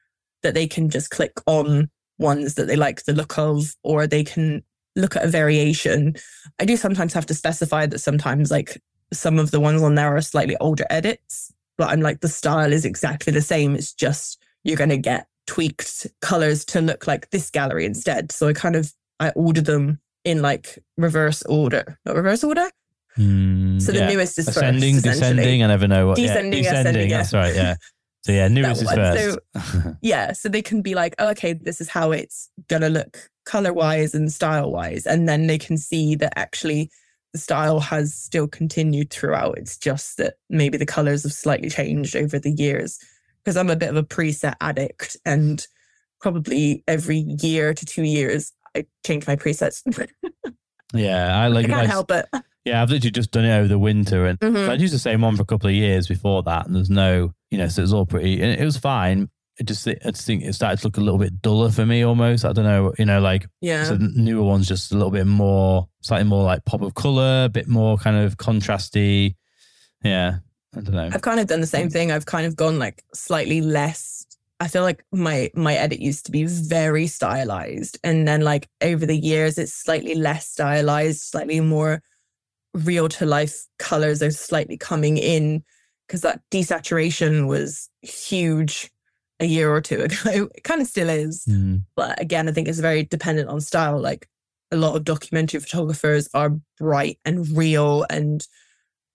that 0.42 0.52
they 0.52 0.66
can 0.66 0.90
just 0.90 1.09
click 1.09 1.33
on 1.46 1.88
ones 2.18 2.54
that 2.54 2.66
they 2.66 2.76
like 2.76 3.04
the 3.04 3.12
look 3.12 3.38
of, 3.38 3.74
or 3.83 4.07
they 4.07 4.24
can 4.24 4.62
look 4.96 5.16
at 5.16 5.24
a 5.24 5.28
variation. 5.28 6.16
I 6.59 6.64
do 6.64 6.76
sometimes 6.76 7.12
have 7.12 7.26
to 7.26 7.35
specify 7.35 7.87
that 7.87 8.00
sometimes 8.00 8.50
like 8.50 8.83
some 9.12 9.38
of 9.38 9.50
the 9.50 9.61
ones 9.61 9.83
on 9.83 9.94
there 9.94 10.14
are 10.16 10.20
slightly 10.20 10.57
older 10.61 10.85
edits, 10.90 11.52
but 11.76 11.88
I'm 11.90 12.00
like, 12.00 12.20
the 12.20 12.28
style 12.28 12.72
is 12.72 12.85
exactly 12.85 13.33
the 13.33 13.40
same. 13.40 13.74
It's 13.74 13.92
just 13.92 14.42
you're 14.64 14.76
going 14.76 14.90
to 14.90 14.98
get 14.98 15.26
tweaked 15.46 16.07
colors 16.20 16.64
to 16.66 16.81
look 16.81 17.07
like 17.07 17.31
this 17.31 17.50
gallery 17.50 17.87
instead. 17.87 18.33
So 18.33 18.48
I 18.48 18.52
kind 18.52 18.76
of 18.76 18.92
I 19.20 19.31
order 19.31 19.61
them 19.61 20.00
in 20.24 20.42
like 20.42 20.78
reverse 20.96 21.42
order, 21.44 21.98
not 22.04 22.16
reverse 22.16 22.44
order. 22.44 22.68
Mm, 23.16 23.81
So 23.81 23.92
the 23.92 23.98
yeah. 24.00 24.09
newest 24.11 24.38
is 24.38 24.48
ascending, 24.48 24.94
first, 24.96 25.07
descending. 25.07 25.62
I 25.62 25.66
never 25.68 25.88
know 25.88 26.09
what. 26.09 26.16
Descending, 26.16 26.62
yeah, 26.62 26.81
ascending, 26.81 27.11
yeah. 27.11 27.16
That's 27.16 27.33
right. 27.33 27.54
Yeah. 27.54 27.74
So 28.22 28.33
yeah, 28.33 28.48
newest 28.48 28.83
is 28.83 28.92
first. 28.92 29.38
Yeah, 30.02 30.33
so 30.33 30.48
they 30.48 30.62
can 30.62 30.83
be 30.83 30.94
like, 30.94 31.14
oh, 31.18 31.31
okay, 31.31 31.52
this 31.52 31.81
is 31.81 31.88
how 31.88 32.12
it's 32.12 32.50
gonna 32.68 32.88
look 32.88 33.31
color 33.44 33.72
wise 33.72 34.14
and 34.14 34.31
style 34.33 34.70
wise, 34.70 35.07
and 35.07 35.28
then 35.28 35.46
they 35.46 35.59
can 35.59 35.78
see 35.78 36.14
that 36.16 36.33
actually 36.37 36.90
the 37.33 37.38
style 37.38 37.81
has 37.81 38.14
still 38.14 38.48
continued 38.48 39.11
throughout. 39.11 39.59
It's 39.59 39.76
just 39.76 40.16
that 40.16 40.35
maybe 40.48 40.78
the 40.78 40.87
colors 40.87 41.22
have 41.22 41.33
slightly 41.33 41.70
changed 41.70 42.16
over 42.16 42.38
the 42.38 42.52
years. 42.52 42.98
Because 43.44 43.57
I'm 43.57 43.70
a 43.70 43.76
bit 43.76 43.90
of 43.90 43.96
a 43.96 44.02
preset 44.02 44.54
addict, 44.61 45.16
and 45.24 45.64
probably 46.20 46.85
every 46.87 47.18
year 47.40 47.72
to 47.72 47.87
two 47.87 48.02
years 48.02 48.52
I 48.76 48.85
change 49.07 49.26
my 49.26 49.37
presets. 49.37 49.83
yeah, 50.92 51.38
I 51.40 51.48
like. 51.48 51.64
I 51.66 51.68
can't 51.68 51.81
like- 51.83 51.88
help 51.88 52.11
it. 52.11 52.26
Yeah, 52.68 52.83
I've 52.83 52.90
literally 52.90 53.11
just 53.11 53.31
done 53.31 53.44
it 53.44 53.57
over 53.59 53.68
the 53.68 53.78
winter, 53.78 54.26
and 54.26 54.38
Mhm. 54.40 54.68
I 54.68 54.74
used 54.74 54.94
the 54.94 54.98
same 54.98 55.20
one 55.22 55.37
for 55.37 55.42
a 55.42 55.46
couple 55.46 55.68
of 55.68 55.74
years 55.74 56.07
before 56.07 56.42
that, 56.44 56.66
and 56.66 56.74
there's 56.76 56.90
no, 56.90 57.33
you 57.50 57.59
know, 57.59 57.68
so 57.68 57.81
it 57.81 57.85
was 57.85 57.92
all 57.94 58.07
pretty, 58.07 58.40
and 58.42 58.61
it 58.61 58.64
was 58.64 58.76
fine. 58.76 59.28
It 59.59 59.66
just, 59.66 59.88
I 59.88 59.94
just 60.04 60.24
think 60.26 60.44
it 60.44 60.54
started 60.54 60.78
to 60.81 60.87
look 60.87 60.98
a 60.98 61.00
little 61.00 61.18
bit 61.18 61.42
duller 61.42 61.70
for 61.70 61.85
me 61.85 62.02
almost. 62.04 62.44
I 62.44 62.52
don't 62.52 62.64
know, 62.64 62.92
you 62.98 63.04
know, 63.04 63.20
like 63.20 63.48
Yeah. 63.61 63.85
so 63.85 63.96
newer 63.98 64.44
ones 64.44 64.68
just 64.68 64.92
a 64.92 64.94
little 64.94 65.11
bit 65.11 65.26
more, 65.26 65.88
slightly 66.00 66.28
more 66.28 66.44
like 66.44 66.64
pop 66.64 66.81
of 66.83 66.94
color, 66.94 67.44
a 67.44 67.48
bit 67.48 67.66
more 67.66 67.96
kind 67.98 68.16
of 68.16 68.37
contrasty. 68.37 69.35
Yeah, 70.04 70.37
I 70.76 70.81
don't 70.81 70.94
know. 70.94 71.11
I've 71.12 71.22
kind 71.22 71.40
of 71.40 71.48
done 71.48 71.61
the 71.61 71.66
same 71.66 71.90
thing. 71.90 72.12
I've 72.12 72.26
kind 72.26 72.46
of 72.46 72.54
gone 72.54 72.78
like 72.78 73.02
slightly 73.14 73.61
less. 73.61 74.24
I 74.61 74.68
feel 74.68 74.83
like 74.83 75.04
my 75.12 75.50
my 75.54 75.74
edit 75.74 76.00
used 76.00 76.26
to 76.26 76.33
be 76.33 76.44
very 76.44 77.07
stylized, 77.07 77.98
and 78.04 78.26
then 78.28 78.42
like 78.42 78.68
over 78.83 79.07
the 79.07 79.16
years, 79.16 79.57
it's 79.59 79.72
slightly 79.72 80.14
less 80.14 80.48
stylized, 80.48 81.20
slightly 81.22 81.61
more 81.61 82.00
real 82.74 83.09
to 83.09 83.26
life 83.26 83.66
colors 83.78 84.22
are 84.22 84.31
slightly 84.31 84.76
coming 84.76 85.16
in 85.16 85.62
because 86.07 86.20
that 86.22 86.40
desaturation 86.50 87.46
was 87.48 87.88
huge 88.02 88.90
a 89.40 89.44
year 89.46 89.70
or 89.72 89.81
two 89.81 90.00
ago. 90.02 90.48
It 90.54 90.64
kind 90.64 90.81
of 90.81 90.87
still 90.88 91.09
is, 91.09 91.44
Mm. 91.48 91.83
but 91.96 92.20
again, 92.20 92.48
I 92.48 92.52
think 92.52 92.68
it's 92.68 92.78
very 92.81 93.04
dependent 93.04 93.48
on 93.48 93.61
style. 93.61 94.00
Like 94.00 94.28
a 94.70 94.76
lot 94.76 94.96
of 94.96 95.04
documentary 95.04 95.61
photographers 95.61 96.28
are 96.35 96.57
bright 96.78 97.18
and 97.24 97.48
real 97.57 98.04
and 98.11 98.46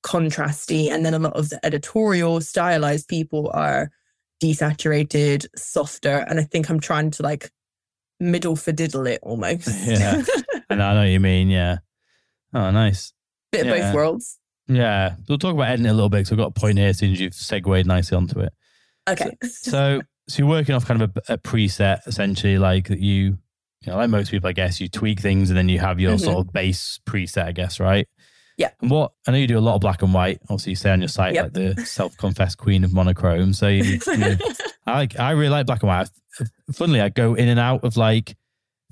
contrasty, 0.03 0.89
and 0.89 1.05
then 1.05 1.13
a 1.13 1.19
lot 1.19 1.33
of 1.33 1.49
the 1.49 1.63
editorial 1.65 2.41
stylized 2.41 3.07
people 3.07 3.49
are 3.53 3.89
desaturated, 4.43 5.45
softer. 5.55 6.25
And 6.27 6.39
I 6.39 6.43
think 6.43 6.69
I'm 6.69 6.79
trying 6.79 7.11
to 7.11 7.23
like 7.23 7.49
middle 8.19 8.55
for 8.55 8.71
diddle 8.71 9.07
it 9.07 9.19
almost. 9.23 9.67
Yeah. 9.85 10.23
And 10.69 10.81
I 10.81 10.93
know 10.93 11.01
what 11.01 11.09
you 11.09 11.19
mean. 11.19 11.49
Yeah. 11.49 11.77
Oh, 12.53 12.71
nice. 12.71 13.13
Bit 13.53 13.67
of 13.67 13.77
both 13.77 13.93
worlds. 13.95 14.39
Yeah. 14.67 15.15
We'll 15.29 15.37
talk 15.37 15.53
about 15.53 15.67
editing 15.69 15.87
a 15.87 15.93
little 15.93 16.09
bit 16.09 16.19
because 16.19 16.31
I've 16.33 16.37
got 16.37 16.47
a 16.47 16.51
point 16.59 16.77
here 16.77 16.93
since 16.93 17.19
you've 17.19 17.33
segued 17.33 17.85
nicely 17.85 18.17
onto 18.17 18.39
it. 18.39 18.51
Okay. 19.09 19.31
So, 19.43 20.01
so 20.27 20.37
you're 20.39 20.47
working 20.47 20.75
off 20.75 20.85
kind 20.85 21.01
of 21.01 21.11
a, 21.29 21.33
a 21.33 21.37
preset 21.37 21.99
essentially, 22.07 22.57
like 22.57 22.87
that 22.87 22.99
you, 22.99 23.37
you 23.81 23.87
know, 23.91 23.95
like 23.97 24.09
most 24.09 24.31
people, 24.31 24.49
I 24.49 24.53
guess, 24.53 24.79
you 24.79 24.87
tweak 24.87 25.19
things 25.19 25.49
and 25.49 25.57
then 25.57 25.67
you 25.69 25.79
have 25.79 25.99
your 25.99 26.15
Mhm. 26.15 26.21
sort 26.21 26.37
of 26.47 26.53
base 26.53 26.99
preset, 27.05 27.45
I 27.45 27.51
guess, 27.51 27.79
right? 27.79 28.07
Yeah. 28.57 28.69
And 28.81 28.89
what 28.91 29.11
I 29.27 29.31
know 29.31 29.37
you 29.37 29.47
do 29.47 29.57
a 29.57 29.59
lot 29.59 29.75
of 29.75 29.81
black 29.81 30.01
and 30.03 30.13
white. 30.13 30.39
Obviously, 30.43 30.71
you 30.71 30.75
say 30.77 30.91
on 30.91 31.01
your 31.01 31.07
site 31.09 31.33
Yep. 31.33 31.43
like 31.43 31.53
the 31.53 31.85
self-confessed 31.85 32.57
queen 32.57 32.83
of 32.83 32.93
monochrome. 32.93 33.51
So 33.53 33.67
you, 33.67 33.83
you 33.83 34.37
I 34.85 34.93
like, 34.93 35.19
I 35.19 35.31
really 35.31 35.49
like 35.49 35.65
black 35.65 35.81
and 35.83 35.89
white. 35.89 36.09
Funnily, 36.73 37.01
I 37.01 37.09
go 37.09 37.33
in 37.35 37.47
and 37.49 37.59
out 37.59 37.83
of 37.83 37.97
like 37.97 38.35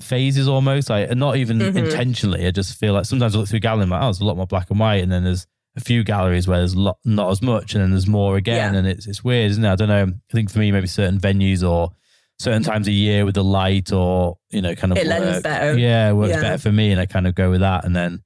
phases 0.03 0.47
almost, 0.47 0.89
like 0.89 1.09
and 1.09 1.19
not 1.19 1.37
even 1.37 1.59
Mhm. 1.59 1.75
intentionally. 1.75 2.45
I 2.47 2.51
just 2.51 2.77
feel 2.79 2.93
like 2.93 3.05
sometimes 3.05 3.35
I 3.35 3.39
look 3.39 3.47
through 3.49 3.59
gallery, 3.59 3.83
and 3.83 3.91
like, 3.91 4.01
oh, 4.01 4.05
there's 4.05 4.19
a 4.21 4.25
lot 4.25 4.37
more 4.37 4.47
black 4.47 4.69
and 4.69 4.79
white, 4.79 5.03
and 5.03 5.11
then 5.11 5.23
there's 5.23 5.47
a 5.77 5.79
few 5.81 6.03
galleries 6.03 6.47
where 6.47 6.57
there's 6.59 6.75
lot, 6.75 6.97
not 7.05 7.29
as 7.31 7.41
much, 7.41 7.73
and 7.75 7.81
then 7.83 7.91
there's 7.91 8.07
more 8.07 8.35
again, 8.37 8.73
Yeah. 8.73 8.79
and 8.79 8.87
it's 8.87 9.07
it's 9.07 9.23
weird, 9.23 9.51
isn't 9.51 9.63
it? 9.63 9.71
I 9.71 9.75
don't 9.75 9.87
know. 9.89 10.03
I 10.07 10.33
think 10.33 10.49
for 10.51 10.59
me, 10.59 10.71
maybe 10.71 10.87
certain 10.87 11.19
venues 11.19 11.67
or 11.67 11.91
certain 12.39 12.63
times 12.63 12.87
a 12.87 12.91
year 12.91 13.23
with 13.23 13.35
the 13.35 13.43
light 13.43 13.91
or 13.93 14.37
you 14.51 14.61
know, 14.61 14.73
kind 14.75 14.91
of 14.91 14.97
It 14.97 15.07
lends 15.07 15.41
better. 15.41 15.77
Yeah, 15.77 16.11
works 16.13 16.31
Yeah. 16.31 16.41
better 16.41 16.57
for 16.57 16.71
me, 16.71 16.91
and 16.91 16.99
I 16.99 17.05
kind 17.05 17.27
of 17.27 17.35
go 17.35 17.49
with 17.51 17.61
that, 17.61 17.85
and 17.85 17.95
then. 17.95 18.21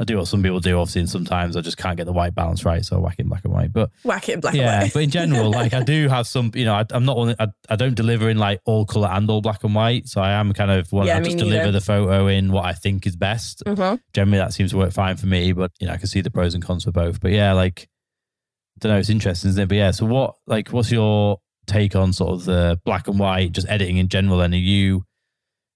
I 0.00 0.02
do 0.04 0.16
what 0.18 0.26
some 0.26 0.42
people 0.42 0.58
do, 0.58 0.76
obviously, 0.78 1.02
and 1.02 1.08
sometimes 1.08 1.56
I 1.56 1.60
just 1.60 1.76
can't 1.76 1.96
get 1.96 2.04
the 2.06 2.12
white 2.12 2.34
balance 2.34 2.64
right, 2.64 2.84
so 2.84 2.96
I 2.96 2.98
whack 2.98 3.14
it 3.16 3.22
in 3.22 3.28
black 3.28 3.44
and 3.44 3.52
white. 3.52 3.72
But 3.72 3.90
Whack 4.02 4.28
it 4.28 4.32
in 4.32 4.40
black 4.40 4.54
yeah, 4.54 4.74
and 4.74 4.82
white. 4.84 4.92
but 4.92 5.02
in 5.04 5.10
general, 5.10 5.52
like 5.52 5.72
I 5.72 5.84
do 5.84 6.08
have 6.08 6.26
some, 6.26 6.50
you 6.54 6.64
know, 6.64 6.74
I, 6.74 6.84
I'm 6.90 7.04
not 7.04 7.16
one, 7.16 7.36
I, 7.38 7.46
I 7.70 7.76
don't 7.76 7.94
deliver 7.94 8.28
in 8.28 8.36
like 8.36 8.60
all 8.64 8.86
color 8.86 9.06
and 9.08 9.30
all 9.30 9.40
black 9.40 9.62
and 9.62 9.72
white. 9.72 10.08
So 10.08 10.20
I 10.20 10.32
am 10.32 10.52
kind 10.52 10.72
of 10.72 10.90
one, 10.90 11.06
Yeah, 11.06 11.18
I 11.18 11.20
just 11.20 11.36
neither. 11.36 11.48
deliver 11.48 11.70
the 11.70 11.80
photo 11.80 12.26
in 12.26 12.50
what 12.50 12.64
I 12.64 12.72
think 12.72 13.06
is 13.06 13.14
best. 13.14 13.62
Mhm. 13.64 14.00
Generally, 14.12 14.38
that 14.38 14.52
seems 14.52 14.72
to 14.72 14.78
work 14.78 14.92
fine 14.92 15.16
for 15.16 15.26
me, 15.26 15.52
but 15.52 15.70
you 15.78 15.86
know, 15.86 15.92
I 15.92 15.96
can 15.96 16.08
see 16.08 16.22
the 16.22 16.30
pros 16.30 16.54
and 16.54 16.64
cons 16.64 16.82
for 16.82 16.90
both. 16.90 17.20
But 17.20 17.30
yeah, 17.30 17.52
like, 17.52 17.88
I 18.76 18.78
don't 18.80 18.92
know, 18.92 18.98
it's 18.98 19.10
interesting, 19.10 19.50
isn't 19.50 19.62
it? 19.62 19.68
But 19.68 19.76
yeah, 19.78 19.92
so 19.92 20.06
what, 20.06 20.34
like, 20.48 20.70
what's 20.70 20.90
your 20.90 21.38
take 21.68 21.94
on 21.94 22.12
sort 22.12 22.32
of 22.32 22.44
the 22.46 22.80
black 22.84 23.06
and 23.06 23.16
white, 23.20 23.52
just 23.52 23.68
editing 23.68 23.98
in 23.98 24.08
general? 24.08 24.40
And 24.40 24.54
are 24.54 24.56
you, 24.56 25.04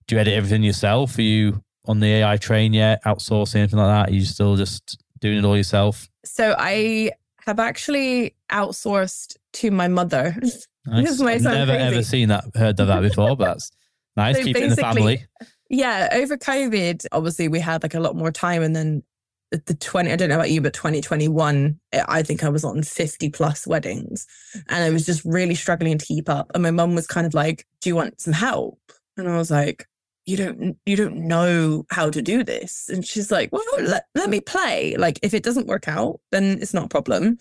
do 0.09 0.17
you 0.17 0.21
edit 0.21 0.35
everything 0.35 0.65
yourself? 0.65 1.17
Are 1.19 1.23
you 1.23 1.63
on 1.89 1.99
the 2.01 2.07
AI 2.17 2.37
train 2.37 2.73
yet? 2.73 3.03
Outsourcing, 3.05 3.57
anything 3.57 3.79
like 3.79 3.89
that? 4.07 4.11
Are 4.13 4.15
you 4.15 4.25
still 4.25 4.55
just 4.57 5.03
doing 5.21 5.39
it 5.39 5.45
all 5.45 5.57
yourself? 5.57 6.09
So 6.25 6.55
I 6.59 7.11
have 7.47 7.59
actually 7.59 8.37
outsourced 8.53 9.37
to 9.55 9.71
my 9.71 9.89
mother. 9.89 10.37
Nice. 10.91 11.21
I've 11.21 11.43
never 11.43 11.73
crazy. 11.73 11.85
ever 11.85 12.03
seen 12.03 12.29
that, 12.31 12.45
heard 12.55 12.81
of 12.81 12.87
that 12.87 13.01
before, 13.09 13.37
but 13.37 13.45
that's 13.45 13.71
nice. 14.17 14.37
So 14.39 14.43
Keep 14.45 14.57
it 14.57 14.63
in 14.63 14.71
the 14.71 14.77
family. 14.77 15.23
Yeah, 15.69 16.09
over 16.13 16.39
COVID, 16.39 17.05
obviously 17.13 17.47
we 17.49 17.61
had 17.61 17.83
like 17.83 17.93
a 17.93 18.01
lot 18.01 18.17
more 18.17 18.33
time, 18.33 18.63
and 18.63 18.75
then 18.75 19.03
the- 19.51 19.63
the 19.67 19.75
twenty. 19.75 20.11
I 20.13 20.17
don't 20.17 20.31
know 20.31 20.37
about 20.37 20.51
you, 20.51 20.63
but 20.63 20.73
twenty 20.73 21.03
twenty 21.03 21.29
one, 21.29 21.79
eh, 21.93 22.03
I 22.09 22.23
think 22.23 22.43
I 22.43 22.49
was 22.49 22.65
on 22.65 22.83
fifty 22.83 23.29
plus 23.29 23.67
weddings, 23.67 24.27
and 24.71 24.83
I 24.83 24.89
was 24.89 25.05
just 25.05 25.23
really 25.27 25.55
struggling 25.55 25.99
to 25.99 26.07
keep 26.07 26.31
up. 26.31 26.51
And 26.55 26.63
my 26.63 26.71
mum 26.71 26.95
was 26.95 27.07
kind 27.07 27.27
of 27.27 27.35
like, 27.35 27.67
"Do 27.83 27.91
you 27.91 27.95
want 27.97 28.19
some 28.23 28.33
help?" 28.33 28.79
And 29.19 29.29
I 29.29 29.37
was 29.37 29.51
like, 29.51 29.87
"You 30.29 30.37
don't, 30.37 30.77
you 30.87 30.97
don't 30.97 31.17
know 31.17 31.85
how 31.91 32.11
to 32.11 32.23
do 32.23 32.45
this." 32.45 32.89
And 32.89 33.05
she's 33.05 33.31
like, 33.31 33.51
"Well, 33.53 33.63
let 33.81 34.05
let 34.15 34.31
me 34.31 34.41
play. 34.41 34.97
Like, 34.97 35.19
if 35.23 35.35
it 35.35 35.43
doesn't 35.43 35.67
work 35.67 35.89
out, 35.89 36.21
then 36.31 36.59
it's 36.61 36.75
not 36.75 36.87
a 36.87 36.89
problem." 36.89 37.39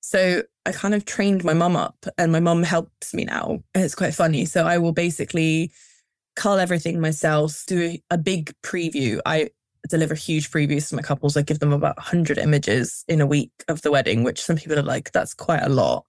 So 0.00 0.42
I 0.64 0.72
kind 0.72 0.94
of 0.94 1.04
trained 1.04 1.42
my 1.42 1.54
mum 1.54 1.76
up, 1.76 2.06
and 2.18 2.30
my 2.30 2.40
mum 2.40 2.62
helps 2.62 3.12
me 3.12 3.24
now. 3.24 3.58
And 3.74 3.84
it's 3.84 3.94
quite 3.94 4.14
funny. 4.14 4.44
So 4.44 4.64
I 4.64 4.78
will 4.78 4.92
basically 4.92 5.72
cull 6.36 6.58
everything 6.58 7.00
myself, 7.00 7.64
do 7.66 7.96
a 8.10 8.18
big 8.18 8.54
preview. 8.62 9.20
I 9.26 9.50
deliver 9.88 10.14
huge 10.14 10.50
previews 10.50 10.88
to 10.88 10.96
my 10.96 11.02
couples. 11.02 11.36
I 11.36 11.42
give 11.42 11.60
them 11.60 11.72
about 11.72 11.96
100 11.96 12.38
images 12.38 13.04
in 13.08 13.20
a 13.20 13.26
week 13.26 13.52
of 13.68 13.82
the 13.82 13.90
wedding, 13.90 14.22
which 14.22 14.42
some 14.42 14.56
people 14.56 14.78
are 14.78 14.82
like, 14.82 15.12
that's 15.12 15.34
quite 15.34 15.62
a 15.62 15.68
lot. 15.68 16.04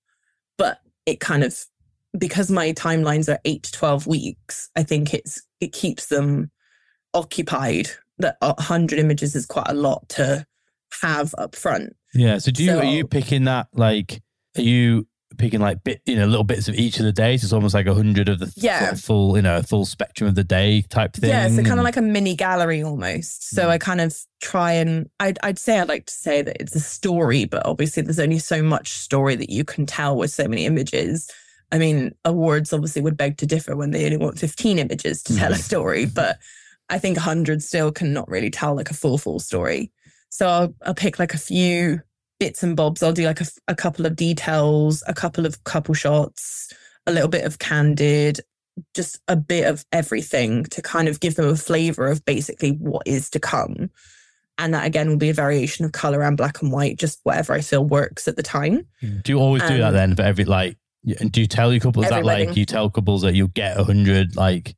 But 0.57 0.79
it 1.05 1.19
kind 1.19 1.43
of, 1.43 1.57
because 2.17 2.49
my 2.51 2.71
timelines 2.73 3.27
are 3.31 3.39
eight 3.45 3.63
to 3.63 3.71
12 3.71 4.07
weeks, 4.07 4.69
I 4.75 4.83
think 4.83 5.13
it's, 5.13 5.41
it 5.61 5.71
keeps 5.73 6.07
them 6.07 6.51
occupied. 7.13 7.89
That 8.19 8.37
100 8.41 8.97
images 8.97 9.35
is 9.35 9.45
quite 9.45 9.67
a 9.69 9.73
lot 9.75 10.09
to 10.09 10.45
have 11.03 11.35
up 11.37 11.55
front. 11.55 11.95
Yeah. 12.13 12.39
So 12.39 12.49
do 12.51 12.63
you 12.63 12.71
So- 12.71 12.79
are 12.79 12.85
you 12.85 13.05
picking 13.05 13.43
that 13.43 13.67
like 13.73 14.21
are 14.57 14.61
you 14.63 15.07
picking 15.37 15.59
like 15.59 15.83
bit 15.83 16.01
you 16.07 16.15
know 16.15 16.25
little 16.25 16.43
bits 16.45 16.67
of 16.67 16.73
each 16.73 16.97
of 16.97 17.05
the 17.05 17.11
days? 17.11 17.43
It's 17.43 17.53
almost 17.53 17.75
like 17.75 17.85
a 17.85 17.93
hundred 17.93 18.27
of 18.27 18.39
the 18.39 18.51
Yeah. 18.55 18.79
sort 18.79 18.93
of 18.93 19.01
full 19.01 19.35
you 19.35 19.43
know 19.43 19.61
full 19.61 19.85
spectrum 19.85 20.27
of 20.27 20.33
the 20.33 20.43
day 20.43 20.81
type 20.89 21.13
thing. 21.13 21.29
Yeah, 21.29 21.47
so 21.49 21.61
kind 21.63 21.79
of 21.79 21.83
like 21.83 21.97
a 21.97 22.01
mini 22.01 22.35
gallery 22.35 22.81
almost. 22.81 23.51
So 23.51 23.65
Mm. 23.65 23.69
I 23.69 23.77
kind 23.77 24.01
of 24.01 24.17
try 24.41 24.71
and 24.71 25.09
I'd, 25.19 25.37
I'd 25.43 25.59
say 25.59 25.79
I'd 25.79 25.87
like 25.89 26.07
to 26.07 26.13
say 26.13 26.41
that 26.41 26.57
it's 26.59 26.73
a 26.75 26.79
story, 26.79 27.45
but 27.45 27.63
obviously 27.67 28.01
there's 28.01 28.19
only 28.19 28.39
so 28.39 28.63
much 28.63 28.93
story 28.93 29.35
that 29.35 29.51
you 29.51 29.63
can 29.63 29.85
tell 29.85 30.15
with 30.17 30.31
so 30.31 30.47
many 30.47 30.65
images. 30.65 31.29
I 31.71 31.77
mean, 31.77 32.13
awards 32.23 32.71
obviously 32.71 33.01
would 33.01 33.17
beg 33.17 33.37
to 33.37 33.45
differ 33.45 33.75
when 33.75 33.91
they 33.91 34.05
only 34.05 34.17
want 34.17 34.39
15 34.39 34.79
images 34.79 35.21
to 35.23 35.35
tell 35.35 35.51
a 35.51 35.55
Mhm. 35.55 35.61
story, 35.63 36.05
but 36.05 36.37
I 36.89 36.97
think 36.99 37.17
100 37.17 37.61
still 37.61 37.91
cannot 37.91 38.29
really 38.29 38.49
tell 38.49 38.73
like 38.75 38.89
a 38.89 38.93
full, 38.93 39.17
full 39.17 39.39
story. 39.39 39.91
So 40.29 40.47
I'll, 40.47 40.73
I'll 40.85 40.93
pick 40.93 41.19
like 41.19 41.33
a 41.33 41.37
few 41.37 42.01
bits 42.39 42.63
and 42.63 42.75
bobs. 42.75 43.03
I'll 43.03 43.11
do 43.11 43.25
like 43.25 43.41
a, 43.41 43.47
a 43.67 43.75
couple 43.75 44.05
of 44.05 44.15
details, 44.15 45.03
a 45.07 45.13
couple 45.13 45.45
of 45.45 45.63
couple 45.65 45.93
shots, 45.93 46.71
a 47.05 47.11
little 47.11 47.27
bit 47.29 47.43
of 47.43 47.59
candid, 47.59 48.39
just 48.93 49.19
a 49.27 49.35
bit 49.35 49.65
of 49.65 49.83
everything 49.91 50.63
to 50.65 50.81
kind 50.81 51.07
of 51.09 51.19
give 51.19 51.35
them 51.35 51.47
a 51.49 51.55
flavor 51.57 52.07
of 52.07 52.23
basically 52.23 52.71
what 52.71 53.05
is 53.05 53.29
to 53.31 53.39
come. 53.39 53.89
And 54.59 54.73
that 54.73 54.85
again 54.85 55.09
will 55.09 55.17
be 55.17 55.29
a 55.29 55.33
variation 55.33 55.83
of 55.85 55.91
color 55.91 56.23
and 56.23 56.37
black 56.37 56.61
and 56.61 56.71
white, 56.71 56.97
just 56.97 57.19
whatever 57.23 57.53
I 57.53 57.61
feel 57.61 57.83
works 57.83 58.27
at 58.27 58.37
the 58.37 58.43
time. 58.43 58.87
Do 59.01 59.31
you 59.31 59.39
always 59.39 59.63
do 59.63 59.77
that 59.79 59.87
Um, 59.89 59.93
then 59.93 60.15
for 60.15 60.21
every 60.23 60.45
like? 60.45 60.77
And 61.19 61.31
do 61.31 61.41
you 61.41 61.47
tell 61.47 61.71
your 61.71 61.79
couples 61.79 62.05
Every 62.05 62.17
that 62.17 62.25
like 62.25 62.57
you 62.57 62.65
tell 62.65 62.89
couples 62.89 63.21
that 63.21 63.33
you'll 63.33 63.47
get 63.49 63.79
a 63.79 63.83
hundred 63.83 64.35
like? 64.35 64.75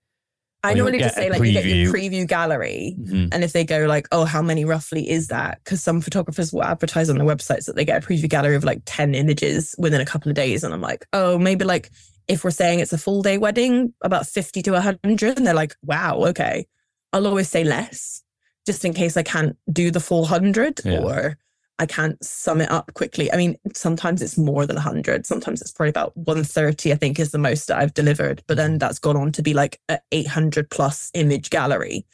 I 0.61 0.73
normally 0.73 0.99
just 0.99 1.15
say 1.15 1.29
like 1.29 1.41
you 1.41 1.53
get 1.53 1.65
your 1.65 1.93
preview 1.93 2.27
gallery. 2.27 2.95
Mhm. 2.99 3.29
And 3.31 3.43
if 3.45 3.53
they 3.53 3.63
go 3.63 3.85
like, 3.85 4.07
oh, 4.11 4.25
how 4.25 4.41
many 4.41 4.65
roughly 4.65 5.09
is 5.09 5.29
that? 5.29 5.59
Because 5.63 5.81
some 5.81 6.01
photographers 6.01 6.51
will 6.51 6.63
advertise 6.65 7.09
on 7.09 7.17
their 7.17 7.25
websites 7.25 7.65
that 7.65 7.77
they 7.77 7.85
get 7.85 8.03
a 8.03 8.05
preview 8.05 8.27
gallery 8.27 8.55
of 8.57 8.65
like 8.65 8.81
10 8.85 9.15
images 9.15 9.73
within 9.77 10.01
a 10.01 10.05
couple 10.05 10.29
of 10.29 10.35
days. 10.35 10.63
And 10.65 10.73
I'm 10.73 10.81
like, 10.81 11.05
oh, 11.13 11.37
maybe 11.37 11.63
like 11.63 11.89
if 12.27 12.43
we're 12.43 12.51
saying 12.51 12.81
it's 12.81 12.91
a 12.91 12.97
full 12.97 13.21
day 13.21 13.37
wedding, 13.37 13.93
about 14.03 14.27
50 14.27 14.61
to 14.63 14.71
100. 14.71 15.37
And 15.37 15.47
they're 15.47 15.53
like, 15.53 15.75
wow, 15.81 16.17
okay. 16.25 16.67
I'll 17.13 17.25
always 17.25 17.49
say 17.49 17.63
less 17.63 18.21
just 18.65 18.83
in 18.83 18.93
case 18.93 19.15
I 19.15 19.23
can't 19.23 19.55
do 19.71 19.91
the 19.91 20.01
full 20.01 20.21
100 20.23 20.81
Yeah. 20.83 20.99
or 20.99 21.37
I 21.79 21.85
can't 21.85 22.21
sum 22.23 22.59
it 22.59 22.69
up 22.69 22.93
quickly. 22.93 23.31
I 23.31 23.37
mean, 23.37 23.55
sometimes 23.73 24.21
it's 24.21 24.37
more 24.37 24.65
than 24.65 24.75
100. 24.75 25.25
Sometimes 25.25 25.61
it's 25.61 25.71
probably 25.71 25.89
about 25.89 26.15
130, 26.17 26.91
I 26.91 26.95
think, 26.95 27.19
is 27.19 27.31
the 27.31 27.37
most 27.37 27.67
that 27.67 27.77
I've 27.77 27.93
delivered. 27.93 28.43
But 28.47 28.57
then 28.57 28.77
that's 28.77 28.99
gone 28.99 29.15
on 29.15 29.31
to 29.31 29.41
be 29.41 29.53
like 29.53 29.79
a 29.87 29.99
800 30.11 30.69
plus 30.69 31.09
image 31.13 31.49
gallery. 31.49 32.05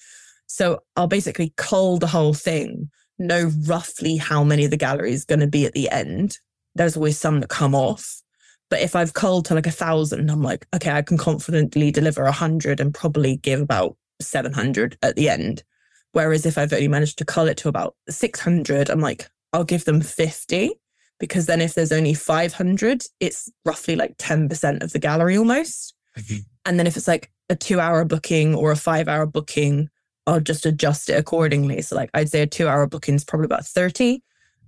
So 0.46 0.84
I'll 0.96 1.08
basically 1.08 1.52
cull 1.58 1.98
the 1.98 2.08
whole 2.08 2.36
thing, 2.36 2.92
know 3.18 3.52
roughly 3.66 4.18
how 4.18 4.44
many 4.44 4.66
of 4.66 4.72
the 4.72 4.78
gallery 4.78 5.14
is 5.14 5.26
going 5.26 5.40
to 5.40 5.48
be 5.48 5.66
at 5.66 5.74
the 5.74 5.90
end. 5.90 6.38
There's 6.76 6.96
always 6.96 7.18
some 7.18 7.40
that 7.40 7.50
come 7.50 7.74
off. 7.74 8.22
But 8.70 8.82
if 8.82 8.96
I've 8.96 9.14
culled 9.14 9.46
to 9.46 9.56
like 9.56 9.68
a 9.68 9.72
thousand, 9.72 10.30
I'm 10.30 10.44
like, 10.44 10.68
okay, 10.76 10.92
I 10.92 11.02
can 11.02 11.18
confidently 11.18 11.92
deliver 11.92 12.24
a 12.24 12.32
hundred 12.32 12.80
and 12.80 12.94
probably 12.94 13.38
give 13.38 13.62
about 13.62 13.98
700 14.22 14.98
at 15.02 15.16
the 15.16 15.30
end. 15.30 15.64
Whereas 16.12 16.46
if 16.46 16.58
I've 16.58 16.72
only 16.72 16.88
managed 16.88 17.18
to 17.18 17.26
cull 17.26 17.48
it 17.48 17.58
to 17.58 17.68
about 17.68 17.96
600, 18.10 18.90
I'm 18.90 19.02
like, 19.02 19.28
I'll 19.56 19.64
give 19.64 19.86
them 19.86 20.02
50 20.02 20.72
because 21.18 21.46
then 21.46 21.62
if 21.62 21.76
there's 21.76 21.94
only 21.94 22.14
500, 22.14 23.04
it's 23.22 23.50
roughly 23.64 23.96
like 23.96 24.18
10% 24.18 24.84
of 24.84 24.92
the 24.92 25.00
gallery 25.00 25.38
almost. 25.38 25.96
Mm-hmm. 26.18 26.40
And 26.66 26.78
then 26.78 26.88
if 26.88 26.98
it's 26.98 27.08
like 27.08 27.32
a 27.50 27.56
two 27.56 27.80
hour 27.80 28.04
booking 28.04 28.54
or 28.54 28.72
a 28.72 28.76
five 28.76 29.08
hour 29.08 29.26
booking, 29.26 29.90
I'll 30.28 30.42
just 30.42 30.66
adjust 30.66 31.10
it 31.10 31.14
accordingly. 31.14 31.82
So 31.84 31.96
like 31.96 32.10
I'd 32.14 32.30
say 32.30 32.42
a 32.42 32.48
two 32.48 32.68
hour 32.68 32.86
booking 32.86 33.16
is 33.16 33.24
probably 33.24 33.46
about 33.46 33.66
30, 33.66 34.22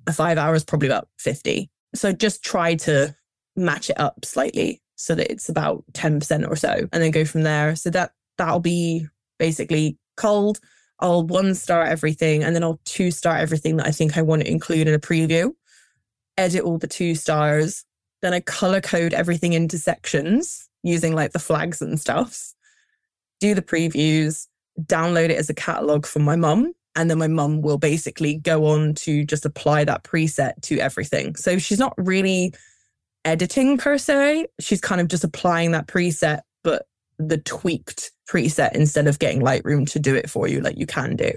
a 0.08 0.14
five 0.14 0.38
hour 0.38 0.56
is 0.56 0.64
probably 0.64 0.88
about 0.88 1.10
50. 1.20 1.70
So 1.94 2.14
just 2.14 2.44
try 2.44 2.76
to 2.76 3.14
match 3.58 3.90
it 3.90 4.00
up 4.00 4.24
slightly 4.24 4.82
so 4.96 5.16
that 5.16 5.30
it's 5.30 5.50
about 5.50 5.84
10% 5.92 6.48
or 6.50 6.56
so 6.56 6.88
and 6.94 7.04
then 7.04 7.12
go 7.12 7.26
from 7.26 7.44
there. 7.44 7.76
So 7.76 7.90
that 7.90 8.12
that'll 8.38 8.62
be 8.62 9.06
basically 9.38 9.98
cold. 10.16 10.62
I'll 11.00 11.24
one 11.24 11.54
star 11.54 11.84
everything 11.84 12.44
and 12.44 12.56
then 12.56 12.64
I'll 12.64 12.80
two 12.86 13.12
star 13.12 13.38
everything 13.38 13.78
that 13.78 13.88
I 13.88 13.92
think 13.92 14.18
I 14.18 14.22
want 14.22 14.42
to 14.44 14.52
include 14.52 14.88
in 14.88 14.94
a 14.94 15.00
preview. 15.00 15.52
Edit 16.38 16.64
all 16.64 16.78
the 16.78 16.88
two 16.88 17.16
stars. 17.16 17.86
Then 18.22 18.34
I 18.34 18.40
color 18.40 18.82
code 18.82 19.14
everything 19.14 19.54
into 19.54 19.78
sections 19.78 20.68
using 20.84 21.14
like 21.14 21.34
the 21.34 21.40
flags 21.40 21.82
and 21.82 22.00
stuff. 22.00 22.54
Do 23.40 23.54
the 23.54 23.62
previews, 23.62 24.48
download 24.82 25.30
it 25.30 25.38
as 25.38 25.50
a 25.50 25.54
catalog 25.54 26.06
from 26.06 26.24
my 26.24 26.36
mum. 26.36 26.74
And 26.96 27.12
then 27.12 27.20
my 27.20 27.28
mum 27.28 27.62
will 27.62 27.78
basically 27.78 28.38
go 28.38 28.66
on 28.66 28.96
to 28.96 29.24
just 29.24 29.46
apply 29.46 29.84
that 29.84 30.04
preset 30.04 30.54
to 30.64 30.80
everything. 30.80 31.36
So 31.36 31.60
she's 31.60 31.78
not 31.78 31.94
really 31.98 32.56
editing 33.24 33.78
per 33.78 34.00
se. 34.00 34.48
She's 34.60 34.82
kind 34.82 35.00
of 35.00 35.08
just 35.08 35.24
applying 35.24 35.72
that 35.72 35.88
preset, 35.88 36.42
but 36.64 36.88
the 37.20 37.38
tweaked 37.38 38.12
preset 38.30 38.74
instead 38.74 39.08
of 39.08 39.20
getting 39.20 39.42
Lightroom 39.42 39.90
to 39.92 40.00
do 40.00 40.16
it 40.16 40.30
for 40.30 40.48
you, 40.48 40.62
like 40.62 40.78
you 40.78 40.86
can 40.86 41.16
do. 41.16 41.32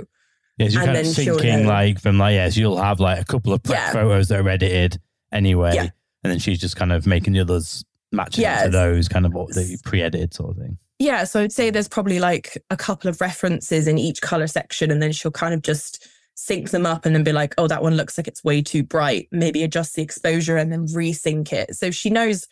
Yeah, 0.59 0.69
so 0.69 0.73
you're 0.73 0.83
And 0.83 0.87
kind 0.95 0.99
of 0.99 1.07
syncing 1.07 1.67
like 1.67 2.01
from 2.01 2.19
like 2.19 2.35
yes, 2.35 2.57
you'll 2.57 2.77
have 2.81 3.01
like 3.01 3.21
a 3.21 3.25
couple 3.25 3.53
of 3.53 3.61
Yeah. 3.69 3.93
photos 3.93 4.29
that 4.29 4.41
are 4.41 4.49
edited 4.49 5.01
anyway, 5.33 5.73
Yeah. 5.75 5.89
and 6.23 6.31
then 6.33 6.39
she's 6.39 6.59
just 6.59 6.77
kind 6.77 6.93
of 6.93 7.07
making 7.07 7.33
the 7.33 7.41
others 7.41 7.85
matching 8.13 8.43
Yeah. 8.43 8.65
to 8.65 8.71
those 8.71 9.09
kind 9.09 9.25
of 9.25 9.33
what 9.33 9.55
the 9.55 9.79
pre-edited 9.85 10.35
sort 10.35 10.51
of 10.51 10.57
thing. 10.63 10.79
Yeah, 10.99 11.25
so 11.25 11.41
I'd 11.41 11.53
say 11.53 11.71
there's 11.71 11.89
probably 11.89 12.19
like 12.21 12.63
a 12.69 12.77
couple 12.77 13.09
of 13.09 13.21
references 13.23 13.87
in 13.87 13.97
each 13.97 14.21
color 14.21 14.47
section, 14.47 14.91
and 14.91 15.01
then 15.03 15.13
she'll 15.13 15.31
kind 15.31 15.55
of 15.55 15.63
just 15.63 16.07
sync 16.35 16.71
them 16.71 16.85
up 16.85 17.07
and 17.07 17.15
then 17.15 17.23
be 17.25 17.33
like, 17.33 17.55
oh, 17.57 17.67
that 17.69 17.83
one 17.83 17.97
looks 17.97 18.19
like 18.19 18.29
it's 18.29 18.45
way 18.45 18.61
too 18.61 18.83
bright. 18.83 19.29
Maybe 19.31 19.63
adjust 19.63 19.95
the 19.95 20.03
exposure 20.03 20.57
and 20.59 20.71
then 20.73 20.87
resync 20.89 21.53
it. 21.53 21.75
So 21.77 21.91
she 21.91 22.11
knows 22.11 22.47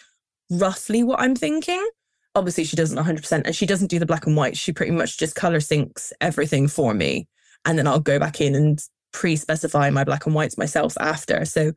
roughly 0.50 1.02
what 1.02 1.20
I'm 1.20 1.34
thinking. 1.34 1.86
Obviously, 2.34 2.64
she 2.64 2.76
doesn't 2.76 2.98
100%, 2.98 3.42
and 3.44 3.56
she 3.56 3.66
doesn't 3.66 3.88
do 3.88 3.98
the 3.98 4.06
black 4.06 4.26
and 4.26 4.36
white. 4.36 4.56
She 4.56 4.72
pretty 4.72 4.92
much 4.92 5.18
just 5.18 5.34
color 5.34 5.58
syncs 5.58 6.12
everything 6.20 6.68
for 6.68 6.94
me. 6.94 7.26
And 7.64 7.78
then 7.78 7.86
I'll 7.86 8.00
go 8.00 8.18
back 8.18 8.40
in 8.40 8.54
and 8.54 8.80
pre 9.12 9.36
specify 9.36 9.90
my 9.90 10.04
black 10.04 10.26
and 10.26 10.34
whites 10.34 10.58
myself 10.58 10.96
after. 11.00 11.44
So 11.44 11.72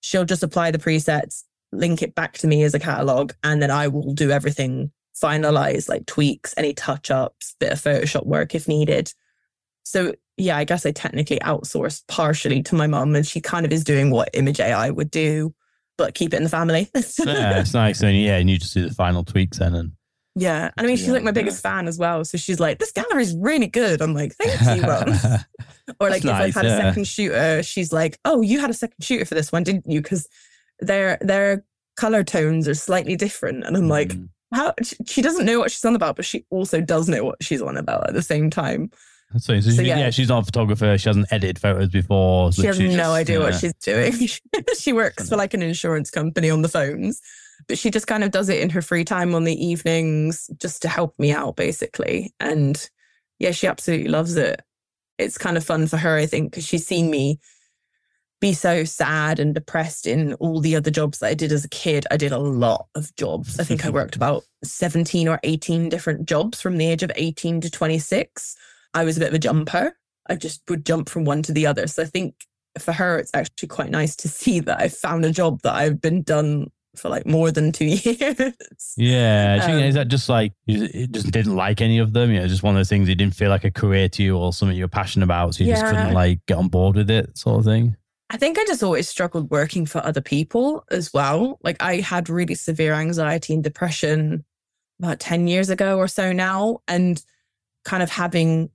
she'll 0.00 0.24
just 0.24 0.42
apply 0.42 0.70
the 0.70 0.78
presets, 0.78 1.44
link 1.72 2.02
it 2.02 2.14
back 2.14 2.34
to 2.38 2.46
me 2.46 2.62
as 2.62 2.74
a 2.74 2.78
catalog, 2.78 3.32
and 3.42 3.62
then 3.62 3.70
I 3.70 3.88
will 3.88 4.12
do 4.12 4.30
everything 4.30 4.92
finalize 5.20 5.88
like 5.88 6.06
tweaks, 6.06 6.54
any 6.56 6.74
touch 6.74 7.10
ups, 7.10 7.54
bit 7.60 7.72
of 7.72 7.80
Photoshop 7.80 8.26
work 8.26 8.54
if 8.54 8.68
needed. 8.68 9.12
So 9.84 10.14
yeah, 10.36 10.56
I 10.56 10.64
guess 10.64 10.86
I 10.86 10.92
technically 10.92 11.38
outsourced 11.40 12.02
partially 12.08 12.62
to 12.64 12.74
my 12.74 12.86
mum, 12.86 13.14
and 13.14 13.26
she 13.26 13.40
kind 13.40 13.64
of 13.64 13.72
is 13.72 13.84
doing 13.84 14.10
what 14.10 14.32
Imagen 14.32 14.66
AI 14.66 14.90
would 14.90 15.10
do, 15.10 15.54
but 15.98 16.14
keep 16.14 16.32
it 16.32 16.36
in 16.38 16.44
the 16.44 16.48
family. 16.48 16.90
yeah, 16.94 17.60
it's 17.60 17.74
nice. 17.74 18.02
And 18.02 18.16
yeah, 18.16 18.36
and 18.38 18.48
you 18.50 18.58
just 18.58 18.74
do 18.74 18.88
the 18.88 18.94
final 18.94 19.24
tweaks 19.24 19.58
then, 19.58 19.74
and 19.74 19.92
yeah, 20.34 20.70
and 20.76 20.86
I 20.86 20.88
mean 20.88 20.96
she's 20.96 21.08
like 21.08 21.22
my 21.22 21.30
biggest 21.30 21.62
fan 21.62 21.86
as 21.88 21.98
well, 21.98 22.24
so 22.24 22.38
she's 22.38 22.58
like, 22.60 22.78
"This 22.78 22.92
gallery 22.92 23.22
is 23.22 23.36
really 23.36 23.66
good." 23.66 24.00
I'm 24.00 24.14
like, 24.14 24.32
"Thank 24.34 24.80
you, 24.80 24.82
mum." 24.86 25.08
Or 26.00 26.08
like 26.10 26.22
That's 26.22 26.24
if 26.24 26.30
I've 26.30 26.46
nice, 26.46 26.54
had 26.54 26.64
a 26.66 26.76
second 26.76 27.06
shooter, 27.06 27.62
she's 27.62 27.92
like, 27.92 28.18
"Oh, 28.24 28.40
you 28.40 28.58
had 28.60 28.70
a 28.70 28.74
second 28.74 29.02
shooter 29.04 29.24
for 29.24 29.34
this 29.34 29.52
one, 29.52 29.62
didn't 29.62 29.86
you?" 29.86 30.00
Because 30.00 30.26
their 30.80 31.18
their 31.20 31.64
color 31.96 32.24
tones 32.24 32.66
are 32.66 32.74
slightly 32.74 33.16
different, 33.16 33.64
and 33.64 33.76
I'm 33.76 33.88
like, 33.88 34.08
Mm. 34.08 34.28
how 34.54 34.72
she, 34.82 34.96
she 35.06 35.22
doesn't 35.22 35.44
know 35.44 35.58
what 35.58 35.70
she's 35.70 35.84
on 35.84 35.94
about, 35.94 36.16
but 36.16 36.24
she 36.24 36.46
also 36.50 36.80
does 36.80 37.08
know 37.08 37.24
what 37.24 37.42
she's 37.42 37.60
on 37.62 37.76
about 37.76 38.08
at 38.08 38.14
the 38.14 38.22
same 38.22 38.48
time. 38.48 38.90
So, 39.38 39.60
so, 39.60 39.70
So, 39.70 39.82
she, 39.82 39.88
yeah. 39.88 39.98
yeah. 39.98 40.10
she's 40.10 40.28
not 40.28 40.42
a 40.42 40.46
photographer. 40.46 40.96
She 40.98 41.08
hasn't 41.08 41.32
edited 41.32 41.58
photos 41.58 41.88
before. 41.88 42.52
She 42.52 42.66
has 42.66 42.78
no 42.78 42.90
just, 42.90 43.10
idea 43.10 43.40
what 43.40 43.54
she's 43.54 43.74
doing. 43.74 44.12
she 44.78 44.92
works 44.92 45.28
for 45.28 45.36
like 45.36 45.54
an 45.54 45.62
insurance 45.62 46.10
company 46.10 46.50
on 46.50 46.62
the 46.62 46.68
phones, 46.68 47.20
but 47.68 47.78
she 47.78 47.90
just 47.90 48.06
kind 48.06 48.24
of 48.24 48.30
does 48.30 48.48
it 48.48 48.60
in 48.60 48.70
her 48.70 48.82
free 48.82 49.04
time 49.04 49.34
on 49.34 49.44
the 49.44 49.64
evenings 49.64 50.50
just 50.58 50.82
to 50.82 50.88
help 50.88 51.18
me 51.18 51.32
out, 51.32 51.56
basically. 51.56 52.32
And 52.40 52.88
yeah, 53.38 53.52
she 53.52 53.66
absolutely 53.66 54.08
loves 54.08 54.36
it. 54.36 54.62
It's 55.18 55.38
kind 55.38 55.56
of 55.56 55.64
fun 55.64 55.86
for 55.86 55.96
her, 55.96 56.16
I 56.16 56.26
think, 56.26 56.50
because 56.50 56.66
she's 56.66 56.86
seen 56.86 57.10
me 57.10 57.38
be 58.42 58.52
so 58.52 58.82
sad 58.82 59.38
and 59.38 59.54
depressed 59.54 60.04
in 60.04 60.34
all 60.34 60.60
the 60.60 60.74
other 60.74 60.90
jobs 60.90 61.20
that 61.20 61.28
I 61.28 61.34
did 61.34 61.52
as 61.52 61.64
a 61.64 61.68
kid. 61.68 62.06
I 62.10 62.16
did 62.16 62.32
a 62.32 62.38
lot 62.38 62.88
of 62.96 63.14
jobs. 63.14 63.60
I 63.60 63.64
think 63.64 63.86
I 63.86 63.90
worked 63.90 64.16
about 64.16 64.42
17 64.64 65.28
or 65.28 65.38
18 65.44 65.88
different 65.88 66.28
jobs 66.28 66.60
from 66.60 66.76
the 66.76 66.86
age 66.86 67.04
of 67.04 67.12
18 67.14 67.60
to 67.60 67.70
26. 67.70 68.56
I 68.94 69.04
was 69.04 69.16
a 69.16 69.20
bit 69.20 69.28
of 69.28 69.34
a 69.34 69.38
jumper. 69.38 69.96
I 70.28 70.36
just 70.36 70.62
would 70.68 70.86
jump 70.86 71.08
from 71.08 71.24
one 71.24 71.42
to 71.42 71.52
the 71.52 71.66
other. 71.66 71.86
So 71.86 72.02
I 72.02 72.06
think 72.06 72.34
for 72.78 72.92
her, 72.92 73.18
it's 73.18 73.30
actually 73.34 73.68
quite 73.68 73.90
nice 73.90 74.16
to 74.16 74.28
see 74.28 74.60
that 74.60 74.80
I 74.80 74.88
found 74.88 75.24
a 75.24 75.30
job 75.30 75.62
that 75.62 75.74
I've 75.74 76.00
been 76.00 76.22
done 76.22 76.70
for 76.96 77.08
like 77.08 77.26
more 77.26 77.50
than 77.50 77.72
two 77.72 77.84
years. 78.04 78.94
Yeah. 78.96 79.60
Um, 79.64 79.78
is 79.78 79.94
that 79.94 80.08
just 80.08 80.28
like 80.28 80.52
you 80.66 81.06
just 81.06 81.30
didn't 81.30 81.56
like 81.56 81.80
any 81.80 81.98
of 81.98 82.12
them? 82.12 82.30
You 82.30 82.40
know, 82.40 82.48
just 82.48 82.62
one 82.62 82.74
of 82.74 82.78
those 82.78 82.88
things 82.88 83.08
you 83.08 83.14
didn't 83.14 83.34
feel 83.34 83.50
like 83.50 83.64
a 83.64 83.70
career 83.70 84.08
to 84.10 84.22
you 84.22 84.36
or 84.36 84.52
something 84.52 84.76
you're 84.76 84.88
passionate 84.88 85.24
about, 85.24 85.54
so 85.54 85.64
you 85.64 85.70
just 85.70 85.84
couldn't 85.86 86.12
like 86.12 86.44
get 86.46 86.58
on 86.58 86.68
board 86.68 86.96
with 86.96 87.10
it, 87.10 87.36
sort 87.36 87.58
of 87.58 87.64
thing. 87.64 87.96
I 88.32 88.38
think 88.38 88.58
I 88.58 88.64
just 88.64 88.82
always 88.82 89.10
struggled 89.10 89.50
working 89.50 89.84
for 89.84 90.02
other 90.04 90.22
people 90.22 90.84
as 90.90 91.12
well. 91.12 91.58
Like 91.62 91.76
I 91.82 91.96
had 91.96 92.30
really 92.30 92.54
severe 92.54 92.94
anxiety 92.94 93.52
and 93.52 93.62
depression 93.62 94.42
about 94.98 95.20
10 95.20 95.48
years 95.48 95.68
ago 95.68 95.98
or 95.98 96.08
so 96.08 96.32
now. 96.32 96.78
And 96.88 97.22
kind 97.84 98.02
of 98.02 98.08
having, 98.10 98.70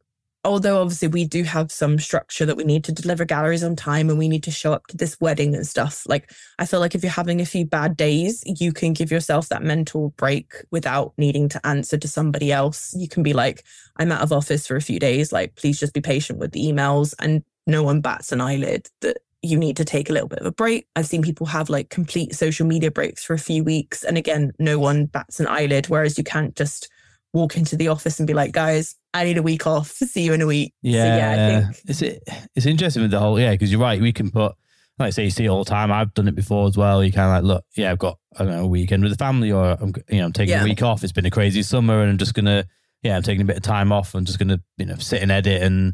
although 0.48 0.82
obviously 0.82 1.10
we 1.10 1.26
do 1.26 1.44
have 1.44 1.72
some 1.72 2.00
structure 2.00 2.46
that 2.46 2.58
we 2.58 2.64
need 2.64 2.84
to 2.86 2.92
deliver 2.92 3.26
galleries 3.26 3.64
on 3.64 3.76
time 3.76 4.10
and 4.10 4.18
we 4.18 4.30
need 4.30 4.44
to 4.44 4.52
show 4.52 4.74
up 4.74 4.88
to 4.88 4.98
this 4.98 5.20
wedding 5.20 5.54
and 5.54 5.68
stuff. 5.68 6.04
Like 6.08 6.32
I 6.58 6.66
feel 6.66 6.80
like 6.80 6.96
if 6.96 7.04
you're 7.04 7.12
having 7.12 7.42
a 7.42 7.46
few 7.46 7.66
bad 7.66 7.98
days, 7.98 8.44
you 8.46 8.72
can 8.72 8.94
give 8.94 9.12
yourself 9.12 9.50
that 9.50 9.64
mental 9.64 10.10
break 10.18 10.54
without 10.72 11.14
needing 11.18 11.50
to 11.50 11.68
answer 11.68 11.98
to 11.98 12.08
somebody 12.08 12.52
else. 12.52 12.94
You 12.98 13.08
can 13.08 13.24
be 13.24 13.34
like, 13.34 13.64
I'm 13.98 14.12
out 14.12 14.22
of 14.22 14.32
office 14.32 14.66
for 14.66 14.76
a 14.76 14.82
few 14.82 15.00
days. 15.00 15.32
Like, 15.32 15.56
please 15.56 15.80
just 15.80 15.94
be 15.94 16.02
patient 16.02 16.40
with 16.40 16.54
the 16.54 16.64
emails. 16.64 17.14
And 17.20 17.44
no 17.66 17.84
one 17.84 18.02
bats 18.02 18.32
an 18.32 18.42
eyelid 18.42 18.88
that 19.02 19.18
you 19.42 19.58
need 19.58 19.78
to 19.78 19.86
take 19.86 20.10
a 20.10 20.14
little 20.14 20.30
bit 20.30 20.40
of 20.40 20.46
a 20.46 20.52
break. 20.52 20.88
I've 20.96 21.06
seen 21.06 21.22
people 21.22 21.46
have 21.48 21.70
like 21.70 21.90
complete 21.90 22.34
social 22.34 22.66
media 22.66 22.90
breaks 22.90 23.24
for 23.24 23.34
a 23.34 23.40
few 23.40 23.64
weeks. 23.64 24.04
And 24.04 24.18
again, 24.18 24.54
no 24.58 24.80
one 24.80 25.06
bats 25.06 25.40
an 25.40 25.48
eyelid. 25.48 25.88
Whereas 25.88 26.18
you 26.18 26.24
can't 26.24 26.56
just 26.56 26.90
walk 27.34 27.58
into 27.58 27.76
the 27.76 27.90
office 27.90 28.20
and 28.20 28.28
be 28.28 28.34
like, 28.34 28.52
guys, 28.52 28.96
I 29.14 29.24
need 29.26 29.38
a 29.38 29.44
week 29.44 29.68
off. 29.68 29.90
See 29.92 30.24
you 30.24 30.34
in 30.34 30.42
a 30.42 30.48
week. 30.48 30.74
So, 30.84 30.90
Yeah, 30.90 31.18
yeah, 31.18 31.32
I 31.32 31.62
think 31.64 31.82
it's 31.88 32.02
it, 32.02 32.24
it's 32.56 32.66
interesting 32.66 33.02
with 33.04 33.12
the 33.12 33.20
whole 33.20 33.40
yeah 33.40 33.52
because 33.52 33.72
you're 33.72 33.82
right. 33.82 34.02
We 34.02 34.14
can 34.14 34.32
put 34.32 34.54
like 35.00 35.08
I 35.08 35.10
say 35.12 35.26
you 35.26 35.30
see 35.30 35.46
it 35.46 35.50
all 35.50 35.64
the 35.64 35.70
time. 35.70 35.92
I've 35.92 36.14
done 36.14 36.28
it 36.28 36.36
before 36.36 36.68
as 36.68 36.76
well. 36.78 37.04
You 37.04 37.12
kind 37.12 37.28
of 37.30 37.44
like 37.44 37.56
look, 37.56 37.66
yeah, 37.76 37.92
I've 37.92 38.00
got 38.00 38.18
I 38.38 38.44
don't 38.44 38.54
know 38.56 38.64
a 38.64 38.68
weekend 38.68 39.04
with 39.04 39.12
the 39.12 39.18
family, 39.18 39.52
or 39.52 39.78
I'm 39.80 39.94
you 40.10 40.20
know 40.20 40.26
I'm 40.26 40.34
taking 40.34 40.54
Yeah. 40.54 40.62
a 40.62 40.66
week 40.66 40.82
off. 40.82 41.04
It's 41.04 41.14
been 41.14 41.26
a 41.26 41.32
crazy 41.32 41.62
summer, 41.64 42.02
and 42.02 42.10
I'm 42.12 42.18
just 42.18 42.34
gonna 42.34 42.66
yeah 43.04 43.16
I'm 43.16 43.24
taking 43.24 43.42
a 43.42 43.46
bit 43.46 43.58
of 43.58 43.64
time 43.64 43.92
off. 43.92 44.16
I'm 44.16 44.26
just 44.26 44.40
gonna 44.40 44.60
you 44.78 44.86
know 44.86 44.96
sit 44.98 45.22
and 45.22 45.32
edit 45.32 45.62
and 45.62 45.94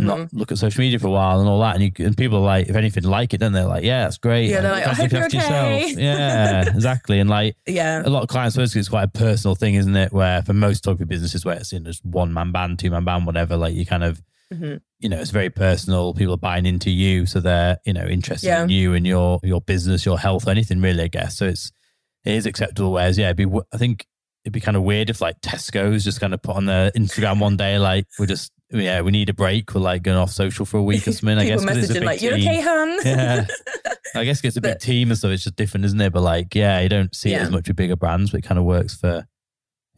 Mhm. 0.00 0.04
not 0.04 0.32
look 0.32 0.52
at 0.52 0.58
social 0.58 0.80
media 0.80 0.98
for 0.98 1.08
a 1.08 1.10
while 1.10 1.40
and 1.40 1.48
all 1.48 1.60
that. 1.60 1.76
And 1.76 1.84
you 1.84 2.06
and 2.06 2.16
people 2.16 2.38
are 2.38 2.42
like, 2.42 2.68
if 2.68 2.76
anything, 2.76 3.04
like 3.04 3.34
it, 3.34 3.38
then 3.38 3.52
they're 3.52 3.66
like, 3.66 3.84
yeah, 3.84 4.04
that's 4.04 4.18
great. 4.18 4.50
Yeah, 4.50 4.60
they're 4.60 4.72
like, 4.72 4.86
I 4.86 4.94
hope 4.94 5.12
you're 5.12 5.24
okay. 5.26 5.36
yourself. 5.38 5.92
Yeah, 5.98 6.68
exactly. 6.74 7.20
And 7.20 7.28
like 7.30 7.56
yeah. 7.66 8.02
a 8.04 8.08
lot 8.10 8.22
of 8.22 8.28
clients 8.28 8.56
first 8.56 8.74
it's 8.76 8.88
quite 8.88 9.04
a 9.04 9.08
personal 9.08 9.54
thing, 9.54 9.74
isn't 9.74 9.96
it? 9.96 10.12
Where 10.12 10.42
for 10.42 10.52
most 10.52 10.84
type 10.84 11.00
of 11.00 11.08
businesses 11.08 11.44
where 11.44 11.56
it's 11.56 11.72
in 11.72 11.84
just 11.84 12.04
one 12.04 12.32
man 12.32 12.52
band, 12.52 12.78
two 12.78 12.90
man 12.90 13.04
band, 13.04 13.26
whatever, 13.26 13.56
like 13.56 13.74
you 13.74 13.86
kind 13.86 14.04
of 14.04 14.22
Mhm. 14.52 14.80
you 15.00 15.08
know, 15.08 15.18
it's 15.18 15.30
very 15.32 15.50
personal. 15.50 16.14
People 16.14 16.34
are 16.34 16.38
buying 16.38 16.66
into 16.66 16.88
you, 16.90 17.26
so 17.26 17.40
they're 17.40 17.78
you 17.84 17.92
know 17.92 18.06
interested 18.06 18.46
Yeah. 18.46 18.62
in 18.62 18.68
you 18.70 18.94
and 18.94 19.04
your 19.06 19.40
your 19.42 19.60
business, 19.60 20.06
your 20.06 20.18
health, 20.20 20.46
anything 20.46 20.80
really. 20.80 21.02
I 21.02 21.08
guess 21.08 21.36
so. 21.38 21.46
It's 21.46 21.72
it 22.24 22.34
is 22.34 22.46
acceptable. 22.46 22.92
Whereas 22.92 23.18
yeah, 23.18 23.30
it'd 23.30 23.36
be 23.36 23.46
I 23.72 23.76
think 23.76 24.06
it'd 24.44 24.52
be 24.52 24.60
kind 24.60 24.76
of 24.76 24.84
weird 24.84 25.10
if 25.10 25.20
like 25.20 25.40
Tesco's 25.40 26.04
just 26.04 26.20
kind 26.20 26.32
of 26.32 26.40
put 26.42 26.54
on 26.54 26.66
their 26.66 26.92
Instagram 26.92 27.40
one 27.40 27.56
day 27.56 27.78
like 27.80 28.06
we're 28.20 28.26
just 28.26 28.52
yeah 28.70 29.00
we 29.00 29.10
need 29.12 29.28
a 29.28 29.34
break. 29.34 29.74
We're 29.74 29.80
like 29.80 30.02
going 30.02 30.16
off 30.18 30.30
social 30.30 30.64
for 30.66 30.78
a 30.78 30.82
week 30.82 31.06
or 31.08 31.12
something. 31.12 31.38
I 31.38 31.44
guess 31.46 31.64
guess 31.64 31.68
'cause 31.74 31.76
it's 31.78 31.90
a 31.90 31.92
messaging 31.94 32.00
big 32.00 32.04
like, 32.06 32.22
you 32.22 32.30
team. 32.30 32.40
okay, 32.48 32.60
hun? 32.60 32.98
Yeah. 33.04 33.46
I 34.14 34.24
guess 34.24 34.42
it's 34.44 34.56
a 34.56 34.60
big 34.60 34.78
team 34.78 35.10
and 35.10 35.18
stuff. 35.18 35.30
It's 35.32 35.44
just 35.44 35.56
different, 35.56 35.84
isn't 35.86 36.00
it? 36.00 36.12
But 36.12 36.22
like, 36.22 36.54
yeah, 36.54 36.80
you 36.80 36.88
don't 36.88 37.14
see 37.14 37.32
it 37.34 37.40
as 37.42 37.50
much 37.50 37.68
with 37.68 37.76
bigger 37.76 37.96
brands, 37.96 38.30
but 38.30 38.38
it 38.38 38.42
kind 38.44 38.58
of 38.58 38.64
works 38.64 38.94
for 38.96 39.26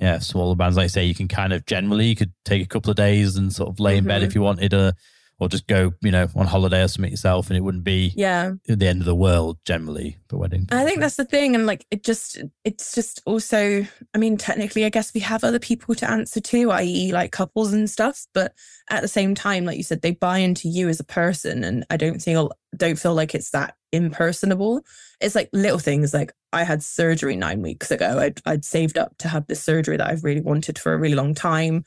yeah 0.01 0.19
smaller 0.19 0.55
brands. 0.57 0.77
Like 0.77 0.85
I 0.85 0.89
say, 0.89 1.05
you 1.05 1.14
can 1.14 1.29
kind 1.29 1.53
of 1.53 1.64
generally 1.66 2.07
you 2.07 2.16
could 2.16 2.33
take 2.45 2.62
a 2.62 2.66
couple 2.66 2.91
of 2.91 2.97
days 2.97 3.37
and 3.37 3.53
sort 3.53 3.69
of 3.69 3.79
lay 3.81 3.97
in 3.97 4.05
bed 4.05 4.23
Mhm. 4.23 4.27
if 4.27 4.35
you 4.35 4.43
wanted, 4.43 4.75
or 4.75 4.93
or 5.41 5.49
just 5.49 5.66
go 5.66 5.93
you 6.03 6.11
know 6.11 6.28
on 6.34 6.47
holiday 6.47 6.82
or 6.82 6.89
something 6.89 7.11
yourself, 7.11 7.49
and 7.49 7.57
it 7.57 7.61
wouldn't 7.61 7.84
be 7.84 8.12
yeah. 8.16 8.53
the 8.66 8.86
end 8.86 9.01
of 9.01 9.07
the 9.07 9.14
world 9.14 9.59
generally 9.64 10.18
for 10.28 10.39
wedding. 10.39 10.66
I 10.70 10.84
think 10.84 11.01
that's 11.01 11.16
the 11.16 11.24
thing. 11.24 11.55
And 11.55 11.66
like, 11.66 11.86
it 11.91 12.05
just, 12.05 12.43
it's 12.64 12.95
just 12.95 13.22
also, 13.26 13.86
I 14.14 14.18
mean, 14.18 14.36
technically, 14.36 14.84
I 14.84 14.91
guess 14.91 15.14
we 15.14 15.20
have 15.20 15.45
other 15.45 15.59
people 15.59 15.95
to 15.97 16.11
answer 16.11 16.41
to, 16.41 16.70
i.e., 16.72 17.12
like 17.12 17.32
couples 17.32 17.72
and 17.72 17.89
stuff. 17.89 18.26
But 18.34 18.53
at 18.91 19.03
the 19.03 19.09
same 19.09 19.34
time, 19.34 19.64
like 19.64 19.76
you 19.76 19.82
said, 19.82 20.03
they 20.03 20.12
buy 20.12 20.39
into 20.39 20.68
you 20.68 20.89
as 20.89 21.01
a 21.01 21.05
person. 21.05 21.64
And 21.64 21.84
I 21.91 21.97
don't 21.97 22.20
feel, 22.20 22.53
don't 22.76 22.99
feel 22.99 23.14
like 23.14 23.34
it's 23.34 23.51
that 23.51 23.74
impersonable. 23.93 24.82
It's 25.20 25.34
like 25.34 25.49
little 25.53 25.78
things 25.78 26.12
like 26.12 26.32
I 26.53 26.64
had 26.64 26.82
surgery 26.82 27.36
nine 27.36 27.62
weeks 27.62 27.91
ago. 27.91 28.18
I'd, 28.18 28.41
I'd 28.45 28.64
saved 28.64 28.99
up 28.99 29.16
to 29.18 29.28
have 29.28 29.47
this 29.47 29.62
surgery 29.62 29.97
that 29.97 30.09
I've 30.09 30.24
really 30.24 30.41
wanted 30.41 30.78
for 30.78 30.93
a 30.93 30.99
really 30.99 31.14
long 31.14 31.34
time. 31.34 31.84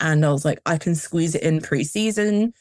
And 0.00 0.26
I 0.26 0.32
was 0.32 0.44
like, 0.44 0.60
I 0.66 0.76
can 0.76 0.94
squeeze 0.94 1.34
it 1.34 1.42
in 1.42 1.60
pre 1.60 1.84
season. 1.84 2.52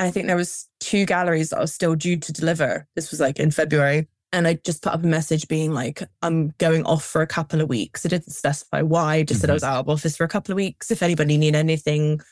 And 0.00 0.08
I 0.08 0.10
think 0.12 0.28
there 0.28 0.36
was 0.36 0.66
two 0.80 1.04
galleries 1.04 1.50
that 1.50 1.58
I 1.58 1.60
was 1.60 1.74
still 1.74 1.94
due 1.94 2.16
to 2.16 2.32
deliver. 2.32 2.88
This 2.96 3.10
was 3.10 3.20
like 3.20 3.38
in 3.38 3.50
February. 3.50 4.08
And 4.32 4.46
I 4.48 4.54
just 4.54 4.82
put 4.82 4.94
up 4.94 5.04
a 5.04 5.06
message 5.06 5.46
being 5.46 5.74
like, 5.74 6.02
I'm 6.22 6.54
going 6.56 6.86
off 6.86 7.04
for 7.04 7.20
a 7.20 7.26
couple 7.26 7.60
of 7.60 7.68
weeks. 7.68 8.06
I 8.06 8.08
didn't 8.08 8.30
specify 8.30 8.80
why, 8.80 9.16
I 9.16 9.22
just 9.24 9.42
said 9.42 9.50
I 9.50 9.52
was 9.52 9.62
mm-hmm. 9.62 9.74
out 9.74 9.80
of 9.80 9.88
office 9.90 10.16
for 10.16 10.24
a 10.24 10.28
couple 10.28 10.52
of 10.52 10.56
weeks. 10.56 10.90
If 10.90 11.02
anybody 11.02 11.36
need 11.36 11.54
anything, 11.54 12.22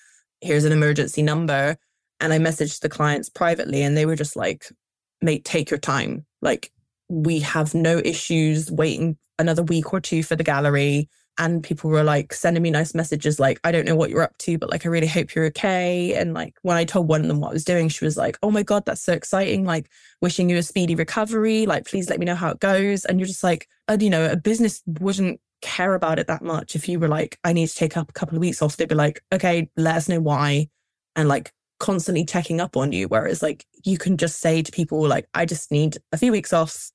here's 0.40 0.64
an 0.64 0.72
emergency 0.72 1.20
number. 1.20 1.76
And 2.20 2.32
I 2.32 2.38
messaged 2.38 2.80
the 2.80 2.88
clients 2.88 3.28
privately 3.28 3.82
and 3.82 3.94
they 3.94 4.06
were 4.06 4.16
just 4.16 4.34
like, 4.34 4.72
mate, 5.20 5.44
take 5.44 5.70
your 5.70 5.78
time. 5.78 6.24
Like, 6.40 6.72
we 7.10 7.40
have 7.40 7.74
no 7.74 7.98
issues 7.98 8.72
waiting 8.72 9.18
another 9.38 9.62
week 9.62 9.92
or 9.92 10.00
two 10.00 10.22
for 10.22 10.36
the 10.36 10.42
gallery. 10.42 11.10
And 11.38 11.62
people 11.62 11.88
were 11.90 12.02
like 12.02 12.34
sending 12.34 12.62
me 12.62 12.70
nice 12.70 12.94
messages 12.94 13.38
like, 13.38 13.60
I 13.64 13.72
don't 13.72 13.86
know 13.86 13.96
what 13.96 14.10
you're 14.10 14.22
up 14.22 14.36
to, 14.38 14.58
but 14.58 14.70
like, 14.70 14.84
I 14.84 14.88
really 14.88 15.06
hope 15.06 15.34
you're 15.34 15.46
okay. 15.46 16.14
And 16.14 16.34
like, 16.34 16.56
when 16.62 16.76
I 16.76 16.84
told 16.84 17.08
one 17.08 17.20
of 17.20 17.28
them 17.28 17.40
what 17.40 17.50
I 17.50 17.52
was 17.52 17.64
doing, 17.64 17.88
she 17.88 18.04
was 18.04 18.16
like, 18.16 18.38
oh 18.42 18.50
my 18.50 18.62
God, 18.62 18.84
that's 18.84 19.02
so 19.02 19.12
exciting. 19.12 19.64
Like, 19.64 19.88
wishing 20.20 20.50
you 20.50 20.56
a 20.56 20.62
speedy 20.62 20.94
recovery. 20.94 21.64
Like, 21.66 21.86
please 21.86 22.10
let 22.10 22.18
me 22.18 22.26
know 22.26 22.34
how 22.34 22.50
it 22.50 22.60
goes. 22.60 23.04
And 23.04 23.18
you're 23.18 23.26
just 23.26 23.44
like, 23.44 23.68
and, 23.86 24.02
you 24.02 24.10
know, 24.10 24.30
a 24.30 24.36
business 24.36 24.82
wouldn't 24.86 25.40
care 25.62 25.94
about 25.94 26.18
it 26.18 26.26
that 26.26 26.42
much. 26.42 26.74
If 26.74 26.88
you 26.88 26.98
were 26.98 27.08
like, 27.08 27.38
I 27.44 27.52
need 27.52 27.68
to 27.68 27.74
take 27.74 27.96
up 27.96 28.10
a 28.10 28.12
couple 28.12 28.36
of 28.36 28.40
weeks 28.40 28.60
off, 28.60 28.76
they'd 28.76 28.88
be 28.88 28.94
like, 28.94 29.22
okay, 29.32 29.70
let 29.76 29.96
us 29.96 30.08
know 30.08 30.20
why. 30.20 30.68
And 31.16 31.28
like, 31.28 31.52
constantly 31.78 32.24
checking 32.24 32.60
up 32.60 32.76
on 32.76 32.92
you. 32.92 33.08
Whereas 33.08 33.42
like, 33.42 33.64
you 33.84 33.98
can 33.98 34.16
just 34.16 34.40
say 34.40 34.62
to 34.62 34.72
people, 34.72 35.06
like, 35.06 35.28
I 35.34 35.46
just 35.46 35.70
need 35.70 35.98
a 36.12 36.16
few 36.16 36.32
weeks 36.32 36.52
off. 36.52 36.90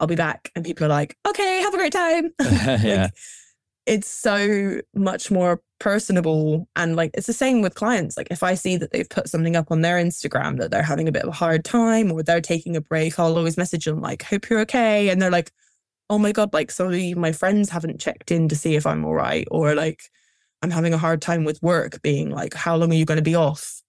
I'll 0.00 0.06
be 0.06 0.16
back. 0.16 0.50
And 0.56 0.64
people 0.64 0.86
are 0.86 0.88
like, 0.90 1.16
okay, 1.26 1.60
have 1.60 1.74
a 1.74 1.76
great 1.76 1.92
time. 1.92 2.32
yeah, 2.40 3.02
Like, 3.04 3.12
it's 3.86 4.08
so 4.08 4.80
much 4.94 5.30
more 5.30 5.60
personable 5.80 6.68
and 6.76 6.94
like 6.94 7.10
it's 7.14 7.26
the 7.26 7.32
same 7.32 7.60
with 7.60 7.74
clients. 7.74 8.16
Like 8.16 8.28
if 8.30 8.42
i 8.42 8.54
see 8.54 8.76
that 8.76 8.92
they've 8.92 9.08
put 9.08 9.28
something 9.28 9.56
up 9.56 9.70
on 9.70 9.80
their 9.80 9.96
instagram 9.96 10.58
that 10.58 10.70
they're 10.70 10.82
having 10.82 11.08
a 11.08 11.12
bit 11.12 11.22
of 11.22 11.28
a 11.28 11.32
hard 11.32 11.64
time 11.64 12.12
or 12.12 12.22
they're 12.22 12.40
taking 12.40 12.76
a 12.76 12.80
break 12.80 13.18
i'll 13.18 13.36
always 13.36 13.56
message 13.56 13.84
them 13.84 14.00
like 14.00 14.22
hope 14.22 14.48
you're 14.48 14.60
okay. 14.60 15.08
And 15.08 15.20
they're 15.20 15.30
like 15.30 15.50
oh 16.08 16.18
my 16.18 16.32
god 16.32 16.52
like 16.52 16.70
some 16.70 16.92
of 16.92 17.16
my 17.16 17.32
friends 17.32 17.70
haven't 17.70 18.00
checked 18.00 18.30
in 18.30 18.48
to 18.48 18.56
see 18.56 18.74
if 18.76 18.86
i'm 18.86 19.04
all 19.04 19.14
right 19.14 19.48
or 19.50 19.74
like 19.74 20.02
i'm 20.62 20.70
having 20.70 20.94
a 20.94 20.98
hard 20.98 21.22
time 21.22 21.44
with 21.44 21.62
work 21.62 22.00
being 22.02 22.30
like 22.30 22.54
how 22.54 22.76
long 22.76 22.92
are 22.92 22.96
you 22.96 23.04
going 23.04 23.16
to 23.16 23.22
be 23.22 23.34
off? 23.34 23.82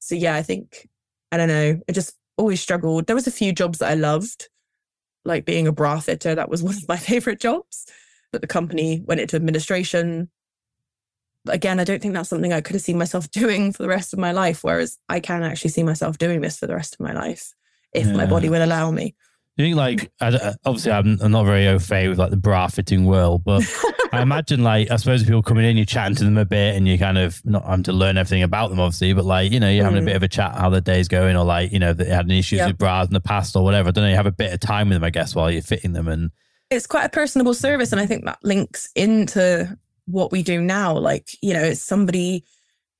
So 0.00 0.14
yeah 0.14 0.34
i 0.34 0.42
think 0.42 0.88
i 1.30 1.36
don't 1.38 1.48
know 1.48 1.80
i 1.88 1.92
just 1.92 2.16
always 2.36 2.60
struggled. 2.60 3.06
There 3.06 3.16
was 3.16 3.26
a 3.26 3.30
few 3.30 3.52
jobs 3.52 3.78
that 3.78 3.90
i 3.90 3.94
loved 3.94 4.48
like 5.24 5.44
being 5.46 5.66
a 5.66 5.72
bra 5.72 6.00
fitter 6.00 6.34
that 6.34 6.50
was 6.50 6.62
one 6.62 6.76
of 6.76 6.88
my 6.88 6.98
favorite 6.98 7.40
jobs 7.40 7.86
but 8.32 8.40
the 8.40 8.46
company 8.46 9.02
went 9.06 9.20
into 9.20 9.36
administration. 9.36 10.30
Again, 11.48 11.80
I 11.80 11.84
don't 11.84 12.00
think 12.00 12.14
that's 12.14 12.28
something 12.28 12.52
I 12.52 12.60
could 12.60 12.74
have 12.76 12.82
seen 12.82 12.98
myself 12.98 13.30
doing 13.32 13.72
for 13.72 13.82
the 13.82 13.88
rest 13.88 14.12
of 14.12 14.18
my 14.18 14.32
life. 14.32 14.62
Whereas 14.64 14.98
I 15.08 15.20
can 15.20 15.42
actually 15.42 15.70
see 15.70 15.82
myself 15.82 16.18
doing 16.18 16.40
this 16.40 16.58
for 16.58 16.66
the 16.66 16.74
rest 16.74 16.94
of 16.94 17.00
my 17.00 17.12
life 17.12 17.52
if 17.92 18.06
my 18.10 18.24
body 18.24 18.48
will 18.48 18.64
allow 18.64 18.90
me. 18.90 19.14
you 19.56 19.66
think 19.66 19.76
like 19.76 20.10
I, 20.18 20.54
obviously 20.64 20.92
I'm, 20.92 21.18
I'm 21.20 21.30
not 21.30 21.44
very 21.44 21.68
au 21.68 21.78
fait 21.78 22.08
with 22.08 22.18
like 22.18 22.30
the 22.30 22.38
bra 22.38 22.68
fitting 22.68 23.04
world, 23.04 23.44
but 23.44 23.62
I 24.12 24.22
imagine 24.22 24.62
like 24.62 24.90
I 24.90 24.96
suppose 24.96 25.24
people 25.24 25.42
coming 25.42 25.66
in, 25.66 25.76
you're 25.76 25.84
chatting 25.84 26.16
to 26.16 26.24
them 26.24 26.38
a 26.38 26.46
bit, 26.46 26.74
and 26.74 26.88
you 26.88 26.96
kind 26.96 27.18
of 27.18 27.44
not 27.44 27.66
having 27.66 27.82
to 27.82 27.92
learn 27.92 28.16
everything 28.16 28.42
about 28.44 28.70
them, 28.70 28.80
obviously, 28.80 29.12
but 29.12 29.26
like 29.26 29.52
you 29.52 29.60
know 29.60 29.68
you're 29.68 29.84
having 29.84 29.98
a 29.98 30.02
Mm. 30.02 30.06
bit 30.06 30.16
of 30.16 30.22
a 30.22 30.28
chat 30.28 30.54
how 30.56 30.70
the 30.70 30.80
day's 30.80 31.06
going, 31.08 31.36
or 31.36 31.44
like 31.44 31.70
you 31.70 31.78
know 31.80 31.92
they 31.92 32.06
had 32.06 32.24
any 32.24 32.38
issues 32.38 32.60
Yeah. 32.60 32.68
with 32.68 32.78
bras 32.78 33.08
in 33.08 33.12
the 33.12 33.20
past 33.20 33.54
or 33.56 33.62
whatever. 33.62 33.88
I 33.88 33.92
don't 33.92 34.04
know. 34.04 34.10
You 34.10 34.16
have 34.16 34.24
a 34.26 34.32
bit 34.32 34.54
of 34.54 34.60
time 34.60 34.88
with 34.88 34.96
them, 34.96 35.04
I 35.04 35.10
guess, 35.10 35.34
while 35.34 35.50
you're 35.50 35.60
fitting 35.60 35.92
them, 35.92 36.08
and 36.08 36.30
It's 36.76 36.86
quite 36.86 37.04
a 37.04 37.10
personable 37.10 37.54
service. 37.54 37.92
And 37.92 38.00
I 38.00 38.06
think 38.06 38.24
that 38.24 38.38
links 38.42 38.88
into 38.94 39.76
what 40.06 40.32
we 40.32 40.42
do 40.42 40.60
now. 40.60 40.96
Like, 40.96 41.36
you 41.42 41.52
know, 41.52 41.62
it's 41.62 41.82
somebody 41.82 42.44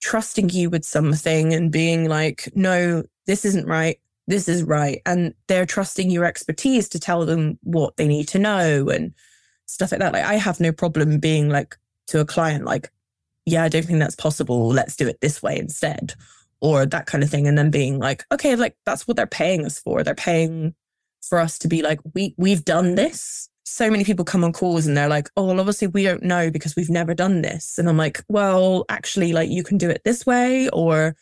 trusting 0.01 0.51
you 0.51 0.71
with 0.71 0.85
something 0.85 1.53
and 1.53 1.71
being 1.71 2.09
like, 2.09 2.49
no, 2.55 3.03
this 3.27 3.45
isn't 3.45 3.67
right. 3.67 3.99
This 4.27 4.49
is 4.49 4.63
right. 4.63 5.01
And 5.07 5.35
they're 5.49 5.67
trusting 5.67 6.11
your 6.11 6.25
expertise 6.25 6.89
to 6.91 7.01
tell 7.01 7.25
them 7.27 7.59
what 7.63 7.97
they 7.97 8.07
need 8.07 8.29
to 8.29 8.39
know 8.39 8.89
and 8.89 9.13
stuff 9.67 9.93
like 9.93 10.01
that. 10.01 10.13
Like, 10.13 10.25
I 10.25 10.35
have 10.35 10.61
no 10.61 10.73
problem 10.73 11.19
being 11.19 11.49
like 11.49 11.77
to 12.09 12.21
a 12.21 12.25
client, 12.25 12.65
like, 12.65 12.91
yeah, 13.47 13.65
I 13.65 13.69
don't 13.69 13.85
think 13.85 13.99
that's 13.99 14.15
possible. 14.15 14.69
Let's 14.69 14.97
do 14.97 15.09
it 15.09 15.21
this 15.21 15.43
way 15.43 15.59
instead. 15.59 16.15
Or 16.61 16.87
that 16.87 17.07
kind 17.07 17.25
of 17.25 17.31
thing. 17.31 17.49
And 17.49 17.59
then 17.59 17.71
being 17.71 17.99
like, 17.99 18.25
okay, 18.31 18.55
like 18.55 18.77
that's 18.87 19.09
what 19.09 19.17
they're 19.17 19.27
paying 19.27 19.65
us 19.65 19.81
for. 19.81 20.05
They're 20.05 20.15
paying 20.15 20.75
for 21.21 21.39
us 21.39 21.59
to 21.61 21.69
be 21.69 21.83
like, 21.83 21.99
we 22.15 22.35
we've 22.37 22.65
done 22.65 22.95
this. 22.95 23.49
So 23.65 23.91
many 23.91 24.05
people 24.05 24.25
come 24.25 24.45
on 24.45 24.53
calls 24.53 24.87
and 24.87 24.97
they're 24.97 25.09
like, 25.09 25.31
oh, 25.37 25.47
well, 25.47 25.61
obviously 25.61 25.89
we 25.89 26.03
don't 26.03 26.23
know 26.23 26.51
because 26.51 26.77
we've 26.77 26.91
never 26.91 27.15
done 27.15 27.43
this. 27.43 27.79
And 27.79 27.89
I'm 27.89 27.97
like, 27.97 28.23
well, 28.29 28.85
actually, 28.89 29.33
like 29.33 29.51
you 29.51 29.63
can 29.63 29.79
do 29.79 29.89
it 29.89 30.03
this 30.05 30.27
way, 30.27 30.69
or 30.71 31.17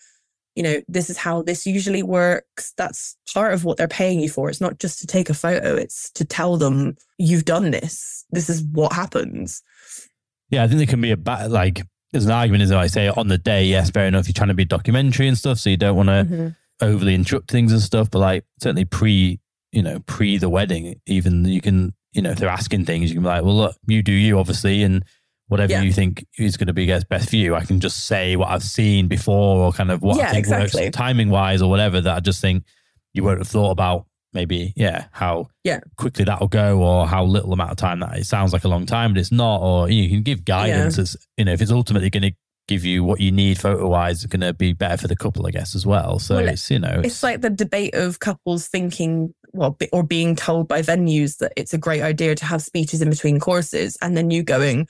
you 0.57 0.64
know, 0.64 0.80
this 0.88 1.09
is 1.09 1.16
how 1.16 1.43
this 1.43 1.64
usually 1.64 2.03
works. 2.03 2.72
That's 2.76 3.16
part 3.32 3.55
of 3.55 3.64
what 3.64 3.76
they're 3.76 3.88
paying 3.88 4.20
you 4.20 4.28
for. 4.28 4.51
It's 4.51 4.61
not 4.61 4.78
just 4.78 4.99
to 5.01 5.07
take 5.07 5.30
a 5.30 5.34
photo, 5.34 5.76
it's 5.76 6.11
to 6.12 6.24
tell 6.24 6.57
them 6.57 6.97
you've 7.18 7.45
done 7.45 7.70
this. 7.70 8.24
This 8.30 8.51
is 8.51 8.62
what 8.62 8.93
happens. 8.93 9.62
Yeah, 10.51 10.64
I 10.64 10.66
think 10.66 10.78
there 10.78 10.86
can 10.86 11.01
be 11.01 11.12
a 11.12 11.16
bad, 11.16 11.53
like, 11.53 11.82
there's 12.11 12.24
an 12.24 12.32
argument, 12.32 12.64
as 12.64 12.72
I 12.72 12.88
say, 12.88 13.09
on 13.09 13.28
the 13.28 13.38
day, 13.38 13.64
yes, 13.64 13.91
fair 13.91 14.07
enough. 14.07 14.26
You're 14.26 14.34
trying 14.34 14.49
to 14.49 14.55
be 14.55 14.64
documentary 14.64 15.28
and 15.28 15.38
stuff, 15.38 15.61
so 15.61 15.70
you 15.70 15.76
don't 15.76 15.97
want 15.97 16.09
to 16.09 16.12
mm-hmm. 16.12 16.49
overly 16.84 17.14
interrupt 17.14 17.49
things 17.51 17.72
and 17.72 17.80
stuff. 17.80 18.11
But 18.11 18.18
like, 18.18 18.45
certainly 18.61 18.84
pre, 18.84 19.38
you 19.70 19.82
know, 19.82 20.01
pre 20.01 20.36
the 20.36 20.49
wedding, 20.49 21.01
even 21.07 21.45
you 21.45 21.61
can, 21.61 21.95
you 22.12 22.22
know, 22.22 22.30
if 22.30 22.38
they're 22.38 22.48
asking 22.48 22.84
things, 22.84 23.11
you 23.11 23.16
can 23.16 23.22
be 23.22 23.28
like, 23.28 23.44
well, 23.44 23.56
look, 23.56 23.76
you 23.86 24.02
do 24.02 24.12
you, 24.12 24.38
obviously, 24.38 24.82
and 24.82 25.04
whatever 25.48 25.72
yeah. 25.72 25.82
you 25.82 25.92
think 25.92 26.24
is 26.38 26.56
going 26.56 26.68
to 26.68 26.72
be 26.72 26.86
best 26.86 27.28
for 27.28 27.36
you. 27.36 27.54
I 27.54 27.64
can 27.64 27.80
just 27.80 28.06
say 28.06 28.36
what 28.36 28.50
I've 28.50 28.62
seen 28.62 29.08
before 29.08 29.64
or 29.64 29.72
kind 29.72 29.90
of 29.90 30.00
what 30.00 30.16
yeah, 30.16 30.28
I 30.28 30.30
think 30.30 30.38
exactly. 30.38 30.84
works 30.84 30.96
timing 30.96 31.28
wise 31.28 31.61
or 31.61 31.68
whatever 31.68 32.00
that 32.00 32.16
I 32.16 32.20
just 32.20 32.40
think 32.40 32.64
you 33.14 33.24
won't 33.24 33.38
have 33.38 33.48
thought 33.48 33.72
about 33.72 34.06
maybe, 34.32 34.72
yeah, 34.76 35.06
how 35.11 35.48
yeah. 35.64 35.80
quickly 35.96 36.24
that'll 36.24 36.46
go 36.46 36.80
or 36.80 37.06
how 37.06 37.24
little 37.24 37.52
amount 37.52 37.72
of 37.72 37.76
time 37.76 37.98
that 37.98 38.16
it 38.16 38.26
sounds 38.26 38.52
like 38.52 38.62
a 38.62 38.68
long 38.68 38.86
time, 38.86 39.12
but 39.12 39.18
it's 39.18 39.32
not. 39.32 39.61
Or 39.61 39.90
you 39.90 40.08
can 40.08 40.22
give 40.22 40.44
guidance 40.44 40.98
yeah. 40.98 41.02
as, 41.02 41.16
you 41.36 41.44
know, 41.44 41.52
if 41.52 41.61
it's 41.61 41.72
ultimately 41.72 42.11
going 42.11 42.30
to 42.30 42.32
give 42.68 42.84
you 42.84 43.02
what 43.02 43.20
you 43.20 43.32
need 43.32 43.58
photo 43.58 43.88
wise, 43.88 44.22
it's 44.22 44.32
going 44.32 44.46
to 44.46 44.54
be 44.54 44.72
better 44.72 44.96
for 44.96 45.08
the 45.08 45.16
couple, 45.16 45.48
I 45.48 45.50
guess, 45.50 45.74
as 45.74 45.84
well. 45.84 46.20
So 46.20 46.36
well, 46.36 46.48
it's, 46.48 46.70
you 46.70 46.78
know, 46.78 47.00
it's, 47.00 47.14
it's 47.14 47.22
like 47.24 47.40
the 47.40 47.50
debate 47.50 47.96
of 47.96 48.20
couples 48.20 48.68
thinking, 48.68 49.34
well, 49.53 49.76
or 49.92 50.03
being 50.03 50.36
told 50.36 50.68
by 50.68 50.82
venues 50.82 51.38
that 51.38 51.53
it's 51.57 51.74
a 51.74 51.78
great 51.78 52.03
idea 52.03 52.34
to 52.34 52.44
have 52.44 52.62
speeches 52.62 53.03
in 53.03 53.11
between 53.11 53.40
courses. 53.40 53.96
And 54.03 54.16
then 54.16 54.30
you 54.30 54.42
going, 54.42 54.86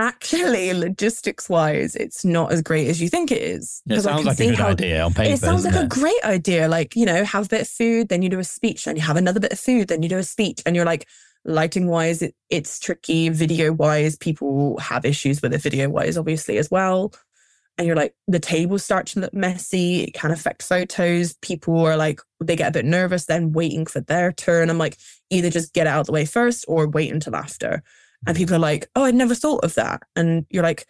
actually 0.00 0.72
logistics 0.72 1.50
wise 1.50 1.94
it's 1.94 2.24
not 2.24 2.50
as 2.50 2.62
great 2.62 2.88
as 2.88 3.02
you 3.02 3.08
think 3.10 3.30
it 3.30 3.42
is 3.42 3.82
it 3.86 4.00
sounds 4.00 4.24
like 4.24 4.40
a 4.40 4.46
good 4.46 4.54
how, 4.54 4.68
idea 4.68 5.02
on 5.02 5.12
paper 5.12 5.34
it 5.34 5.38
sounds 5.38 5.62
like 5.62 5.74
it? 5.74 5.84
a 5.84 5.86
great 5.88 6.24
idea 6.24 6.68
like 6.68 6.96
you 6.96 7.04
know 7.04 7.22
have 7.22 7.44
a 7.44 7.48
bit 7.48 7.60
of 7.60 7.68
food 7.68 8.08
then 8.08 8.22
you 8.22 8.30
do 8.30 8.38
a 8.38 8.44
speech 8.44 8.86
then 8.86 8.96
you 8.96 9.02
have 9.02 9.18
another 9.18 9.38
bit 9.38 9.52
of 9.52 9.60
food 9.60 9.88
then 9.88 10.02
you 10.02 10.08
do 10.08 10.16
a 10.16 10.22
speech 10.22 10.62
and 10.64 10.74
you're 10.74 10.86
like 10.86 11.06
lighting 11.44 11.86
wise 11.86 12.22
it, 12.22 12.34
it's 12.48 12.78
tricky 12.78 13.28
video 13.28 13.74
wise 13.74 14.16
people 14.16 14.78
have 14.78 15.04
issues 15.04 15.42
with 15.42 15.52
it 15.52 15.60
video 15.60 15.90
wise 15.90 16.16
obviously 16.16 16.56
as 16.56 16.70
well 16.70 17.12
and 17.80 17.86
you're 17.86 17.96
like 17.96 18.14
the 18.28 18.38
tables 18.38 18.84
start 18.84 19.06
to 19.06 19.20
look 19.20 19.34
messy 19.34 20.04
it 20.04 20.14
can 20.14 20.30
affect 20.30 20.62
photos 20.62 21.34
people 21.42 21.80
are 21.80 21.96
like 21.96 22.20
they 22.40 22.54
get 22.54 22.68
a 22.68 22.72
bit 22.72 22.84
nervous 22.84 23.26
then 23.26 23.52
waiting 23.52 23.86
for 23.86 24.00
their 24.00 24.30
turn 24.30 24.70
i'm 24.70 24.78
like 24.78 24.96
either 25.30 25.50
just 25.50 25.72
get 25.72 25.86
out 25.86 26.00
of 26.00 26.06
the 26.06 26.12
way 26.12 26.24
first 26.24 26.64
or 26.68 26.86
wait 26.86 27.12
until 27.12 27.34
after 27.34 27.82
and 28.26 28.34
mm-hmm. 28.34 28.42
people 28.42 28.56
are 28.56 28.60
like, 28.60 28.88
oh, 28.94 29.04
I 29.04 29.10
never 29.10 29.34
thought 29.34 29.64
of 29.64 29.74
that. 29.74 30.02
And 30.16 30.46
you're 30.50 30.62
like, 30.62 30.86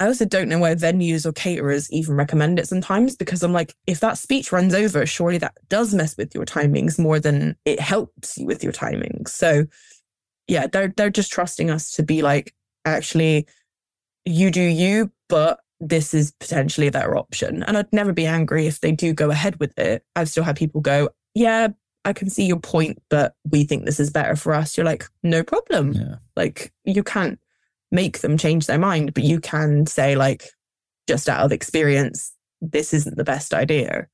I 0.00 0.06
also 0.06 0.24
don't 0.24 0.48
know 0.48 0.58
why 0.58 0.74
venues 0.74 1.24
or 1.24 1.32
caterers 1.32 1.90
even 1.92 2.16
recommend 2.16 2.58
it 2.58 2.66
sometimes 2.66 3.16
because 3.16 3.42
I'm 3.42 3.52
like, 3.52 3.74
if 3.86 4.00
that 4.00 4.18
speech 4.18 4.50
runs 4.50 4.74
over, 4.74 5.06
surely 5.06 5.38
that 5.38 5.56
does 5.68 5.94
mess 5.94 6.16
with 6.16 6.34
your 6.34 6.44
timings 6.44 6.98
more 6.98 7.20
than 7.20 7.56
it 7.64 7.78
helps 7.78 8.36
you 8.36 8.46
with 8.46 8.64
your 8.64 8.72
timings. 8.72 9.28
So 9.28 9.66
yeah, 10.48 10.66
they're 10.66 10.92
they're 10.96 11.10
just 11.10 11.32
trusting 11.32 11.70
us 11.70 11.92
to 11.92 12.02
be 12.02 12.22
like, 12.22 12.54
actually, 12.84 13.46
you 14.24 14.50
do 14.50 14.60
you, 14.60 15.12
but 15.28 15.60
this 15.88 16.14
is 16.14 16.32
potentially 16.40 16.88
their 16.88 17.16
option. 17.16 17.62
And 17.64 17.76
I'd 17.76 17.92
never 17.92 18.12
be 18.12 18.26
angry 18.26 18.66
if 18.66 18.80
they 18.80 18.92
do 18.92 19.12
go 19.12 19.30
ahead 19.30 19.60
with 19.60 19.78
it. 19.78 20.04
I've 20.16 20.28
still 20.28 20.44
had 20.44 20.56
people 20.56 20.80
go, 20.80 21.10
yeah, 21.34 21.68
I 22.04 22.12
can 22.12 22.30
see 22.30 22.46
your 22.46 22.60
point, 22.60 23.02
but 23.10 23.34
we 23.50 23.64
think 23.64 23.84
this 23.84 24.00
is 24.00 24.10
better 24.10 24.36
for 24.36 24.54
us. 24.54 24.76
You're 24.76 24.86
like, 24.86 25.04
no 25.22 25.42
problem. 25.42 25.92
Yeah. 25.92 26.16
Like 26.36 26.72
you 26.84 27.02
can't 27.02 27.38
make 27.90 28.20
them 28.20 28.36
change 28.36 28.66
their 28.66 28.78
mind, 28.78 29.14
but 29.14 29.24
you 29.24 29.40
can 29.40 29.86
say, 29.86 30.16
like, 30.16 30.50
just 31.06 31.28
out 31.28 31.44
of 31.44 31.52
experience, 31.52 32.32
this 32.60 32.94
isn't 32.94 33.16
the 33.16 33.24
best 33.24 33.54
idea. 33.54 34.08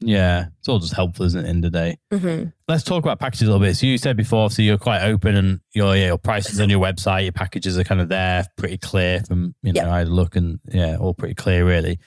Yeah, 0.00 0.46
it's 0.58 0.68
all 0.68 0.78
just 0.78 0.92
helpful, 0.92 1.24
isn't 1.24 1.44
it? 1.44 1.48
In 1.48 1.62
the 1.62 1.70
day. 1.70 1.98
Mm-hmm. 2.12 2.50
Let's 2.68 2.84
talk 2.84 3.02
about 3.02 3.18
packages 3.18 3.48
a 3.48 3.50
little 3.50 3.66
bit. 3.66 3.76
So 3.76 3.86
you 3.86 3.96
said 3.96 4.16
before, 4.16 4.50
so 4.50 4.60
you're 4.60 4.76
quite 4.78 5.02
open, 5.02 5.36
and 5.36 5.60
your 5.74 5.96
yeah, 5.96 6.06
your 6.06 6.18
prices 6.18 6.60
on 6.60 6.68
your 6.68 6.80
website, 6.80 7.22
your 7.22 7.32
packages 7.32 7.78
are 7.78 7.84
kind 7.84 8.00
of 8.00 8.08
there, 8.08 8.44
pretty 8.56 8.78
clear 8.78 9.22
from 9.26 9.54
you 9.62 9.72
know, 9.72 9.82
yep. 9.82 9.88
I 9.88 10.02
look 10.02 10.36
and 10.36 10.60
yeah, 10.70 10.96
all 10.98 11.14
pretty 11.14 11.34
clear 11.34 11.64
really. 11.64 11.98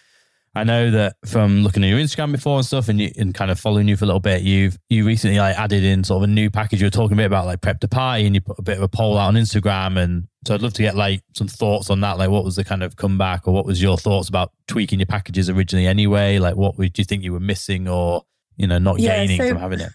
I 0.60 0.64
know 0.64 0.92
that 0.92 1.16
from 1.26 1.64
looking 1.64 1.84
at 1.84 1.88
your 1.88 2.00
Instagram 2.00 2.32
before 2.32 2.58
and 2.58 2.66
stuff, 2.66 2.90
and 2.90 3.00
you, 3.00 3.12
and 3.18 3.34
kind 3.34 3.50
of 3.50 3.60
following 3.60 3.88
you 3.88 3.96
for 3.96 4.06
a 4.06 4.08
little 4.08 4.20
bit, 4.20 4.42
you've 4.42 4.78
you 4.90 5.06
recently 5.06 5.38
like 5.38 5.58
added 5.58 5.84
in 5.84 6.04
sort 6.04 6.24
of 6.24 6.30
a 6.30 6.34
new 6.34 6.50
package. 6.50 6.82
You 6.82 6.88
were 6.88 6.92
talking 6.92 7.14
a 7.14 7.16
bit 7.16 7.26
about 7.26 7.46
like 7.46 7.62
prep 7.62 7.80
to 7.80 7.88
party, 7.88 8.26
and 8.26 8.36
you 8.36 8.42
put 8.42 8.60
a 8.60 8.62
bit 8.62 8.78
of 8.78 8.84
a 8.84 8.88
poll 8.90 9.18
out 9.18 9.30
on 9.30 9.36
Instagram, 9.36 9.98
and 9.98 10.28
so 10.46 10.54
I'd 10.54 10.62
love 10.62 10.74
to 10.74 10.82
get 10.82 10.96
like 10.96 11.22
some 11.34 11.48
thoughts 11.48 11.90
on 11.90 12.02
that. 12.02 12.18
Like, 12.18 12.30
what 12.30 12.44
was 12.44 12.56
the 12.58 12.64
kind 12.64 12.84
of 12.84 12.96
comeback, 12.98 13.48
or 13.48 13.54
what 13.54 13.66
was 13.66 13.82
your 13.82 13.98
thoughts 13.98 14.28
about 14.28 14.52
tweaking 14.68 15.00
your 15.00 15.06
packages 15.06 15.50
originally? 15.50 15.88
Anyway, 15.88 16.40
like, 16.40 16.56
what 16.56 16.78
would 16.78 16.98
you 16.98 17.06
think 17.06 17.24
you 17.24 17.32
were 17.32 17.40
missing, 17.40 17.88
or 17.88 18.24
you 18.58 18.68
know, 18.68 18.80
not 18.80 19.00
yeah, 19.00 19.18
gaining 19.18 19.40
so- 19.40 19.50
from 19.50 19.58
having 19.60 19.80
it? 19.80 19.92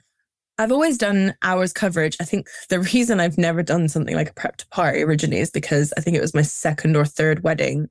I've 0.56 0.70
always 0.70 0.98
done 0.98 1.34
hours 1.42 1.72
coverage. 1.72 2.16
I 2.20 2.24
think 2.24 2.48
the 2.68 2.78
reason 2.78 3.18
I've 3.18 3.36
never 3.36 3.62
done 3.62 3.88
something 3.88 4.14
like 4.14 4.30
a 4.30 4.34
prep 4.34 4.56
to 4.58 4.68
party 4.68 5.02
originally 5.02 5.40
is 5.40 5.50
because 5.50 5.92
I 5.96 6.00
think 6.00 6.16
it 6.16 6.20
was 6.20 6.32
my 6.32 6.42
second 6.42 6.96
or 6.96 7.04
third 7.04 7.42
wedding. 7.42 7.88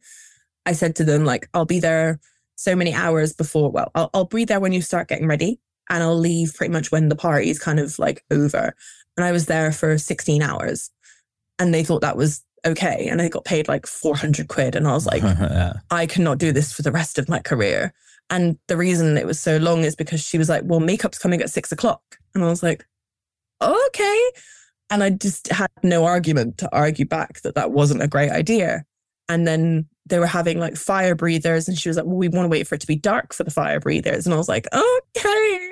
I 0.65 0.71
said 0.71 0.95
to 0.95 1.03
them, 1.03 1.26
like, 1.26 1.49
I'll 1.53 1.65
be 1.65 1.82
there 1.82 2.21
so 2.55 2.75
many 2.75 2.93
hours 2.93 3.33
before. 3.33 3.71
Well, 3.71 3.91
I'll, 3.95 4.09
I'll 4.13 4.25
be 4.25 4.45
there 4.45 4.59
when 4.59 4.73
you 4.73 4.81
start 4.81 5.07
getting 5.07 5.27
ready 5.27 5.59
and 5.89 6.03
I'll 6.03 6.17
leave 6.17 6.53
pretty 6.55 6.71
much 6.71 6.91
when 6.91 7.09
the 7.09 7.15
party 7.15 7.49
is 7.49 7.59
kind 7.59 7.79
of 7.79 7.97
like 7.99 8.23
over. 8.31 8.75
And 9.17 9.25
I 9.25 9.31
was 9.31 9.45
there 9.45 9.71
for 9.71 9.97
16 9.97 10.41
hours 10.41 10.89
and 11.59 11.73
they 11.73 11.83
thought 11.83 12.01
that 12.01 12.17
was 12.17 12.43
okay. 12.65 13.07
And 13.09 13.21
I 13.21 13.29
got 13.29 13.45
paid 13.45 13.67
like 13.67 13.85
400 13.85 14.47
quid. 14.47 14.75
And 14.75 14.87
I 14.87 14.93
was 14.93 15.05
like, 15.05 15.21
yeah. 15.23 15.73
I 15.91 16.05
cannot 16.05 16.37
do 16.37 16.51
this 16.51 16.71
for 16.71 16.81
the 16.81 16.91
rest 16.91 17.19
of 17.19 17.29
my 17.29 17.39
career. 17.39 17.93
And 18.29 18.57
the 18.67 18.77
reason 18.77 19.17
it 19.17 19.25
was 19.25 19.39
so 19.39 19.57
long 19.57 19.83
is 19.83 19.95
because 19.95 20.21
she 20.21 20.37
was 20.37 20.49
like, 20.49 20.63
well, 20.65 20.79
makeup's 20.79 21.19
coming 21.19 21.41
at 21.41 21.49
six 21.49 21.71
o'clock. 21.71 22.01
And 22.33 22.43
I 22.43 22.47
was 22.47 22.63
like, 22.63 22.85
okay. 23.61 24.31
And 24.89 25.03
I 25.03 25.09
just 25.11 25.47
had 25.49 25.69
no 25.83 26.05
argument 26.05 26.57
to 26.59 26.75
argue 26.75 27.05
back 27.05 27.41
that 27.41 27.55
that 27.55 27.71
wasn't 27.71 28.01
a 28.01 28.07
great 28.07 28.31
idea. 28.31 28.85
And 29.29 29.47
then 29.47 29.87
they 30.05 30.19
were 30.19 30.27
having 30.27 30.59
like 30.59 30.75
fire 30.75 31.15
breathers 31.15 31.67
and 31.67 31.77
she 31.77 31.89
was 31.89 31.97
like 31.97 32.05
well 32.05 32.17
we 32.17 32.27
want 32.27 32.45
to 32.45 32.49
wait 32.49 32.67
for 32.67 32.75
it 32.75 32.81
to 32.81 32.87
be 32.87 32.95
dark 32.95 33.33
for 33.33 33.43
the 33.43 33.51
fire 33.51 33.79
breathers. 33.79 34.25
And 34.25 34.33
i 34.33 34.37
was 34.37 34.49
like 34.49 34.67
okay. 34.73 35.71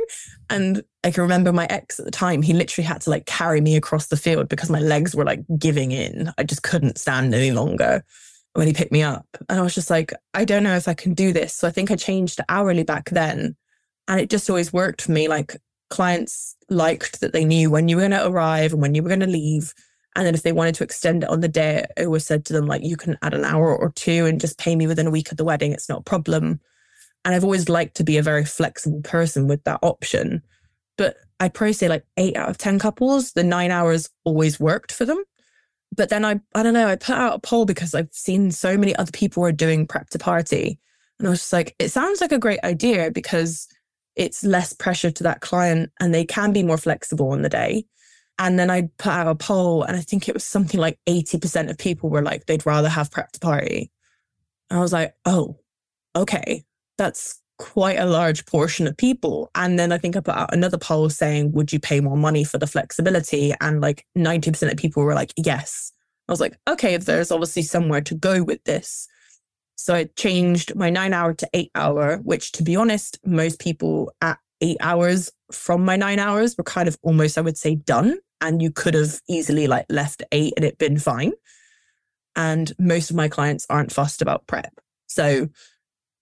And 0.50 0.84
i 1.04 1.12
can 1.12 1.24
remember 1.24 1.52
my 1.52 1.68
ex 1.70 2.00
at 2.00 2.06
the 2.06 2.12
time 2.12 2.42
he 2.42 2.54
literally 2.54 2.86
had 2.86 3.02
to 3.02 3.10
like 3.10 3.26
carry 3.26 3.62
me 3.62 3.76
across 3.76 4.08
the 4.08 4.18
field 4.18 4.50
because 4.50 4.70
my 4.70 4.80
legs 4.80 5.16
were 5.16 5.26
like 5.26 5.44
giving 5.58 5.92
in. 5.92 6.32
I 6.38 6.44
just 6.44 6.64
couldn't 6.64 6.98
stand 6.98 7.34
any 7.34 7.52
longer 7.52 8.04
when 8.54 8.68
he 8.68 8.74
picked 8.74 8.92
me 8.92 9.04
up. 9.04 9.26
And 9.50 9.60
i 9.60 9.62
was 9.62 9.76
just 9.76 9.90
like 9.90 10.14
i 10.34 10.46
don't 10.46 10.64
know 10.64 10.76
if 10.76 10.88
i 10.88 10.94
can 10.94 11.14
do 11.14 11.34
this. 11.34 11.54
So 11.54 11.68
i 11.68 11.72
think 11.72 11.92
i 11.92 11.96
changed 11.96 12.38
to 12.38 12.46
hourly 12.50 12.84
back 12.84 13.10
then 13.10 13.56
and 14.08 14.20
it 14.20 14.30
just 14.30 14.50
always 14.50 14.74
worked 14.74 15.04
for 15.04 15.12
me. 15.12 15.28
Like 15.28 15.56
clients 15.90 16.56
liked 16.70 17.22
that 17.22 17.34
they 17.34 17.46
knew 17.46 17.70
when 17.70 17.88
you 17.88 17.96
were 17.96 18.02
going 18.02 18.12
to 18.12 18.28
arrive 18.28 18.74
and 18.74 18.82
when 18.82 18.96
you 18.96 19.04
were 19.04 19.10
going 19.10 19.20
to 19.22 19.28
leave 19.28 19.74
and 20.16 20.26
then 20.26 20.36
if 20.36 20.44
they 20.44 20.52
wanted 20.52 20.76
to 20.76 20.84
extend 20.84 21.24
it 21.24 21.30
on 21.30 21.40
the 21.40 21.48
day, 21.48 21.86
I 21.98 22.06
always 22.06 22.26
said 22.26 22.46
to 22.46 22.54
them, 22.54 22.68
like, 22.68 22.84
you 22.84 22.98
can 22.98 23.18
add 23.22 23.34
an 23.34 23.46
hour 23.46 23.76
or 23.76 23.92
two 23.94 24.26
and 24.26 24.42
just 24.42 24.58
pay 24.58 24.76
me 24.76 24.88
within 24.88 25.08
a 25.08 25.12
week 25.12 25.32
of 25.32 25.38
the 25.38 25.46
wedding. 25.46 25.72
It's 25.72 25.88
not 25.88 26.00
a 26.00 26.04
problem. 26.04 26.60
And 27.24 27.34
I've 27.34 27.44
always 27.44 27.70
liked 27.70 27.96
to 27.98 28.04
be 28.04 28.18
a 28.18 28.24
very 28.24 28.44
flexible 28.44 29.02
person 29.02 29.48
with 29.48 29.64
that 29.64 29.80
option. 29.82 30.42
But 30.98 31.16
I'd 31.40 31.54
probably 31.54 31.74
say 31.74 31.88
like 31.88 32.06
eight 32.18 32.36
out 32.36 32.50
of 32.50 32.58
10 32.58 32.78
couples, 32.78 33.34
the 33.34 33.44
nine 33.44 33.72
hours 33.72 34.10
always 34.26 34.60
worked 34.60 34.92
for 34.92 35.06
them. 35.06 35.24
But 35.96 36.10
then 36.10 36.26
I, 36.26 36.40
I 36.56 36.64
don't 36.64 36.74
know, 36.74 36.88
I 36.88 36.96
put 36.96 37.16
out 37.16 37.36
a 37.36 37.40
poll 37.40 37.66
because 37.66 37.94
I've 37.96 38.12
seen 38.12 38.52
so 38.52 38.78
many 38.78 38.96
other 38.96 39.12
people 39.12 39.46
are 39.46 39.52
doing 39.52 39.88
prep 39.88 40.10
to 40.10 40.20
party. 40.20 40.80
And 41.20 41.28
I 41.28 41.32
was 41.32 41.40
just 41.40 41.54
like, 41.54 41.76
it 41.80 41.90
sounds 41.90 42.20
like 42.20 42.32
a 42.32 42.40
great 42.40 42.64
idea 42.64 43.12
because 43.12 43.68
it's 44.16 44.44
less 44.44 44.74
pressure 44.74 45.12
to 45.12 45.24
that 45.24 45.42
client 45.42 45.92
and 46.00 46.14
they 46.14 46.26
can 46.26 46.52
be 46.52 46.64
more 46.64 46.78
flexible 46.78 47.32
on 47.32 47.44
the 47.44 47.50
day. 47.50 47.86
And 48.40 48.58
then 48.58 48.72
I 48.72 48.90
put 48.98 49.12
out 49.12 49.28
a 49.28 49.36
poll, 49.36 49.84
and 49.84 49.96
I 49.96 50.02
think 50.02 50.28
it 50.28 50.34
was 50.34 50.44
something 50.44 50.80
like 50.80 51.00
80% 51.08 51.70
of 51.70 51.78
people 51.78 52.10
were 52.10 52.24
like, 52.24 52.46
they'd 52.46 52.66
rather 52.66 52.90
have 52.90 53.12
prep 53.12 53.32
to 53.34 53.40
party. 53.40 53.92
And 54.70 54.80
I 54.80 54.82
was 54.82 54.94
like, 54.94 55.14
oh, 55.26 55.60
okay, 56.16 56.64
that's 56.98 57.42
quite 57.60 58.00
a 58.00 58.06
large 58.06 58.46
portion 58.48 58.88
of 58.88 58.98
people. 58.98 59.52
And 59.54 59.78
then 59.78 59.92
I 59.92 60.00
think 60.00 60.18
I 60.18 60.20
put 60.22 60.36
out 60.36 60.54
another 60.54 60.80
poll 60.80 61.10
saying, 61.10 61.52
would 61.52 61.72
you 61.72 61.80
pay 61.80 62.00
more 62.00 62.18
money 62.18 62.44
for 62.44 62.58
the 62.58 62.66
flexibility? 62.66 63.54
And 63.62 63.82
like 63.82 64.06
90% 64.18 64.72
of 64.72 64.78
people 64.78 65.04
were 65.04 65.14
like, 65.14 65.34
yes. 65.38 65.92
I 66.28 66.32
was 66.32 66.40
like, 66.40 66.58
okay, 66.68 66.98
there's 66.98 67.32
obviously 67.32 67.62
somewhere 67.62 68.02
to 68.02 68.16
go 68.16 68.42
with 68.42 68.64
this. 68.64 69.08
So 69.76 69.94
I 69.94 70.06
changed 70.16 70.76
my 70.76 70.90
nine 70.90 71.14
hour 71.14 71.34
to 71.36 71.50
eight 71.54 71.72
hour, 71.76 72.18
which 72.18 72.52
to 72.54 72.64
be 72.64 72.76
honest, 72.76 73.20
most 73.26 73.60
people 73.60 74.12
at 74.22 74.40
eight 74.62 74.78
hours 74.80 75.32
from 75.52 75.86
my 75.86 75.96
nine 75.96 76.20
hours 76.20 76.58
were 76.58 76.64
kind 76.64 76.88
of 76.88 76.98
almost, 77.02 77.38
I 77.38 77.42
would 77.42 77.58
say, 77.58 77.76
done 77.76 78.18
and 78.42 78.62
you 78.62 78.72
could 78.72 78.96
have 78.96 79.22
easily 79.30 79.68
like 79.68 79.86
left 79.90 80.24
eight 80.32 80.54
and 80.58 80.66
it 80.66 80.78
been 80.78 80.98
fine. 80.98 81.32
And 82.36 82.72
most 82.80 83.10
of 83.10 83.16
my 83.16 83.28
clients 83.28 83.66
aren't 83.70 83.92
fussed 83.92 84.22
about 84.22 84.48
prep. 84.48 84.74
So 85.08 85.50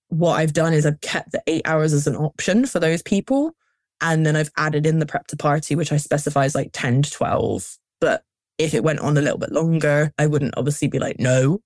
what 0.09 0.33
I've 0.33 0.53
done 0.53 0.73
is 0.73 0.85
I've 0.85 1.01
kept 1.01 1.31
the 1.31 1.41
eight 1.47 1.61
hours 1.65 1.93
as 1.93 2.07
an 2.07 2.15
option 2.15 2.65
for 2.65 2.79
those 2.79 3.01
people. 3.01 3.53
And 4.01 4.25
then 4.25 4.35
I've 4.35 4.51
added 4.57 4.85
in 4.85 4.99
the 4.99 5.05
prep 5.05 5.27
to 5.27 5.37
party, 5.37 5.75
which 5.75 5.91
I 5.91 5.97
specify 5.97 6.45
as 6.45 6.55
like 6.55 6.69
10 6.73 7.03
to 7.03 7.11
12. 7.11 7.77
But 8.01 8.23
if 8.57 8.73
it 8.73 8.83
went 8.83 8.99
on 8.99 9.17
a 9.17 9.21
little 9.21 9.37
bit 9.37 9.51
longer, 9.51 10.13
I 10.17 10.27
wouldn't 10.27 10.55
obviously 10.57 10.87
be 10.87 10.99
like, 10.99 11.19
no. 11.19 11.61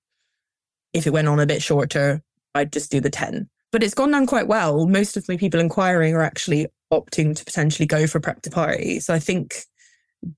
If 0.93 1.07
it 1.07 1.14
went 1.14 1.28
on 1.28 1.39
a 1.39 1.45
bit 1.45 1.61
shorter, 1.61 2.22
I'd 2.53 2.74
just 2.74 2.91
do 2.91 2.99
the 2.99 3.09
10. 3.09 3.49
But 3.72 3.82
it's 3.82 3.93
gone 3.93 4.11
down 4.11 4.28
quite 4.28 4.47
well. 4.47 4.88
Most 4.88 5.18
of 5.18 5.28
my 5.28 5.38
people 5.38 5.59
inquiring 5.59 6.14
are 6.14 6.22
actually 6.22 6.68
opting 6.93 7.35
to 7.35 7.45
potentially 7.45 7.85
go 7.85 8.07
for 8.07 8.19
prep 8.19 8.41
to 8.43 8.49
party. 8.49 8.99
So 8.99 9.13
I 9.13 9.19
think 9.19 9.63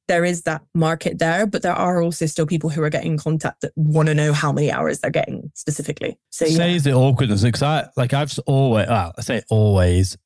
there 0.07 0.25
is 0.25 0.43
that 0.43 0.63
market 0.73 1.19
there, 1.19 1.45
but 1.45 1.61
there 1.61 1.73
are 1.73 2.01
also 2.01 2.25
still 2.25 2.45
people 2.45 2.69
who 2.69 2.81
are 2.81 2.89
getting 2.89 3.17
contact 3.17 3.61
that 3.61 3.71
want 3.75 4.07
to 4.07 4.15
know 4.15 4.33
how 4.33 4.51
many 4.51 4.71
hours 4.71 4.99
they're 4.99 5.11
getting 5.11 5.51
specifically. 5.53 6.17
So 6.29 6.45
say 6.45 6.73
yeah. 6.73 6.79
the 6.79 6.93
awkwardness 6.93 7.43
because 7.43 7.63
I 7.63 7.87
like 7.95 8.13
I've 8.13 8.37
always 8.45 8.87
well, 8.87 9.13
I 9.17 9.21
say 9.21 9.43
always 9.49 10.17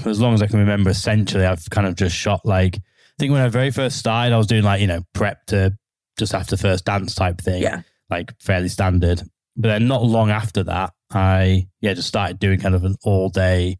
for 0.00 0.10
as 0.10 0.20
long 0.20 0.34
as 0.34 0.42
I 0.42 0.46
can 0.46 0.58
remember. 0.58 0.90
Essentially, 0.90 1.44
I've 1.44 1.68
kind 1.70 1.86
of 1.86 1.94
just 1.94 2.14
shot 2.14 2.44
like 2.44 2.76
I 2.76 2.80
think 3.18 3.32
when 3.32 3.40
I 3.40 3.48
very 3.48 3.70
first 3.70 3.98
started, 3.98 4.34
I 4.34 4.38
was 4.38 4.46
doing 4.46 4.62
like 4.62 4.80
you 4.80 4.86
know 4.86 5.02
prep 5.12 5.46
to 5.46 5.76
just 6.18 6.34
after 6.34 6.56
first 6.56 6.84
dance 6.84 7.14
type 7.14 7.40
thing, 7.40 7.62
yeah, 7.62 7.82
like 8.10 8.32
fairly 8.40 8.68
standard. 8.68 9.22
But 9.56 9.68
then 9.68 9.88
not 9.88 10.04
long 10.04 10.30
after 10.30 10.62
that, 10.64 10.92
I 11.10 11.68
yeah 11.80 11.94
just 11.94 12.08
started 12.08 12.38
doing 12.38 12.60
kind 12.60 12.74
of 12.74 12.84
an 12.84 12.96
all 13.02 13.28
day. 13.28 13.78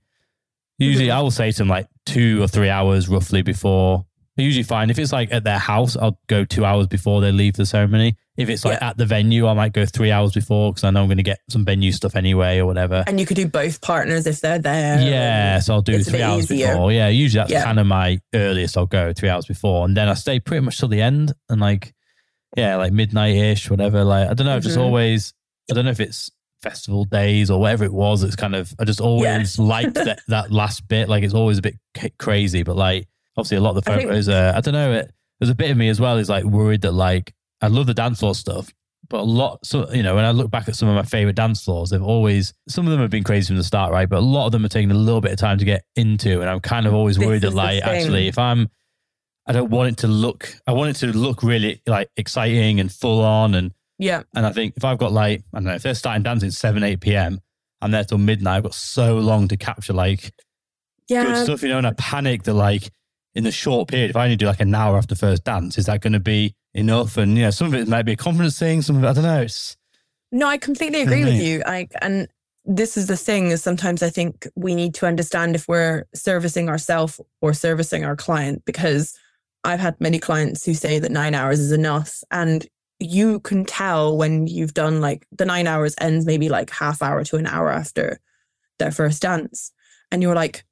Usually, 0.79 1.09
mm-hmm. 1.09 1.19
I 1.19 1.23
will 1.23 1.31
say 1.31 1.51
to 1.51 1.59
them 1.59 1.69
like 1.69 1.89
two 2.09 2.43
or 2.43 2.49
three 2.49 2.71
hours 2.71 3.09
roughly 3.09 3.43
before. 3.43 4.05
They're 4.37 4.47
usually 4.47 4.63
fine. 4.63 4.89
If 4.89 4.99
it's 5.01 5.13
like 5.13 5.33
at 5.33 5.43
their 5.45 5.59
house, 5.59 5.97
I'll 5.97 6.21
go 6.29 6.45
two 6.45 6.65
hours 6.65 6.87
before 6.87 7.21
they 7.21 7.33
leave 7.33 7.55
the 7.55 7.67
ceremony. 7.67 8.17
If 8.37 8.49
it's 8.49 8.65
like 8.65 8.79
Yeah. 8.81 8.91
at 8.91 8.97
the 8.97 9.05
venue, 9.05 9.49
I 9.49 9.53
might 9.55 9.73
go 9.73 9.85
three 9.85 10.13
hours 10.13 10.33
before 10.33 10.71
because 10.73 10.85
I 10.85 10.91
know 10.91 11.01
I'm 11.03 11.09
going 11.09 11.17
to 11.17 11.25
get 11.25 11.41
some 11.51 11.65
venue 11.65 11.91
stuff 11.91 12.15
anyway 12.15 12.59
or 12.59 12.67
whatever. 12.67 13.03
and 13.09 13.19
you 13.19 13.27
could 13.27 13.37
do 13.37 13.49
both 13.49 13.81
partners 13.81 14.29
if 14.29 14.41
they're 14.41 14.61
there. 14.61 15.01
Yeah, 15.01 15.59
so 15.59 15.75
I'll 15.75 15.83
do 15.83 16.01
three 16.05 16.23
hours 16.23 16.45
easier. 16.53 16.69
before. 16.69 16.93
Yeah, 16.93 17.09
usually 17.09 17.41
that's 17.41 17.51
Yeah. 17.51 17.65
kind 17.65 17.81
of 17.81 17.87
my 17.89 18.21
earliest 18.33 18.77
I'll 18.79 18.87
go 18.87 19.13
three 19.13 19.29
hours 19.29 19.47
before, 19.47 19.85
and 19.85 19.97
then 19.97 20.09
I 20.09 20.15
stay 20.15 20.39
pretty 20.39 20.65
much 20.65 20.79
till 20.79 20.89
the 20.89 21.03
end, 21.03 21.33
and 21.49 21.61
like, 21.61 21.93
yeah, 22.57 22.77
like 22.77 22.93
midnight 22.93 23.35
ish, 23.35 23.69
whatever. 23.69 24.05
Like 24.05 24.29
I 24.31 24.35
don't 24.35 24.47
know, 24.47 24.61
just 24.61 24.79
Mhm. 24.79 24.83
always. 24.83 25.35
I 25.71 25.75
don't 25.75 25.85
know 25.85 25.91
if 25.91 26.01
it's 26.01 26.31
festival 26.63 27.05
days 27.05 27.51
or 27.51 27.61
whatever 27.61 27.85
it 27.85 27.93
was. 27.93 28.23
It's 28.23 28.37
kind 28.37 28.55
of 28.55 28.75
I 28.79 28.85
just 28.85 29.01
always 29.01 29.59
liked 29.75 29.95
that 29.95 30.21
that 30.29 30.51
last 30.51 30.87
bit. 30.89 31.09
Like 31.09 31.23
it's 31.25 31.35
always 31.35 31.59
a 31.59 31.63
bit 31.63 31.77
crazy, 32.19 32.63
but 32.63 32.77
like 32.77 33.09
obviously 33.37 33.57
a 33.57 33.61
lot 33.61 33.77
of 33.77 33.85
the 33.85 33.91
I 33.93 33.97
think- 33.97 34.09
photos. 34.09 34.29
uh, 34.29 34.53
I 34.57 34.61
don't 34.61 34.75
know. 34.75 34.93
It, 34.93 35.13
there's 35.41 35.51
a 35.51 35.55
bit 35.55 35.71
of 35.71 35.77
me 35.77 35.89
as 35.89 36.01
well 36.01 36.17
is 36.19 36.29
like 36.29 36.45
worried 36.45 36.81
that 36.83 36.93
like 36.93 37.33
I 37.61 37.69
love 37.69 37.87
the 37.87 37.95
dance 37.95 38.21
floor 38.21 38.35
stuff. 38.35 38.73
But 39.11 39.21
a 39.21 39.23
lot, 39.23 39.65
so 39.65 39.91
you 39.93 40.03
know, 40.03 40.17
when 40.17 40.25
I 40.27 40.33
look 40.33 40.51
back 40.51 40.69
at 40.69 40.77
some 40.77 40.87
of 40.89 40.95
my 40.95 41.03
favorite 41.03 41.37
dance 41.37 41.65
floors, 41.65 41.89
they've 41.91 42.03
always 42.03 42.53
some 42.69 42.85
of 42.87 42.91
them 42.91 43.01
have 43.01 43.09
been 43.11 43.25
crazy 43.25 43.47
from 43.47 43.57
the 43.57 43.65
start, 43.65 43.91
right? 43.91 44.07
But 44.09 44.19
a 44.19 44.21
lot 44.21 44.45
of 44.47 44.53
them 44.53 44.67
are 44.67 44.69
taking 44.69 44.91
a 44.91 44.95
little 44.95 45.23
bit 45.23 45.33
of 45.33 45.39
time 45.39 45.57
to 45.59 45.65
get 45.65 45.85
into, 45.97 46.41
and 46.43 46.51
I'm 46.51 46.61
kind 46.61 46.87
of 46.87 46.93
always 46.93 47.19
worried 47.19 47.41
that, 47.43 47.55
like, 47.55 47.83
actually, 47.83 48.27
if 48.29 48.37
I'm, 48.37 48.69
I 49.47 49.53
don't 49.53 49.71
want 49.71 49.93
it 49.93 49.97
to 49.99 50.09
look, 50.09 50.53
I 50.67 50.73
want 50.73 50.91
it 50.91 50.97
to 51.07 51.07
look 51.17 51.43
really 51.43 51.81
like 51.87 52.11
exciting 52.19 52.81
and 52.81 52.93
full 52.93 53.25
on, 53.25 53.55
and 53.55 53.73
Yeah. 53.99 54.23
and 54.35 54.47
I 54.47 54.53
think 54.53 54.75
if 54.77 54.85
I've 54.85 54.99
got 54.99 55.13
like, 55.13 55.43
I 55.53 55.57
don't 55.59 55.65
know, 55.65 55.75
if 55.75 55.83
they're 55.83 55.95
starting 55.95 56.23
dancing 56.23 56.49
at 56.49 56.53
seven, 56.55 56.83
eight 56.83 57.01
p.m. 57.01 57.41
I'm 57.81 57.91
there 57.91 58.05
till 58.05 58.19
midnight. 58.19 58.57
I've 58.59 58.63
got 58.65 58.75
so 58.75 59.19
long 59.19 59.49
to 59.49 59.57
capture 59.57 59.93
like 59.93 60.33
Yeah. 61.09 61.25
good 61.25 61.45
stuff, 61.45 61.63
you 61.63 61.69
know, 61.69 61.79
and 61.79 61.87
I 61.87 61.93
panic 61.93 62.45
that 62.45 62.55
like 62.55 62.91
in 63.35 63.45
the 63.45 63.53
short 63.53 63.89
period, 63.89 64.11
if 64.11 64.17
I 64.17 64.25
only 64.25 64.37
do 64.37 64.47
like 64.47 64.61
an 64.61 64.75
hour 64.75 64.97
after 64.97 65.15
first 65.15 65.45
dance, 65.45 65.79
is 65.79 65.87
that 65.87 66.01
going 66.01 66.13
to 66.15 66.21
be 66.21 66.55
enough? 66.75 67.17
And 67.17 67.37
you 67.37 67.43
know, 67.45 67.51
some 67.51 67.69
of 67.69 67.75
it 67.75 67.87
might 67.89 68.03
be 68.03 68.13
a 68.13 68.17
confidence 68.17 68.59
thing, 68.59 68.83
some 68.83 68.97
of 68.97 69.05
it 69.05 69.09
I 69.09 69.13
don't 69.13 69.25
know. 69.25 69.43
It's 69.43 69.77
No, 70.33 70.47
I 70.49 70.59
completely 70.59 71.03
agree 71.03 71.25
with 71.25 71.41
you. 71.41 71.63
I 71.67 71.89
and 72.03 72.29
this 72.65 72.97
is 72.97 73.07
the 73.07 73.17
thing 73.17 73.51
is 73.51 73.63
sometimes 73.63 74.03
I 74.03 74.11
think 74.11 74.47
we 74.55 74.75
need 74.75 74.95
to 74.97 75.07
understand 75.07 75.55
if 75.55 75.67
we're 75.69 76.05
servicing 76.15 76.69
ourselves 76.69 77.19
or 77.41 77.55
servicing 77.55 78.05
our 78.05 78.15
client 78.17 78.63
because 78.67 79.17
I've 79.65 79.81
had 79.81 79.99
many 80.01 80.19
clients 80.19 80.65
who 80.67 80.75
say 80.75 80.99
that 80.99 81.11
nine 81.11 81.35
hours 81.35 81.61
is 81.61 81.73
enough. 81.73 82.23
And 82.31 82.67
you 83.01 83.41
can 83.41 83.65
tell 83.65 84.17
when 84.17 84.47
you've 84.47 84.75
done 84.75 85.01
like 85.01 85.27
the 85.31 85.45
nine 85.45 85.67
hours 85.67 85.95
ends 86.01 86.27
maybe 86.27 86.49
like 86.49 86.71
half 86.71 87.03
hour 87.03 87.25
to 87.25 87.37
an 87.37 87.47
hour 87.47 87.71
after 87.71 88.19
their 88.79 88.91
first 88.91 89.23
dance. 89.23 89.73
And 90.11 90.23
you're 90.23 90.35
like, 90.35 90.65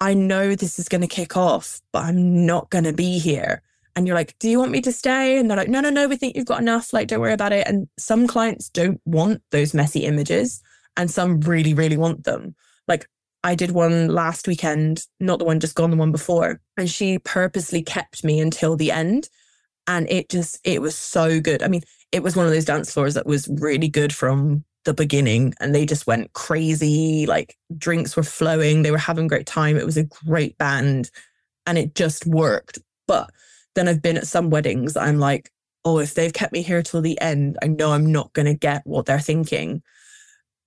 I 0.00 0.14
know 0.14 0.54
this 0.54 0.78
is 0.78 0.88
going 0.88 1.00
to 1.02 1.06
kick 1.06 1.36
off, 1.36 1.80
but 1.92 2.04
I'm 2.04 2.46
not 2.46 2.70
going 2.70 2.84
to 2.84 2.92
be 2.92 3.18
here. 3.18 3.62
And 3.96 4.06
you're 4.06 4.16
like, 4.16 4.36
do 4.38 4.48
you 4.48 4.58
want 4.58 4.72
me 4.72 4.80
to 4.82 4.92
stay? 4.92 5.38
And 5.38 5.48
they're 5.48 5.56
like, 5.56 5.68
no, 5.68 5.80
no, 5.80 5.90
no, 5.90 6.08
we 6.08 6.16
think 6.16 6.36
you've 6.36 6.46
got 6.46 6.60
enough. 6.60 6.92
Like, 6.92 7.08
don't 7.08 7.20
worry 7.20 7.32
about 7.32 7.52
it. 7.52 7.66
And 7.68 7.88
some 7.98 8.26
clients 8.26 8.68
don't 8.68 9.00
want 9.04 9.40
those 9.50 9.72
messy 9.72 10.00
images, 10.00 10.62
and 10.96 11.10
some 11.10 11.40
really, 11.40 11.74
really 11.74 11.96
want 11.96 12.24
them. 12.24 12.56
Like, 12.88 13.08
I 13.44 13.54
did 13.54 13.70
one 13.70 14.08
last 14.08 14.48
weekend, 14.48 15.06
not 15.20 15.38
the 15.38 15.44
one 15.44 15.60
just 15.60 15.76
gone, 15.76 15.90
the 15.90 15.96
one 15.96 16.12
before. 16.12 16.60
And 16.76 16.90
she 16.90 17.18
purposely 17.20 17.82
kept 17.82 18.24
me 18.24 18.40
until 18.40 18.74
the 18.74 18.90
end. 18.90 19.28
And 19.86 20.08
it 20.10 20.28
just, 20.28 20.58
it 20.64 20.80
was 20.80 20.96
so 20.96 21.40
good. 21.40 21.62
I 21.62 21.68
mean, 21.68 21.82
it 22.12 22.22
was 22.22 22.36
one 22.36 22.46
of 22.46 22.52
those 22.52 22.64
dance 22.64 22.92
floors 22.92 23.14
that 23.14 23.26
was 23.26 23.48
really 23.48 23.88
good 23.88 24.14
from 24.14 24.64
the 24.84 24.94
beginning. 24.94 25.54
And 25.60 25.74
they 25.74 25.84
just 25.86 26.06
went 26.06 26.32
crazy. 26.32 27.26
Like, 27.26 27.56
drinks 27.76 28.16
were 28.16 28.22
flowing. 28.22 28.82
They 28.82 28.90
were 28.90 28.98
having 28.98 29.26
a 29.26 29.28
great 29.28 29.46
time. 29.46 29.76
It 29.76 29.86
was 29.86 29.96
a 29.96 30.04
great 30.04 30.56
band. 30.58 31.10
And 31.66 31.78
it 31.78 31.94
just 31.94 32.26
worked. 32.26 32.78
But 33.06 33.30
then 33.74 33.88
I've 33.88 34.02
been 34.02 34.16
at 34.16 34.26
some 34.26 34.50
weddings. 34.50 34.96
I'm 34.96 35.18
like, 35.18 35.50
oh, 35.84 35.98
if 35.98 36.14
they've 36.14 36.32
kept 36.32 36.52
me 36.52 36.62
here 36.62 36.82
till 36.82 37.02
the 37.02 37.20
end, 37.20 37.58
I 37.62 37.66
know 37.66 37.92
I'm 37.92 38.10
not 38.10 38.32
going 38.32 38.46
to 38.46 38.54
get 38.54 38.82
what 38.84 39.06
they're 39.06 39.20
thinking. 39.20 39.82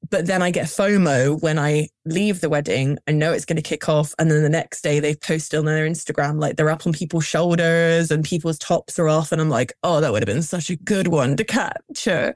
But 0.10 0.28
then 0.28 0.42
I 0.42 0.52
get 0.52 0.68
FOMO 0.68 1.42
when 1.42 1.60
I 1.60 1.90
leave 2.06 2.40
the 2.40 2.50
wedding. 2.50 2.98
I 3.08 3.12
know 3.12 3.34
it's 3.34 3.46
going 3.46 3.58
to 3.58 3.62
kick 3.62 3.90
off. 3.90 4.14
And 4.20 4.32
then 4.32 4.44
the 4.44 4.50
next 4.50 4.82
day 4.82 5.00
they've 5.00 5.20
posted 5.20 5.60
on 5.60 5.66
their 5.66 5.88
Instagram, 5.88 6.40
like 6.40 6.56
they're 6.56 6.70
up 6.70 6.88
on 6.88 6.94
people's 6.94 7.26
shoulders 7.26 8.10
and 8.10 8.24
people's 8.24 8.58
tops 8.58 8.98
are 9.00 9.10
off. 9.10 9.32
And 9.32 9.42
I'm 9.42 9.50
like, 9.50 9.74
oh, 9.84 10.00
that 10.00 10.12
would 10.12 10.22
have 10.22 10.34
been 10.34 10.44
such 10.44 10.70
a 10.70 10.78
good 10.78 11.08
one 11.08 11.36
to 11.38 11.44
capture. 11.44 12.36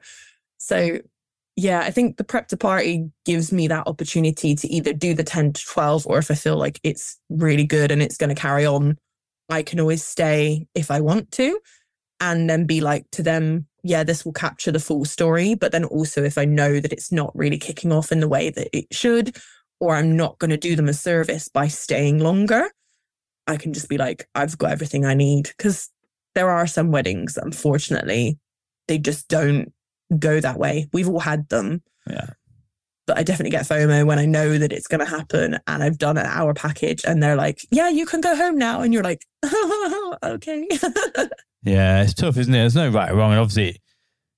So, 0.57 0.99
yeah, 1.55 1.81
I 1.81 1.91
think 1.91 2.17
the 2.17 2.23
prep 2.23 2.47
to 2.49 2.57
party 2.57 3.09
gives 3.25 3.51
me 3.51 3.67
that 3.67 3.87
opportunity 3.87 4.55
to 4.55 4.67
either 4.67 4.93
do 4.93 5.13
the 5.13 5.23
10 5.23 5.53
to 5.53 5.65
12, 5.65 6.07
or 6.07 6.17
if 6.17 6.31
I 6.31 6.35
feel 6.35 6.57
like 6.57 6.79
it's 6.83 7.19
really 7.29 7.65
good 7.65 7.91
and 7.91 8.01
it's 8.01 8.17
going 8.17 8.33
to 8.33 8.41
carry 8.41 8.65
on, 8.65 8.97
I 9.49 9.63
can 9.63 9.79
always 9.79 10.03
stay 10.03 10.67
if 10.75 10.91
I 10.91 11.01
want 11.01 11.31
to 11.33 11.59
and 12.19 12.49
then 12.49 12.65
be 12.65 12.81
like 12.81 13.05
to 13.11 13.23
them, 13.23 13.67
yeah, 13.83 14.03
this 14.03 14.25
will 14.25 14.33
capture 14.33 14.71
the 14.71 14.79
full 14.79 15.05
story. 15.05 15.55
But 15.55 15.71
then 15.71 15.85
also, 15.85 16.23
if 16.23 16.37
I 16.37 16.45
know 16.45 16.79
that 16.79 16.93
it's 16.93 17.11
not 17.11 17.35
really 17.35 17.57
kicking 17.57 17.91
off 17.91 18.11
in 18.11 18.19
the 18.19 18.27
way 18.27 18.49
that 18.49 18.69
it 18.75 18.85
should, 18.91 19.35
or 19.79 19.95
I'm 19.95 20.15
not 20.15 20.37
going 20.39 20.51
to 20.51 20.57
do 20.57 20.75
them 20.75 20.89
a 20.89 20.93
service 20.93 21.47
by 21.47 21.67
staying 21.67 22.19
longer, 22.19 22.69
I 23.47 23.57
can 23.57 23.73
just 23.73 23.89
be 23.89 23.97
like, 23.97 24.27
I've 24.35 24.57
got 24.57 24.71
everything 24.71 25.05
I 25.05 25.13
need. 25.13 25.49
Because 25.57 25.89
there 26.35 26.49
are 26.49 26.67
some 26.67 26.91
weddings, 26.91 27.37
unfortunately, 27.37 28.37
they 28.87 28.97
just 28.97 29.27
don't 29.27 29.73
go 30.19 30.39
that 30.39 30.59
way. 30.59 30.87
We've 30.93 31.09
all 31.09 31.19
had 31.19 31.49
them. 31.49 31.81
Yeah. 32.07 32.27
But 33.07 33.17
I 33.17 33.23
definitely 33.23 33.51
get 33.51 33.65
FOMO 33.65 34.05
when 34.05 34.19
I 34.19 34.25
know 34.25 34.57
that 34.57 34.71
it's 34.71 34.87
going 34.87 34.99
to 34.99 35.05
happen 35.05 35.57
and 35.65 35.83
I've 35.83 35.97
done 35.97 36.17
an 36.17 36.27
hour 36.27 36.53
package 36.53 37.03
and 37.03 37.21
they're 37.21 37.35
like, 37.35 37.65
yeah, 37.71 37.89
you 37.89 38.05
can 38.05 38.21
go 38.21 38.35
home 38.35 38.57
now. 38.57 38.81
And 38.81 38.93
you're 38.93 39.03
like, 39.03 39.25
okay. 40.23 40.67
yeah, 41.63 42.03
it's 42.03 42.13
tough, 42.13 42.37
isn't 42.37 42.53
it? 42.53 42.57
There's 42.57 42.75
no 42.75 42.89
right 42.89 43.11
or 43.11 43.15
wrong, 43.15 43.31
and 43.31 43.39
obviously, 43.39 43.81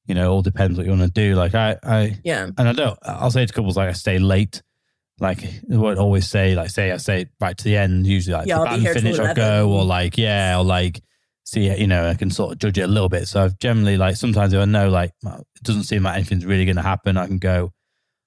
you 0.05 0.15
know, 0.15 0.31
it 0.31 0.33
all 0.33 0.41
depends 0.41 0.77
what 0.77 0.85
you 0.85 0.91
want 0.91 1.03
to 1.03 1.09
do. 1.09 1.35
Like 1.35 1.55
I, 1.55 1.77
I, 1.83 2.19
yeah. 2.23 2.49
and 2.57 2.69
I 2.69 2.73
don't. 2.73 2.97
I'll 3.03 3.31
say 3.31 3.45
to 3.45 3.53
couples 3.53 3.77
like 3.77 3.89
I 3.89 3.93
stay 3.93 4.19
late. 4.19 4.61
Like 5.19 5.43
I 5.43 5.77
won't 5.77 5.99
always 5.99 6.27
say 6.27 6.55
like 6.55 6.69
say 6.69 6.91
I 6.91 6.97
say 6.97 7.27
right 7.39 7.57
to 7.57 7.63
the 7.63 7.77
end. 7.77 8.07
Usually 8.07 8.35
like 8.35 8.47
Yeah, 8.47 8.55
the 8.55 8.61
I'll 8.61 8.81
band 8.81 8.87
finish 8.89 9.19
I'll 9.19 9.35
go 9.35 9.69
or 9.69 9.85
like 9.85 10.17
yeah 10.17 10.57
or 10.57 10.63
like 10.63 11.01
see 11.43 11.67
it. 11.67 11.77
You 11.77 11.87
know 11.87 12.09
I 12.09 12.15
can 12.15 12.31
sort 12.31 12.53
of 12.53 12.57
judge 12.57 12.79
it 12.79 12.81
a 12.81 12.87
little 12.87 13.09
bit. 13.09 13.27
So 13.27 13.43
I've 13.43 13.57
generally 13.59 13.95
like 13.95 14.15
sometimes 14.15 14.53
if 14.53 14.59
I 14.59 14.65
know 14.65 14.89
like 14.89 15.11
it 15.23 15.43
doesn't 15.61 15.83
seem 15.83 16.03
like 16.03 16.15
anything's 16.15 16.45
really 16.45 16.65
going 16.65 16.77
to 16.77 16.81
happen, 16.81 17.15
I 17.15 17.27
can 17.27 17.37
go. 17.37 17.71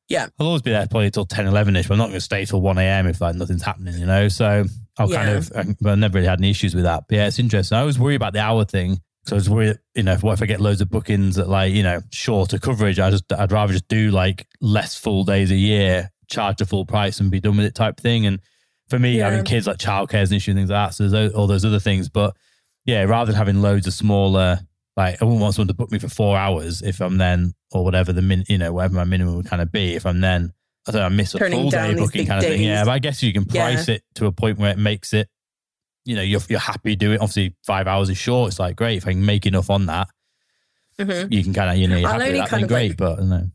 Yeah. 0.08 0.28
I'll 0.38 0.46
always 0.46 0.62
be 0.62 0.70
there 0.70 0.86
probably 0.86 1.10
till 1.10 1.26
10, 1.26 1.46
11 1.46 1.76
ish, 1.76 1.88
but 1.88 1.94
I'm 1.94 1.98
not 1.98 2.06
going 2.06 2.14
to 2.14 2.20
stay 2.20 2.44
till 2.44 2.60
1 2.60 2.78
a.m. 2.78 3.06
if 3.08 3.20
like 3.20 3.34
nothing's 3.34 3.62
happening, 3.62 3.98
you 3.98 4.06
know? 4.06 4.28
So 4.28 4.64
I'll 4.98 5.08
kind 5.08 5.28
Yeah. 5.28 5.36
of, 5.36 5.76
but 5.80 5.90
I've 5.92 5.98
never 5.98 6.16
really 6.16 6.28
had 6.28 6.40
any 6.40 6.50
issues 6.50 6.74
with 6.74 6.84
that. 6.84 7.04
But 7.08 7.16
yeah, 7.16 7.26
it's 7.26 7.38
interesting. 7.38 7.76
I 7.76 7.80
always 7.80 7.98
worry 7.98 8.14
about 8.14 8.32
the 8.32 8.40
hour 8.40 8.64
thing. 8.64 9.00
So 9.26 9.34
I 9.34 9.38
was 9.38 9.50
worried, 9.50 9.78
you 9.94 10.04
know, 10.04 10.16
what 10.16 10.34
if 10.34 10.42
I 10.42 10.46
get 10.46 10.60
loads 10.60 10.80
of 10.80 10.88
bookings 10.88 11.36
at 11.38 11.48
like, 11.48 11.72
you 11.74 11.82
know, 11.82 12.00
shorter 12.12 12.58
coverage? 12.58 13.00
I 13.00 13.10
just, 13.10 13.24
I'd 13.32 13.50
rather 13.52 13.72
just 13.72 13.88
do 13.88 14.10
like 14.10 14.46
less 14.60 14.96
full 14.96 15.24
days 15.24 15.50
a 15.50 15.56
year, 15.56 16.10
charge 16.28 16.58
the 16.58 16.64
full 16.66 16.86
price 16.86 17.18
and 17.18 17.30
be 17.30 17.40
done 17.40 17.56
with 17.56 17.66
it 17.66 17.74
type 17.74 17.98
thing. 18.00 18.24
And 18.26 18.40
for 18.88 18.98
me, 19.00 19.18
Yeah. 19.18 19.30
having 19.30 19.44
kids 19.44 19.66
like 19.66 19.78
childcare 19.78 20.22
is 20.22 20.30
an 20.30 20.36
issue 20.36 20.52
and 20.52 20.58
things 20.58 20.70
like 20.70 20.90
that. 20.90 20.94
So 20.94 21.08
those- 21.08 21.32
all 21.32 21.48
those 21.48 21.64
other 21.64 21.80
things. 21.80 22.08
But 22.08 22.36
yeah, 22.84 23.02
rather 23.02 23.32
than 23.32 23.36
having 23.38 23.60
loads 23.62 23.88
of 23.88 23.94
smaller, 23.94 24.60
like 24.96 25.20
I 25.20 25.24
wouldn't 25.24 25.42
want 25.42 25.56
someone 25.56 25.68
to 25.68 25.74
book 25.74 25.90
me 25.90 25.98
for 25.98 26.08
four 26.08 26.36
hours 26.38 26.80
if 26.82 27.00
I'm 27.00 27.18
then, 27.18 27.52
or 27.72 27.82
whatever 27.84 28.12
the 28.12 28.22
min, 28.22 28.44
you 28.48 28.58
know, 28.58 28.72
whatever 28.72 28.94
my 28.94 29.04
minimum 29.04 29.34
would 29.36 29.46
kind 29.46 29.60
of 29.60 29.72
be. 29.72 29.94
If 29.96 30.06
I'm 30.06 30.20
then, 30.20 30.52
I 30.88 30.92
don't 30.92 31.00
know, 31.00 31.06
I 31.06 31.08
miss 31.08 31.34
a 31.34 31.38
full 31.38 31.70
day 31.70 31.94
booking 31.94 32.26
kind 32.26 32.38
of 32.44 32.48
thing. 32.50 32.62
Yeah, 32.62 32.84
but 32.84 32.90
I 32.92 32.98
guess 32.98 33.22
you 33.22 33.32
can 33.32 33.44
price 33.44 33.88
it 33.88 34.02
to 34.16 34.26
a 34.26 34.32
point 34.32 34.58
where 34.58 34.70
it 34.70 34.78
makes 34.78 35.12
it, 35.12 35.28
you 36.04 36.14
know, 36.16 36.22
you're 36.22 36.40
you're 36.48 36.58
happy 36.60 36.94
doing. 36.96 37.14
it. 37.14 37.20
Obviously, 37.20 37.54
five 37.66 37.86
hours 37.86 38.08
is 38.10 38.16
short. 38.18 38.50
It's 38.50 38.58
like 38.60 38.76
great 38.76 38.98
if 38.98 39.06
I 39.06 39.12
can 39.12 39.24
make 39.26 39.46
enough 39.46 39.70
on 39.70 39.86
that. 39.86 40.08
Mhm. 40.98 41.30
you 41.30 41.44
can 41.44 41.52
kind 41.52 41.70
of 41.70 41.76
you 41.76 41.86
know 41.88 41.96
you're 41.96 42.08
I'll 42.08 42.22
only 42.22 42.38
that, 42.38 42.48
kind 42.48 42.62
of, 42.62 42.68
great, 42.70 42.90
like- 42.92 42.96
but 42.96 43.22
no. 43.22 43.50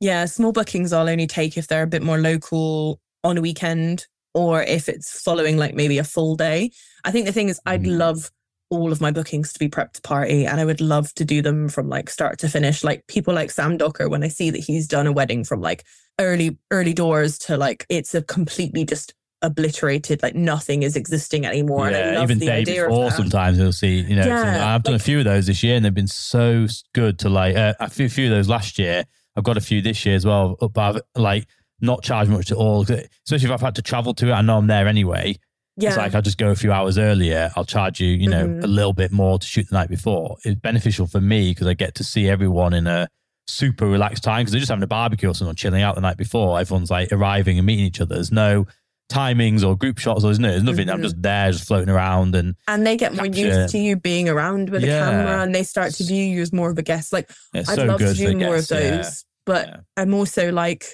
Yeah, 0.00 0.24
small 0.24 0.50
bookings 0.50 0.92
I'll 0.92 1.08
only 1.08 1.26
take 1.26 1.56
if 1.58 1.68
they're 1.68 1.82
a 1.84 1.86
bit 1.86 2.02
more 2.02 2.18
local 2.18 3.00
on 3.22 3.36
a 3.38 3.40
weekend 3.40 4.06
or 4.34 4.62
if 4.62 4.88
it's 4.88 5.20
following 5.22 5.56
like 5.58 5.74
maybe 5.74 5.98
a 5.98 6.04
full 6.04 6.34
day. 6.36 6.70
I 7.04 7.10
think 7.12 7.26
the 7.26 7.32
thing 7.32 7.48
is, 7.48 7.60
I'd 7.66 7.84
Mm. 7.84 7.98
love 7.98 8.30
all 8.70 8.92
of 8.92 9.00
my 9.00 9.10
bookings 9.10 9.52
to 9.52 9.58
be 9.58 9.68
prepped 9.68 9.94
to 9.94 10.00
party 10.02 10.46
and 10.46 10.60
I 10.60 10.64
would 10.64 10.80
love 10.80 11.12
to 11.14 11.24
do 11.24 11.42
them 11.42 11.68
from 11.68 11.88
like 11.88 12.08
start 12.08 12.38
to 12.38 12.48
finish. 12.48 12.84
Like 12.84 13.06
people 13.08 13.34
like 13.34 13.50
Sam 13.50 13.76
Docker, 13.76 14.08
when 14.08 14.22
I 14.22 14.28
see 14.28 14.50
that 14.50 14.58
he's 14.60 14.86
done 14.86 15.06
a 15.08 15.12
wedding 15.12 15.42
from 15.44 15.60
like 15.60 15.84
early, 16.20 16.56
early 16.70 16.94
doors 16.94 17.36
to 17.40 17.56
like 17.56 17.84
it's 17.88 18.14
a 18.14 18.22
completely 18.22 18.84
just 18.84 19.12
obliterated, 19.42 20.22
like 20.22 20.34
nothing 20.34 20.82
is 20.82 20.94
existing 20.96 21.44
anymore. 21.46 21.88
and 21.88 21.96
I 21.96 21.98
Yeah, 22.12 22.14
love 22.20 22.30
even 22.30 22.38
the 22.38 22.46
day 22.46 22.64
before, 22.64 23.10
sometimes 23.10 23.58
you'll 23.58 23.72
see. 23.72 24.00
You 24.00 24.16
know, 24.16 24.26
Yeah, 24.26 24.42
some- 24.54 24.68
I've 24.68 24.82
done 24.82 24.92
like- 24.94 25.00
a 25.00 25.04
few 25.04 25.18
of 25.18 25.24
those 25.24 25.46
this 25.46 25.62
year, 25.62 25.76
and 25.76 25.84
they've 25.84 25.92
been 25.94 26.06
so 26.06 26.66
good 26.94 27.18
to 27.20 27.28
like. 27.28 27.56
Uh, 27.56 27.74
a 27.80 27.90
few, 27.90 28.08
few 28.08 28.26
of 28.26 28.30
those 28.30 28.48
last 28.48 28.78
year. 28.78 29.04
I've 29.36 29.44
got 29.44 29.56
a 29.56 29.60
few 29.60 29.80
this 29.80 30.04
year 30.06 30.14
as 30.14 30.24
well, 30.26 30.56
but 30.60 30.78
I've 30.78 31.00
like 31.16 31.46
not 31.80 32.02
charged 32.02 32.30
much 32.30 32.50
at 32.50 32.56
all. 32.58 32.82
Especially 32.82 33.46
if 33.46 33.50
I've 33.50 33.60
had 33.60 33.74
to 33.76 33.82
travel 33.82 34.12
to 34.14 34.28
it, 34.28 34.32
I 34.32 34.42
know 34.42 34.58
I'm 34.58 34.66
there 34.66 34.86
anyway. 34.86 35.36
Yeah. 35.80 35.88
It's 35.90 35.98
like 35.98 36.14
I'll 36.14 36.22
just 36.22 36.38
go 36.38 36.50
a 36.50 36.54
few 36.56 36.72
hours 36.72 36.98
earlier. 36.98 37.50
I'll 37.56 37.64
charge 37.64 38.00
you, 38.00 38.08
you 38.08 38.28
know, 38.28 38.46
Mhm. 38.46 38.64
a 38.64 38.66
little 38.66 38.92
bit 38.92 39.12
more 39.12 39.38
to 39.38 39.46
shoot 39.46 39.68
the 39.68 39.74
night 39.76 39.88
before. 39.88 40.36
It's 40.44 40.60
beneficial 40.60 41.06
for 41.06 41.20
me 41.20 41.50
because 41.50 41.66
I 41.66 41.74
get 41.74 41.94
to 41.96 42.04
see 42.04 42.28
everyone 42.28 42.72
in 42.74 42.86
a 42.86 43.08
super 43.46 43.86
relaxed 43.86 44.22
time 44.22 44.42
because 44.42 44.52
they're 44.52 44.60
just 44.60 44.70
having 44.70 44.82
a 44.82 44.86
barbecue 44.86 45.28
or 45.28 45.34
something, 45.34 45.56
chilling 45.56 45.82
out 45.82 45.94
the 45.96 46.00
night 46.00 46.16
before. 46.16 46.60
Everyone's 46.60 46.90
like 46.90 47.10
arriving 47.12 47.58
and 47.58 47.66
meeting 47.66 47.84
each 47.86 48.00
other. 48.00 48.14
There's 48.14 48.30
no 48.32 48.66
timings 49.10 49.64
or 49.66 49.76
group 49.76 49.98
shots 49.98 50.22
or 50.22 50.28
there's, 50.28 50.38
no, 50.38 50.50
there's 50.50 50.62
nothing. 50.62 50.88
I'm 50.88 51.00
Mhm. 51.00 51.02
just 51.02 51.20
there, 51.20 51.50
just 51.50 51.66
floating 51.66 51.88
around 51.88 52.36
and 52.36 52.54
and 52.68 52.86
they 52.86 52.96
get 52.96 53.12
more 53.14 53.24
capture- 53.24 53.40
used 53.62 53.70
to 53.72 53.78
you 53.78 53.96
being 53.96 54.28
around 54.28 54.70
with 54.70 54.84
Yeah. 54.84 55.08
a 55.08 55.10
camera 55.10 55.42
and 55.42 55.52
they 55.52 55.64
start 55.64 55.94
to 55.94 56.04
view 56.04 56.22
you 56.24 56.42
as 56.42 56.52
more 56.52 56.70
of 56.70 56.78
a 56.78 56.82
guest. 56.82 57.12
Like 57.12 57.28
I'd 57.52 57.66
so 57.66 57.84
love 57.86 57.98
to 57.98 58.14
do 58.14 58.36
more 58.36 58.54
guests, 58.56 58.70
of 58.70 58.80
yeah. 58.80 58.90
those, 58.98 59.24
but 59.46 59.66
Yeah. 59.66 59.76
I'm 59.96 60.14
also 60.14 60.52
like, 60.52 60.84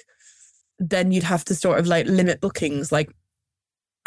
then 0.79 1.11
you'd 1.11 1.23
have 1.23 1.45
to 1.45 1.55
sort 1.55 1.77
of 1.79 1.85
like 1.85 2.07
limit 2.07 2.41
bookings. 2.41 2.91
Like 2.91 3.11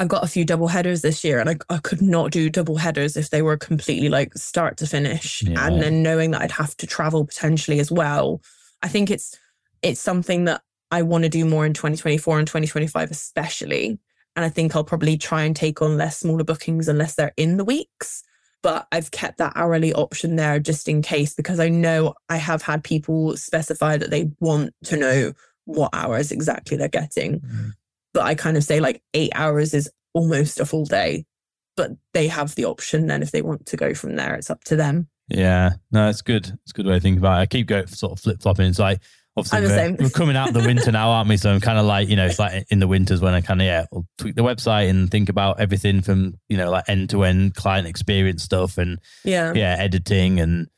I've 0.01 0.09
got 0.09 0.25
a 0.25 0.29
few 0.29 0.47
double 0.47 0.69
headers 0.69 1.03
this 1.03 1.23
year, 1.23 1.41
and 1.41 1.51
I, 1.51 1.57
I 1.69 1.77
could 1.77 2.01
not 2.01 2.31
do 2.31 2.49
double 2.49 2.79
headers 2.79 3.19
if 3.19 3.29
they 3.29 3.43
were 3.43 3.59
completely 3.59 4.09
like 4.09 4.33
start 4.33 4.79
to 4.79 4.87
finish. 4.87 5.43
Yeah. 5.43 5.67
And 5.67 5.83
then 5.83 6.03
knowing 6.03 6.31
that 6.31 6.41
I'd 6.41 6.53
have 6.53 6.75
to 6.79 6.87
travel 6.87 7.27
potentially 7.27 7.81
as 7.81 7.93
well, 7.93 8.41
I 8.83 8.89
think 8.89 9.11
it's 9.11 9.39
it's 9.83 10.01
something 10.01 10.47
that 10.47 10.63
I 10.91 11.03
want 11.03 11.25
to 11.25 11.29
do 11.29 11.45
more 11.45 11.67
in 11.67 11.75
2024 11.75 12.39
and 12.39 12.49
2025 12.49 13.11
especially. 13.11 13.99
And 14.37 14.45
I 14.45 14.49
think 14.49 14.75
I'll 14.75 14.85
probably 14.85 15.19
try 15.19 15.43
and 15.43 15.55
take 15.55 15.83
on 15.83 15.99
less 15.99 16.21
smaller 16.21 16.45
bookings 16.45 16.89
unless 16.89 17.17
they're 17.17 17.35
in 17.37 17.59
the 17.59 17.65
weeks. 17.65 18.23
But 18.63 18.87
I've 18.91 19.11
kept 19.11 19.37
that 19.37 19.53
hourly 19.55 19.93
option 19.93 20.37
there 20.37 20.59
just 20.61 20.89
in 20.89 21.03
case 21.03 21.35
because 21.35 21.61
I 21.61 21.69
know 21.69 22.15
I 22.31 22.39
have 22.39 22.63
had 22.63 22.83
people 22.83 23.37
specify 23.37 23.99
that 23.99 24.09
they 24.09 24.31
want 24.41 24.73
to 24.85 24.97
know 24.97 25.33
what 25.67 25.91
hours 25.93 26.33
exactly 26.33 26.79
they're 26.79 26.89
getting. 26.89 27.41
Mm. 27.41 27.73
But 28.13 28.25
I 28.25 28.35
kind 28.35 28.57
of 28.57 28.65
say 28.65 28.81
like 28.81 29.03
eight 29.15 29.33
hours 29.35 29.75
is 29.75 29.91
almost 30.13 30.61
a 30.61 30.67
full 30.67 30.85
day. 30.85 31.27
But 31.77 31.93
they 32.13 32.29
have 32.29 32.55
the 32.57 32.65
option 32.67 33.07
then 33.07 33.23
if 33.23 33.31
they 33.31 33.43
want 33.43 33.67
to 33.67 33.77
go 33.77 33.95
from 33.95 34.17
there, 34.17 34.35
it's 34.35 34.51
up 34.51 34.65
to 34.65 34.77
them. 34.77 35.09
Yeah, 35.29 35.75
no, 35.93 36.09
it's 36.09 36.23
good. 36.23 36.47
It's 36.47 36.73
a 36.73 36.75
good 36.75 36.87
way 36.87 36.95
to 36.95 37.01
think 37.01 37.19
about 37.19 37.39
it. 37.39 37.43
I 37.43 37.47
keep 37.47 37.69
going 37.69 37.87
sort 37.87 38.13
of 38.13 38.21
flip 38.21 38.43
flopping. 38.43 38.67
It's 38.67 38.79
like 38.81 39.01
obviously 39.37 39.61
we're, 39.61 39.69
same. 39.69 39.97
we're 39.99 40.11
coming 40.11 40.37
out 40.37 40.53
the 40.53 40.61
winter 40.61 40.91
now, 40.91 41.11
aren't 41.11 41.29
we? 41.29 41.37
So 41.37 41.53
I'm 41.53 41.61
kind 41.61 41.79
of 41.79 41.87
like 41.87 42.09
you 42.09 42.17
know, 42.17 42.27
it's 42.27 42.39
like 42.39 42.67
in 42.71 42.81
the 42.81 42.89
winters 42.89 43.21
when 43.21 43.33
I 43.35 43.41
kind 43.41 43.61
of 43.61 43.67
yeah, 43.67 43.87
I'll 43.93 44.07
tweak 44.19 44.35
the 44.35 44.43
website 44.43 44.91
and 44.91 45.11
think 45.11 45.29
about 45.29 45.61
everything 45.61 46.03
from 46.03 46.35
you 46.49 46.57
know 46.57 46.71
like 46.71 46.89
end 46.89 47.11
to 47.11 47.23
end 47.23 47.55
client 47.55 47.87
experience 47.87 48.43
stuff 48.43 48.77
and 48.77 48.99
Yeah. 49.25 49.53
yeah, 49.55 49.77
editing 49.79 50.41
and 50.41 50.69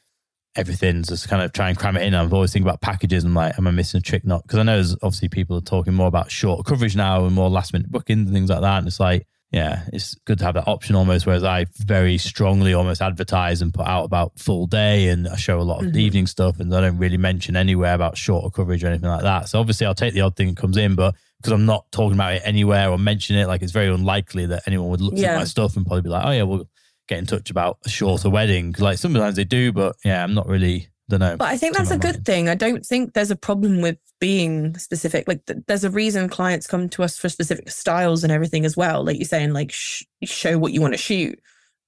everything. 0.57 1.03
Just 1.03 1.29
kind 1.29 1.43
of 1.43 1.53
try 1.53 1.69
and 1.69 1.79
cram 1.79 1.97
it 1.97 2.03
in. 2.03 2.15
I'm 2.15 2.33
always 2.33 2.53
thinking 2.53 2.69
about 2.69 2.81
packages 2.81 3.25
and 3.25 3.35
like, 3.35 3.59
am 3.59 3.67
I 3.67 3.71
missing 3.71 3.99
a 3.99 4.03
trick? 4.03 4.25
Not 4.25 4.43
because 4.43 4.59
I 4.59 4.63
know 4.63 4.75
there's 4.77 4.95
obviously 5.03 5.29
people 5.29 5.57
are 5.57 5.61
talking 5.63 5.95
more 5.95 6.09
about 6.09 6.31
short 6.31 6.65
coverage 6.67 6.97
now 6.97 7.25
and 7.25 7.35
more 7.35 7.49
last 7.51 7.73
minute 7.73 7.91
bookings 7.91 8.27
and 8.27 8.33
things 8.35 8.51
like 8.51 8.61
that. 8.61 8.79
And 8.79 8.87
it's 8.87 9.01
like, 9.01 9.27
yeah, 9.51 9.83
it's 9.93 10.15
good 10.25 10.39
to 10.39 10.45
have 10.47 10.55
that 10.55 10.67
option 10.67 10.97
almost. 10.97 11.27
Whereas 11.27 11.45
I 11.45 11.67
very 11.79 12.17
strongly 12.17 12.73
almost 12.73 13.03
advertise 13.03 13.61
and 13.61 13.73
put 13.75 13.87
out 13.87 14.05
about 14.05 14.39
full 14.39 14.67
day, 14.67 15.09
and 15.09 15.29
I 15.29 15.37
show 15.37 15.61
a 15.61 15.63
lot 15.63 15.85
of 15.85 15.93
Mhm. 15.93 15.97
evening 15.97 16.27
stuff, 16.27 16.59
and 16.59 16.75
I 16.75 16.81
don't 16.81 16.97
really 16.97 17.19
mention 17.19 17.55
anywhere 17.55 17.93
about 17.95 18.17
shorter 18.17 18.49
coverage 18.49 18.83
or 18.83 18.87
anything 18.87 19.11
like 19.11 19.23
that. 19.25 19.51
So 19.51 19.61
obviously, 19.61 19.87
I'll 19.87 19.95
take 19.95 20.15
the 20.15 20.23
odd 20.23 20.37
thing 20.37 20.49
that 20.49 20.57
comes 20.57 20.79
in, 20.79 20.95
but 20.95 21.15
because 21.37 21.53
I'm 21.53 21.67
not 21.67 21.85
talking 21.93 22.15
about 22.15 22.33
it 22.33 22.43
anywhere 22.47 22.89
or 22.89 22.97
mention 22.99 23.37
it, 23.37 23.47
like 23.47 23.61
it's 23.61 23.73
very 23.73 23.89
unlikely 23.93 24.47
that 24.47 24.63
anyone 24.67 24.89
would 24.89 25.03
look 25.03 25.15
Yeah. 25.19 25.33
at 25.33 25.39
my 25.41 25.45
stuff 25.45 25.77
and 25.77 25.85
probably 25.85 26.01
be 26.03 26.09
like, 26.09 26.25
oh 26.25 26.31
yeah, 26.31 26.45
we'll 26.45 26.67
get 27.13 27.19
in 27.19 27.27
touch 27.27 27.51
about 27.51 27.79
a 27.85 27.89
shorter 27.89 28.31
wedding. 28.31 28.75
Like 28.79 28.99
sometimes 28.99 29.37
they 29.37 29.45
do, 29.45 29.73
but 29.73 29.97
yeah, 30.05 30.25
I'm 30.25 30.35
not 30.35 30.49
really. 30.49 30.89
Don't 31.09 31.21
know. 31.21 31.37
But 31.37 31.49
I 31.49 31.59
think 31.59 31.77
that's 31.77 31.91
a 31.91 31.99
good 31.99 32.25
thing. 32.25 32.49
I 32.49 32.55
don't 32.55 32.87
think 32.87 33.13
there's 33.13 33.31
a 33.31 33.37
problem 33.37 33.83
with 33.83 33.99
being 34.19 34.79
specific. 34.79 35.29
Like, 35.29 35.45
th- 35.45 35.59
there's 35.67 35.85
a 35.85 35.91
reason 35.91 36.29
clients 36.29 36.67
come 36.67 36.89
to 36.91 37.03
us 37.03 37.19
for 37.19 37.29
specific 37.29 37.71
styles 37.71 38.23
and 38.23 38.33
everything 38.33 38.65
as 38.65 38.77
well. 38.77 39.05
Like 39.05 39.19
you're 39.19 39.27
saying, 39.27 39.53
like 39.53 39.73
sh- 39.73 40.05
show 40.23 40.57
what 40.57 40.73
you 40.73 40.81
want 40.81 40.95
to 40.95 40.99
shoot. 40.99 41.39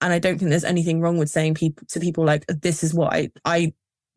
And 0.01 0.13
I 0.13 0.19
don't 0.19 0.37
think 0.37 0.51
there's 0.51 0.65
anything 0.65 1.01
wrong 1.01 1.17
with 1.17 1.31
saying 1.31 1.55
people 1.55 1.87
to 1.91 2.01
people 2.01 2.25
like, 2.25 2.45
"This 2.49 2.85
is 2.85 2.93
what 2.93 3.15
I 3.15 3.31
I 3.45 3.73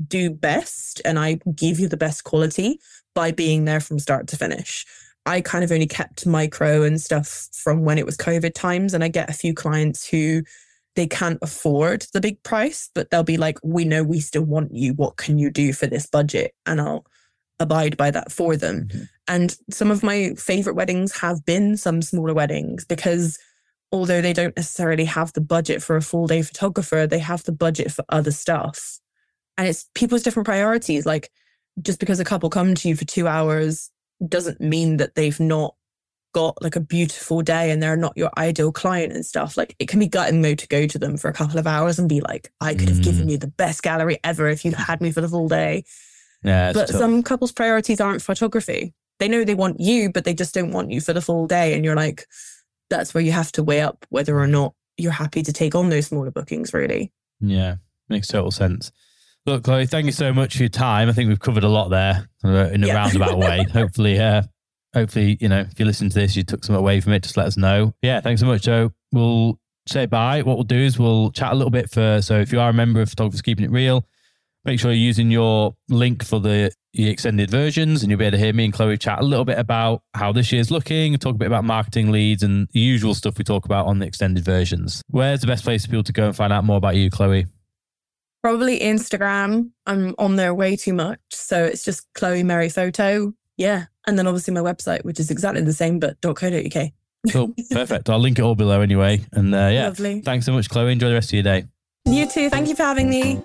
do 0.06 0.30
best, 0.30 1.02
and 1.06 1.18
I 1.18 1.40
give 1.56 1.80
you 1.80 1.88
the 1.88 1.96
best 1.96 2.26
quality 2.26 2.80
by 3.16 3.32
being 3.32 3.64
there 3.64 3.80
from 3.80 4.00
start 4.00 4.28
to 4.30 4.38
finish." 4.38 4.86
I 5.26 5.42
kind 5.42 5.64
of 5.64 5.72
only 5.72 5.88
kept 5.88 6.26
micro 6.26 6.84
and 6.84 7.00
stuff 7.00 7.50
from 7.54 7.84
when 7.84 7.98
it 7.98 8.06
was 8.06 8.18
COVID 8.18 8.54
times, 8.54 8.94
and 8.94 9.04
I 9.04 9.08
get 9.08 9.30
a 9.30 9.34
few 9.34 9.54
clients 9.54 10.06
who 10.08 10.42
they 10.98 11.08
can't 11.08 11.38
afford 11.44 12.08
the 12.14 12.20
big 12.20 12.42
price, 12.42 12.90
but 12.96 13.12
they'll 13.12 13.24
be 13.24 13.38
like, 13.38 13.60
we 13.64 13.86
know 13.86 14.04
we 14.04 14.20
still 14.20 14.44
want 14.44 14.74
you. 14.74 14.96
What 14.96 15.18
can 15.18 15.38
you 15.38 15.52
do 15.52 15.72
for 15.72 15.86
this 15.86 16.08
budget? 16.08 16.56
And 16.66 16.82
I'll 16.82 17.06
abide 17.60 17.96
by 17.98 18.10
that 18.12 18.32
for 18.32 18.58
them. 18.58 18.88
Mhm. 18.88 19.10
And 19.28 19.58
some 19.70 19.92
of 19.92 20.02
my 20.02 20.34
favorite 20.38 20.76
weddings 20.76 21.16
have 21.20 21.46
been 21.46 21.78
some 21.78 22.02
smaller 22.02 22.34
weddings 22.34 22.84
because 22.84 23.38
although 23.92 24.22
they 24.22 24.34
don't 24.34 24.58
necessarily 24.58 25.06
have 25.06 25.34
the 25.34 25.42
budget 25.42 25.84
for 25.84 25.96
a 25.96 26.02
full 26.02 26.26
day 26.26 26.42
photographer, 26.42 27.06
they 27.06 27.20
have 27.20 27.44
the 27.44 27.52
budget 27.52 27.92
for 27.92 28.04
other 28.10 28.32
stuff. 28.32 29.00
And 29.56 29.68
it's 29.68 29.86
people's 29.94 30.24
different 30.24 30.48
priorities. 30.48 31.06
Like 31.06 31.30
just 31.84 32.00
because 32.00 32.20
a 32.20 32.26
couple 32.26 32.50
come 32.50 32.74
to 32.74 32.90
you 32.90 32.96
for 32.96 33.06
two 33.06 33.28
hours 33.28 33.92
doesn't 34.28 34.60
mean 34.60 34.98
that 34.98 35.14
they've 35.14 35.40
not 35.40 35.76
got 36.38 36.62
like 36.62 36.76
a 36.76 36.80
beautiful 36.80 37.42
day 37.42 37.72
and 37.72 37.82
they're 37.82 37.98
not 37.98 38.14
your 38.16 38.30
ideal 38.38 38.72
client 38.72 39.12
and 39.12 39.26
stuff. 39.26 39.58
Like 39.58 39.76
it 39.80 39.88
can 39.88 40.00
be 40.00 40.08
gutting 40.08 40.44
though 40.44 40.54
to 40.54 40.68
go 40.68 40.86
to 40.86 41.00
them 41.00 41.18
for 41.18 41.30
a 41.30 41.34
couple 41.34 41.58
of 41.58 41.66
hours 41.66 41.98
and 41.98 42.08
be 42.08 42.22
like, 42.22 42.52
I 42.62 42.76
could 42.76 42.90
have 42.90 43.02
given 43.02 43.28
you 43.28 43.40
the 43.40 43.48
best 43.48 43.82
gallery 43.82 44.20
ever 44.24 44.48
if 44.48 44.64
you'd 44.64 44.76
had 44.76 45.02
me 45.02 45.12
for 45.12 45.22
the 45.22 45.28
full 45.28 45.48
day. 45.48 45.84
Yeah, 46.44 46.74
but 46.74 46.90
tough. 46.90 46.98
some 47.00 47.24
couples' 47.24 47.52
priorities 47.52 48.00
aren't 48.00 48.22
photography. 48.22 48.94
They 49.18 49.28
know 49.28 49.44
they 49.44 49.56
want 49.56 49.80
you, 49.80 50.12
but 50.12 50.26
they 50.26 50.36
just 50.36 50.54
don't 50.54 50.72
want 50.72 50.92
you 50.92 51.02
for 51.02 51.12
the 51.12 51.22
full 51.22 51.48
day. 51.48 51.74
And 51.74 51.84
you're 51.84 51.96
like, 51.96 52.28
that's 52.92 53.16
where 53.16 53.24
you 53.24 53.32
have 53.32 53.52
to 53.54 53.64
weigh 53.64 53.82
up 53.82 54.06
whether 54.10 54.38
or 54.40 54.46
not 54.46 54.76
you're 54.98 55.12
happy 55.12 55.42
to 55.42 55.52
take 55.52 55.74
on 55.74 55.90
those 55.90 56.06
smaller 56.08 56.30
bookings, 56.30 56.72
really. 56.72 57.12
Yeah, 57.42 57.78
makes 58.10 58.28
total 58.28 58.52
sense. 58.52 58.92
Look, 59.48 59.64
Chloe, 59.64 59.88
thank 59.88 60.06
you 60.06 60.12
so 60.12 60.32
much 60.32 60.56
for 60.58 60.64
your 60.64 60.70
time. 60.70 61.10
I 61.10 61.14
think 61.14 61.30
we've 61.30 61.40
covered 61.40 61.64
a 61.64 61.70
lot 61.70 61.90
there 61.90 62.30
uh, 62.46 62.70
in 62.72 62.84
a 62.84 62.88
Yeah. 62.88 62.94
roundabout 62.94 63.40
way. 63.40 63.64
Hopefully, 63.74 64.20
uh, 64.20 64.44
hopefully, 64.98 65.38
you 65.40 65.48
know, 65.48 65.60
if 65.60 65.80
you 65.80 65.86
listen 65.86 66.10
to 66.10 66.16
this, 66.16 66.36
you 66.36 66.44
took 66.44 66.64
some 66.64 66.76
away 66.76 67.00
from 67.02 67.14
it. 67.14 67.24
Just 67.24 67.38
let 67.38 67.46
us 67.46 67.56
know. 67.56 67.94
Yeah, 68.02 68.20
thanks 68.20 68.42
so 68.42 68.48
much, 68.48 68.64
Joe. 68.64 68.92
We'll 69.12 69.60
say 69.88 70.08
bye. 70.08 70.42
What 70.42 70.58
we'll 70.58 70.64
do 70.64 70.76
is 70.76 70.98
we'll 70.98 71.32
chat 71.32 71.54
a 71.54 71.56
little 71.56 71.72
bit 71.72 71.90
for. 71.90 72.22
So, 72.22 72.40
if 72.40 72.52
you 72.52 72.60
are 72.60 72.70
a 72.70 72.74
member 72.74 73.02
of 73.02 73.10
Photographers 73.10 73.42
Keeping 73.42 73.66
It 73.66 73.72
Real, 73.72 74.06
make 74.66 74.80
sure 74.80 74.92
you're 74.92 74.98
using 74.98 75.30
your 75.30 75.76
link 75.88 76.26
for 76.26 76.40
the, 76.40 76.72
the 76.94 77.10
extended 77.10 77.52
versions, 77.52 78.02
and 78.02 78.10
you'll 78.10 78.20
be 78.20 78.26
able 78.26 78.38
to 78.38 78.44
hear 78.44 78.54
me 78.54 78.66
and 78.66 78.74
Chloe 78.74 78.98
chat 78.98 79.20
a 79.20 79.24
little 79.24 79.46
bit 79.46 79.60
about 79.60 80.02
how 80.16 80.32
this 80.32 80.52
year's 80.52 80.72
looking, 80.72 81.16
talk 81.18 81.36
a 81.36 81.38
bit 81.38 81.48
about 81.48 81.64
marketing 81.64 82.12
leads 82.12 82.42
and 82.42 82.68
the 82.74 82.80
usual 82.80 83.14
stuff 83.14 83.38
we 83.38 83.44
talk 83.44 83.66
about 83.66 83.86
on 83.86 84.00
the 84.00 84.08
extended 84.08 84.44
versions. 84.44 85.04
Where's 85.10 85.42
the 85.42 85.48
best 85.48 85.64
place 85.64 85.86
for 85.86 85.92
people 85.92 86.04
to 86.04 86.14
go 86.14 86.26
and 86.26 86.36
find 86.36 86.52
out 86.52 86.64
more 86.64 86.78
about 86.78 86.96
you, 86.96 87.12
Chloe? 87.12 87.46
Probably 88.42 88.80
Instagram. 88.80 89.72
I'm 89.86 90.16
on 90.18 90.38
there 90.38 90.54
way 90.54 90.76
too 90.76 90.94
much. 90.94 91.20
So 91.32 91.64
it's 91.64 91.84
just 91.84 92.08
Chloe 92.14 92.44
Mary 92.44 92.70
Photo. 92.70 93.34
Yeah. 93.58 93.86
And 94.08 94.18
then 94.18 94.26
obviously 94.26 94.54
my 94.54 94.62
website, 94.62 95.04
which 95.04 95.20
is 95.20 95.30
exactly 95.30 95.62
the 95.62 95.74
same, 95.74 96.00
but 96.00 96.20
.co.uk. 96.22 96.92
Cool. 97.32 97.54
Perfect. 97.72 98.10
I'll 98.10 98.20
link 98.20 98.40
it 98.40 98.42
all 98.42 98.56
below 98.56 98.82
anyway. 98.82 99.22
And 99.34 99.54
uh, 99.54 99.68
yeah, 99.72 99.88
Lovely. 99.88 100.22
thanks 100.22 100.46
so 100.46 100.54
much, 100.54 100.70
Chloe. 100.70 100.92
Enjoy 100.92 101.10
the 101.10 101.14
rest 101.16 101.30
of 101.30 101.34
your 101.34 101.44
day. 101.44 101.66
You 102.06 102.26
too. 102.26 102.50
Thank 102.50 102.70
you 102.70 102.76
for 102.76 102.84
having 102.84 103.10
me. 103.10 103.44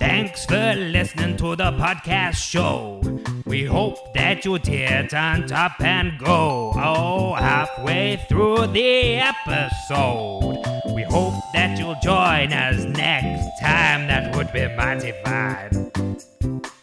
Thanks 0.00 0.46
for 0.46 0.74
listening 0.74 1.36
to 1.36 1.54
the 1.54 1.70
podcast 1.72 2.34
show. 2.34 3.00
We 3.46 3.64
hope 3.64 4.12
that 4.14 4.44
you 4.44 4.58
did 4.58 5.14
on 5.14 5.46
top 5.46 5.80
and 5.80 6.18
go. 6.18 6.72
Oh, 6.74 7.34
halfway 7.34 8.24
through 8.28 8.66
the 8.68 9.16
episode. 9.16 10.64
We 10.94 11.02
hope 11.04 11.34
that 11.52 11.78
you'll 11.78 11.96
join 12.02 12.52
us 12.52 12.82
next 12.84 13.60
time. 13.60 14.08
That 14.08 14.34
would 14.34 14.52
be 14.52 14.66
mighty 14.74 15.12
fine. 15.24 15.92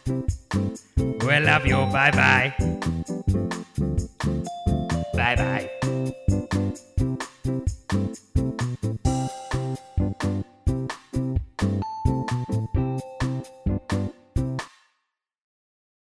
We 0.06 1.38
love 1.40 1.66
you. 1.66 1.76
Bye 1.92 2.10
bye. 2.10 2.54
Bye 5.14 5.36
bye. 5.36 5.68